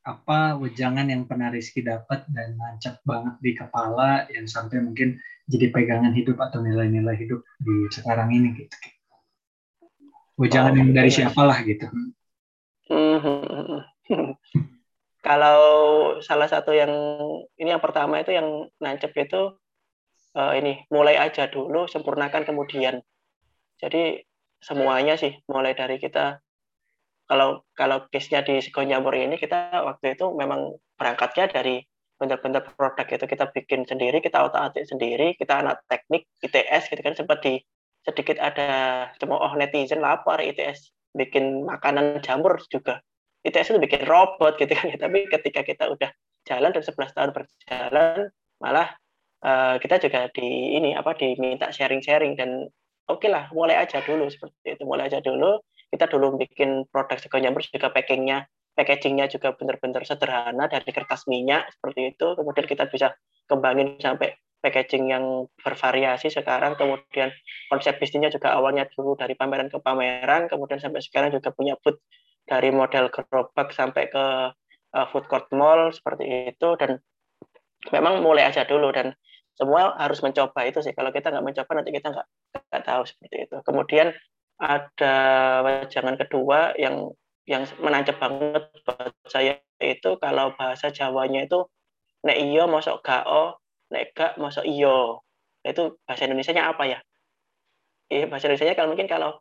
apa 0.08 0.56
wejangan 0.56 1.12
yang 1.12 1.28
pernah 1.28 1.52
Rizky 1.52 1.84
dapat 1.84 2.24
dan 2.32 2.56
nancap 2.56 3.04
banget 3.04 3.36
di 3.44 3.52
kepala 3.52 4.24
yang 4.32 4.48
sampai 4.48 4.80
mungkin 4.80 5.20
jadi 5.52 5.68
pegangan 5.68 6.16
hidup 6.16 6.40
atau 6.40 6.64
nilai-nilai 6.64 7.16
hidup 7.20 7.44
di 7.60 7.92
sekarang 7.92 8.32
ini 8.32 8.56
gitu. 8.56 8.76
Wejangan 10.40 10.74
oh, 10.76 10.80
yang 10.80 10.92
dari 10.96 11.12
siapa 11.12 11.42
lah 11.44 11.60
gitu. 11.68 11.92
Kalau 15.28 15.60
salah 16.24 16.48
satu 16.48 16.72
yang 16.72 16.92
ini 17.60 17.76
yang 17.76 17.84
pertama 17.84 18.24
itu 18.24 18.32
yang 18.32 18.72
nancep 18.80 19.12
itu 19.12 19.60
uh, 20.40 20.54
ini 20.56 20.88
mulai 20.88 21.20
aja 21.20 21.52
dulu, 21.52 21.84
sempurnakan 21.92 22.48
kemudian. 22.48 23.04
Jadi 23.76 24.24
semuanya 24.64 25.20
sih 25.20 25.36
mulai 25.52 25.76
dari 25.76 26.00
kita 26.00 26.40
kalau 27.28 27.62
kalau 27.76 28.08
case-nya 28.10 28.42
di 28.42 28.64
Sigonyamur 28.64 29.12
ini 29.14 29.36
kita 29.36 29.84
waktu 29.84 30.16
itu 30.16 30.32
memang 30.32 30.80
berangkatnya 30.96 31.52
dari 31.52 31.84
benar-benar 32.18 32.66
produk 32.74 33.06
itu 33.06 33.26
kita 33.30 33.46
bikin 33.54 33.86
sendiri, 33.86 34.18
kita 34.24 34.50
otak-atik 34.50 34.90
sendiri, 34.90 35.38
kita 35.38 35.62
anak 35.62 35.86
teknik 35.86 36.26
ITS 36.42 36.90
gitu 36.90 37.02
kan 37.06 37.14
sempat 37.14 37.46
di 37.46 37.62
sedikit 38.02 38.42
ada 38.42 39.06
cemooh 39.22 39.54
netizen 39.54 40.02
lapar 40.02 40.42
ITS 40.42 40.90
bikin 41.14 41.68
makanan 41.68 42.24
jamur 42.26 42.58
juga. 42.74 43.04
ITS 43.46 43.76
itu 43.76 43.80
bikin 43.80 44.04
robot 44.10 44.58
gitu 44.58 44.74
kan 44.74 44.90
tapi 45.04 45.30
ketika 45.30 45.62
kita 45.62 45.86
udah 45.88 46.10
jalan 46.48 46.72
dan 46.72 46.84
11 46.84 47.16
tahun 47.16 47.32
berjalan 47.36 48.20
malah 48.64 48.88
uh, 49.44 49.76
kita 49.78 50.02
juga 50.02 50.32
di 50.34 50.80
ini 50.80 50.96
apa 50.98 51.14
diminta 51.14 51.70
sharing-sharing 51.70 52.34
dan 52.40 52.66
oke 53.12 53.22
okay 53.22 53.30
lah 53.30 53.52
mulai 53.54 53.78
aja 53.78 54.02
dulu 54.02 54.32
seperti 54.32 54.80
itu 54.80 54.84
mulai 54.88 55.12
aja 55.12 55.20
dulu 55.22 55.60
kita 55.88 56.06
dulu 56.12 56.40
bikin 56.40 56.86
produk 56.92 57.18
sego 57.20 57.40
nyamber 57.40 57.64
juga 57.64 57.90
packingnya 57.92 58.48
packagingnya 58.78 59.26
juga 59.26 59.58
benar-benar 59.58 60.06
sederhana 60.06 60.70
dari 60.70 60.94
kertas 60.94 61.26
minyak 61.26 61.74
seperti 61.74 62.14
itu. 62.14 62.38
Kemudian 62.38 62.66
kita 62.70 62.86
bisa 62.86 63.18
kembangin 63.50 63.98
sampai 63.98 64.38
packaging 64.62 65.10
yang 65.10 65.50
bervariasi 65.66 66.30
sekarang. 66.30 66.78
Kemudian 66.78 67.34
konsep 67.74 67.98
bisnisnya 67.98 68.30
juga 68.30 68.54
awalnya 68.54 68.86
dulu 68.94 69.18
dari 69.18 69.34
pameran 69.34 69.74
ke 69.74 69.82
pameran 69.82 70.46
kemudian 70.46 70.78
sampai 70.78 71.02
sekarang 71.02 71.34
juga 71.34 71.50
punya 71.50 71.74
booth 71.82 71.98
dari 72.46 72.70
model 72.70 73.10
gerobak 73.10 73.74
sampai 73.74 74.14
ke 74.14 74.26
uh, 74.94 75.06
food 75.10 75.26
court 75.26 75.50
mall 75.50 75.90
seperti 75.90 76.54
itu. 76.54 76.70
Dan 76.78 77.02
memang 77.90 78.22
mulai 78.22 78.46
aja 78.46 78.62
dulu 78.62 78.94
dan 78.94 79.18
semua 79.58 79.98
harus 79.98 80.22
mencoba 80.22 80.70
itu 80.70 80.86
sih. 80.86 80.94
Kalau 80.94 81.10
kita 81.10 81.34
nggak 81.34 81.42
mencoba 81.42 81.82
nanti 81.82 81.90
kita 81.90 82.14
nggak 82.14 82.28
nggak 82.70 82.84
tahu 82.86 83.02
seperti 83.10 83.50
itu. 83.50 83.58
Kemudian 83.66 84.14
ada 84.58 85.16
jangan 85.88 86.18
kedua 86.18 86.74
yang 86.82 87.14
yang 87.48 87.64
menancap 87.80 88.20
banget 88.20 88.68
buat 88.84 89.14
saya 89.30 89.62
itu 89.80 90.20
kalau 90.20 90.52
bahasa 90.58 90.92
Jawanya 90.92 91.48
itu 91.48 91.64
nek 92.26 92.38
iyo 92.42 92.68
masuk 92.68 93.00
gao 93.06 93.62
nek 93.94 94.12
gak 94.12 94.36
masuk 94.36 94.68
iyo 94.68 95.24
itu 95.64 95.96
bahasa 96.04 96.28
Indonesia-nya 96.28 96.64
apa 96.72 96.84
ya? 96.88 97.00
Eh 98.12 98.26
bahasa 98.28 98.48
Indonesia 98.52 98.76
kalau 98.76 98.90
mungkin 98.96 99.08
kalau 99.08 99.32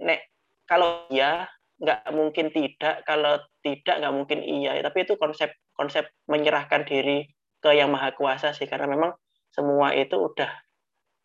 nek 0.00 0.32
kalau 0.64 1.08
ya 1.12 1.46
nggak 1.82 2.00
mungkin 2.14 2.46
tidak 2.54 3.04
kalau 3.04 3.40
tidak 3.60 4.00
nggak 4.00 4.14
mungkin 4.14 4.38
iya. 4.40 4.80
Tapi 4.80 5.04
itu 5.04 5.14
konsep 5.20 5.52
konsep 5.76 6.08
menyerahkan 6.28 6.84
diri 6.88 7.28
ke 7.62 7.70
yang 7.72 7.92
maha 7.92 8.12
kuasa 8.16 8.52
sih 8.56 8.66
karena 8.66 8.90
memang 8.90 9.12
semua 9.52 9.92
itu 9.92 10.16
udah 10.16 10.50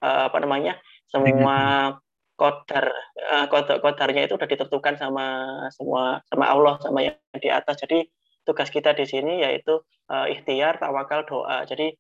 uh, 0.04 0.24
apa 0.30 0.38
namanya 0.44 0.78
semua 1.08 1.96
kodar 2.38 2.94
uh, 3.18 3.46
kodar 3.50 3.82
kodarnya 3.82 4.30
itu 4.30 4.38
udah 4.38 4.46
ditentukan 4.46 4.96
sama 5.02 5.26
semua 5.74 6.22
sama 6.30 6.46
Allah 6.46 6.76
sama 6.80 7.00
yang 7.02 7.18
di 7.34 7.50
atas. 7.50 7.82
Jadi 7.82 8.06
tugas 8.46 8.70
kita 8.70 8.94
di 8.94 9.04
sini 9.10 9.42
yaitu 9.42 9.82
uh, 10.14 10.30
ikhtiar 10.30 10.78
tawakal 10.78 11.26
doa. 11.26 11.66
Jadi 11.66 11.98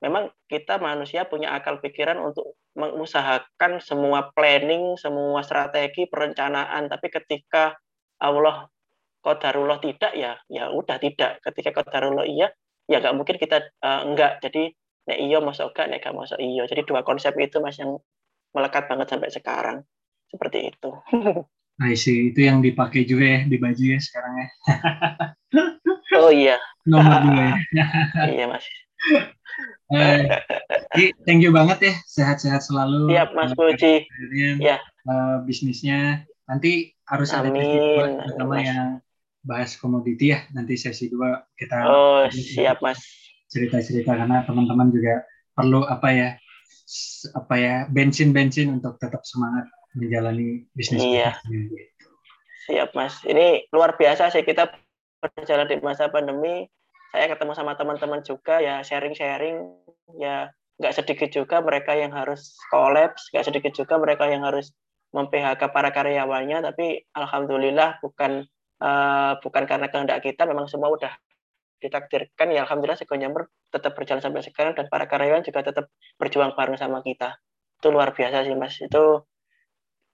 memang 0.00 0.30
kita 0.46 0.78
manusia 0.78 1.26
punya 1.26 1.52
akal 1.52 1.82
pikiran 1.82 2.16
untuk 2.22 2.56
mengusahakan 2.78 3.82
semua 3.82 4.30
planning 4.32 4.94
semua 4.94 5.42
strategi 5.42 6.06
perencanaan. 6.06 6.86
Tapi 6.86 7.06
ketika 7.10 7.74
Allah 8.22 8.70
kodarullah 9.20 9.82
tidak 9.82 10.14
ya 10.14 10.38
ya 10.46 10.70
udah 10.70 10.96
tidak. 11.02 11.42
Ketika 11.42 11.74
kodarullah 11.82 12.24
iya 12.30 12.48
ya 12.86 13.02
nggak 13.02 13.14
mungkin 13.18 13.36
kita 13.42 13.74
uh, 13.82 14.06
enggak 14.06 14.38
jadi 14.38 14.70
nek 15.10 15.18
iya 15.18 15.38
masuk 15.42 15.74
enggak 15.74 15.86
nek 15.90 16.00
gak 16.06 16.14
masuk 16.14 16.38
iya. 16.38 16.62
Jadi 16.70 16.86
dua 16.86 17.02
konsep 17.02 17.34
itu 17.42 17.58
mas 17.58 17.74
yang 17.74 17.98
melekat 18.52 18.86
banget 18.90 19.06
sampai 19.10 19.30
sekarang 19.30 19.76
seperti 20.30 20.74
itu 20.74 20.90
I 21.80 21.96
see. 21.96 22.28
Itu 22.28 22.44
yang 22.44 22.60
dipakai 22.60 23.08
juga 23.08 23.24
ya 23.24 23.40
di 23.48 23.56
baju 23.56 23.80
ya 23.80 23.96
sekarang 23.96 24.32
ya. 24.36 24.48
oh 26.20 26.28
iya. 26.28 26.60
Nomor 26.84 27.16
dua 27.24 27.40
ya. 27.40 27.54
iya 28.28 28.44
mas. 28.44 28.68
Eh, 29.96 30.28
thank 31.24 31.40
you 31.40 31.56
banget 31.56 31.88
ya. 31.88 31.94
Sehat-sehat 32.04 32.60
selalu. 32.68 33.16
Siap 33.16 33.32
Mas 33.32 33.56
Puji. 33.56 34.04
Ya. 34.60 34.76
Uh, 35.08 35.40
bisnisnya 35.48 36.28
nanti 36.44 36.92
harus 37.06 37.30
ada 37.30 37.46
sesi 37.46 37.78
dua 37.78 38.06
terutama 38.26 38.54
yang 38.58 38.86
bahas 39.46 39.78
komoditi 39.78 40.34
ya 40.34 40.44
nanti 40.50 40.74
sesi 40.74 41.06
dua 41.06 41.46
kita 41.54 41.78
oh 41.86 42.26
siap 42.28 42.82
mas 42.84 43.00
cerita-cerita 43.48 44.12
karena 44.12 44.42
teman-teman 44.44 44.92
juga 44.92 45.24
perlu 45.54 45.86
apa 45.86 46.08
ya 46.10 46.28
apa 47.36 47.54
ya 47.54 47.76
bensin-bensin 47.92 48.80
untuk 48.80 48.98
tetap 48.98 49.22
semangat 49.22 49.70
menjalani 49.94 50.66
bisnis 50.74 51.02
iya. 51.02 51.34
siap 52.66 52.94
mas. 52.94 53.22
Ini 53.26 53.70
luar 53.74 53.98
biasa 53.98 54.30
sih 54.30 54.46
kita 54.46 54.70
berjalan 55.18 55.66
di 55.66 55.76
masa 55.82 56.06
pandemi. 56.10 56.66
Saya 57.10 57.26
ketemu 57.26 57.52
sama 57.58 57.74
teman-teman 57.74 58.22
juga 58.22 58.62
ya 58.62 58.82
sharing-sharing. 58.86 59.66
Ya 60.18 60.54
nggak 60.78 60.94
sedikit 60.96 61.28
juga 61.34 61.60
mereka 61.60 61.92
yang 61.92 62.14
harus 62.14 62.56
kolaps 62.72 63.28
nggak 63.34 63.46
sedikit 63.46 63.72
juga 63.76 64.00
mereka 64.00 64.30
yang 64.30 64.46
harus 64.46 64.70
mem-PHK 65.10 65.62
para 65.74 65.90
karyawannya. 65.90 66.62
Tapi 66.62 67.10
alhamdulillah 67.18 67.98
bukan 67.98 68.46
uh, 68.78 69.32
bukan 69.42 69.64
karena 69.66 69.90
kehendak 69.90 70.22
kita 70.22 70.46
memang 70.46 70.70
semua 70.70 70.94
udah 70.94 71.10
ditakdirkan 71.80 72.52
ya 72.52 72.68
alhamdulillah 72.68 73.00
Sekonyamber 73.00 73.48
tetap 73.72 73.96
berjalan 73.96 74.20
sampai 74.20 74.44
sekarang 74.44 74.76
dan 74.76 74.86
para 74.92 75.08
karyawan 75.08 75.42
juga 75.42 75.64
tetap 75.64 75.88
berjuang 76.20 76.52
bareng 76.52 76.76
sama 76.76 77.00
kita. 77.00 77.40
Itu 77.80 77.88
luar 77.90 78.12
biasa 78.12 78.44
sih 78.44 78.54
mas. 78.54 78.76
Itu 78.78 79.24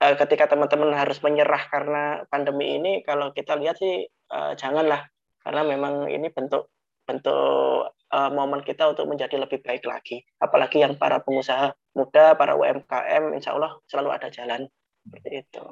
uh, 0.01 0.15
ketika 0.15 0.47
teman-teman 0.47 0.95
harus 0.95 1.19
menyerah 1.19 1.63
karena 1.67 2.03
pandemi 2.31 2.79
ini 2.79 3.03
kalau 3.03 3.35
kita 3.35 3.59
lihat 3.59 3.77
sih 3.77 4.07
uh, 4.31 4.55
janganlah. 4.55 5.05
Karena 5.43 5.63
memang 5.63 6.11
ini 6.11 6.27
bentuk 6.31 6.71
bentuk 7.07 7.95
uh, 8.11 8.29
momen 8.31 8.63
kita 8.67 8.87
untuk 8.87 9.07
menjadi 9.07 9.35
lebih 9.39 9.63
baik 9.63 9.83
lagi. 9.87 10.23
Apalagi 10.39 10.83
yang 10.83 10.95
para 10.99 11.19
pengusaha 11.23 11.71
muda 11.95 12.35
para 12.35 12.55
UMKM 12.55 13.35
insya 13.35 13.55
Allah 13.55 13.79
selalu 13.87 14.09
ada 14.15 14.27
jalan. 14.31 14.67
Seperti 15.07 15.29
itu. 15.43 15.65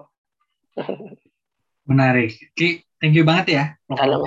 Menarik. 1.90 2.34
Ki 2.58 2.82
thank 2.98 3.14
you 3.14 3.28
banget 3.28 3.46
ya. 3.52 3.64
Halo. 3.94 4.26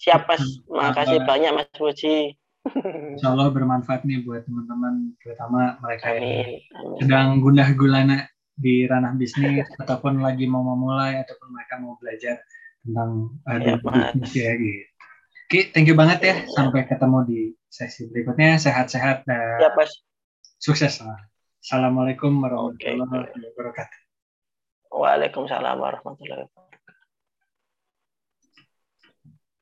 Siap 0.00 0.24
mas 0.24 0.64
makasih 0.64 1.20
banyak 1.28 1.52
mas 1.52 1.68
Puji 1.76 2.40
Insya 3.16 3.32
Allah 3.32 3.48
bermanfaat 3.52 4.04
nih 4.04 4.24
buat 4.24 4.44
teman-teman 4.44 5.16
terutama 5.20 5.80
mereka 5.80 6.12
Amin. 6.12 6.60
yang 6.60 6.92
sedang 7.00 7.28
gundah 7.40 7.68
gulana 7.76 8.28
di 8.52 8.84
ranah 8.84 9.16
bisnis 9.16 9.64
ataupun 9.82 10.20
lagi 10.20 10.44
mau 10.44 10.60
memulai 10.60 11.24
ataupun 11.24 11.56
mereka 11.56 11.80
mau 11.80 11.96
belajar 11.96 12.36
tentang 12.84 13.32
uh, 13.48 13.56
ya, 13.60 13.76
bisnis 13.80 14.32
ya 14.36 14.52
gitu. 14.56 14.84
Oke, 15.50 15.60
thank 15.74 15.90
you 15.90 15.98
banget 15.98 16.22
ya. 16.22 16.34
Sampai 16.54 16.86
ketemu 16.86 17.18
di 17.26 17.40
sesi 17.66 18.06
berikutnya. 18.06 18.54
Sehat-sehat 18.54 19.26
dan 19.26 19.58
ya, 19.58 19.74
pas. 19.74 19.90
sukses 20.62 21.02
lah. 21.02 21.18
Assalamualaikum 21.58 22.30
warahmatullahi 22.38 23.34
wabarakatuh. 23.34 23.98
Waalaikumsalam 24.94 25.74
warahmatullahi 25.74 26.46
wabarakatuh. 26.46 26.69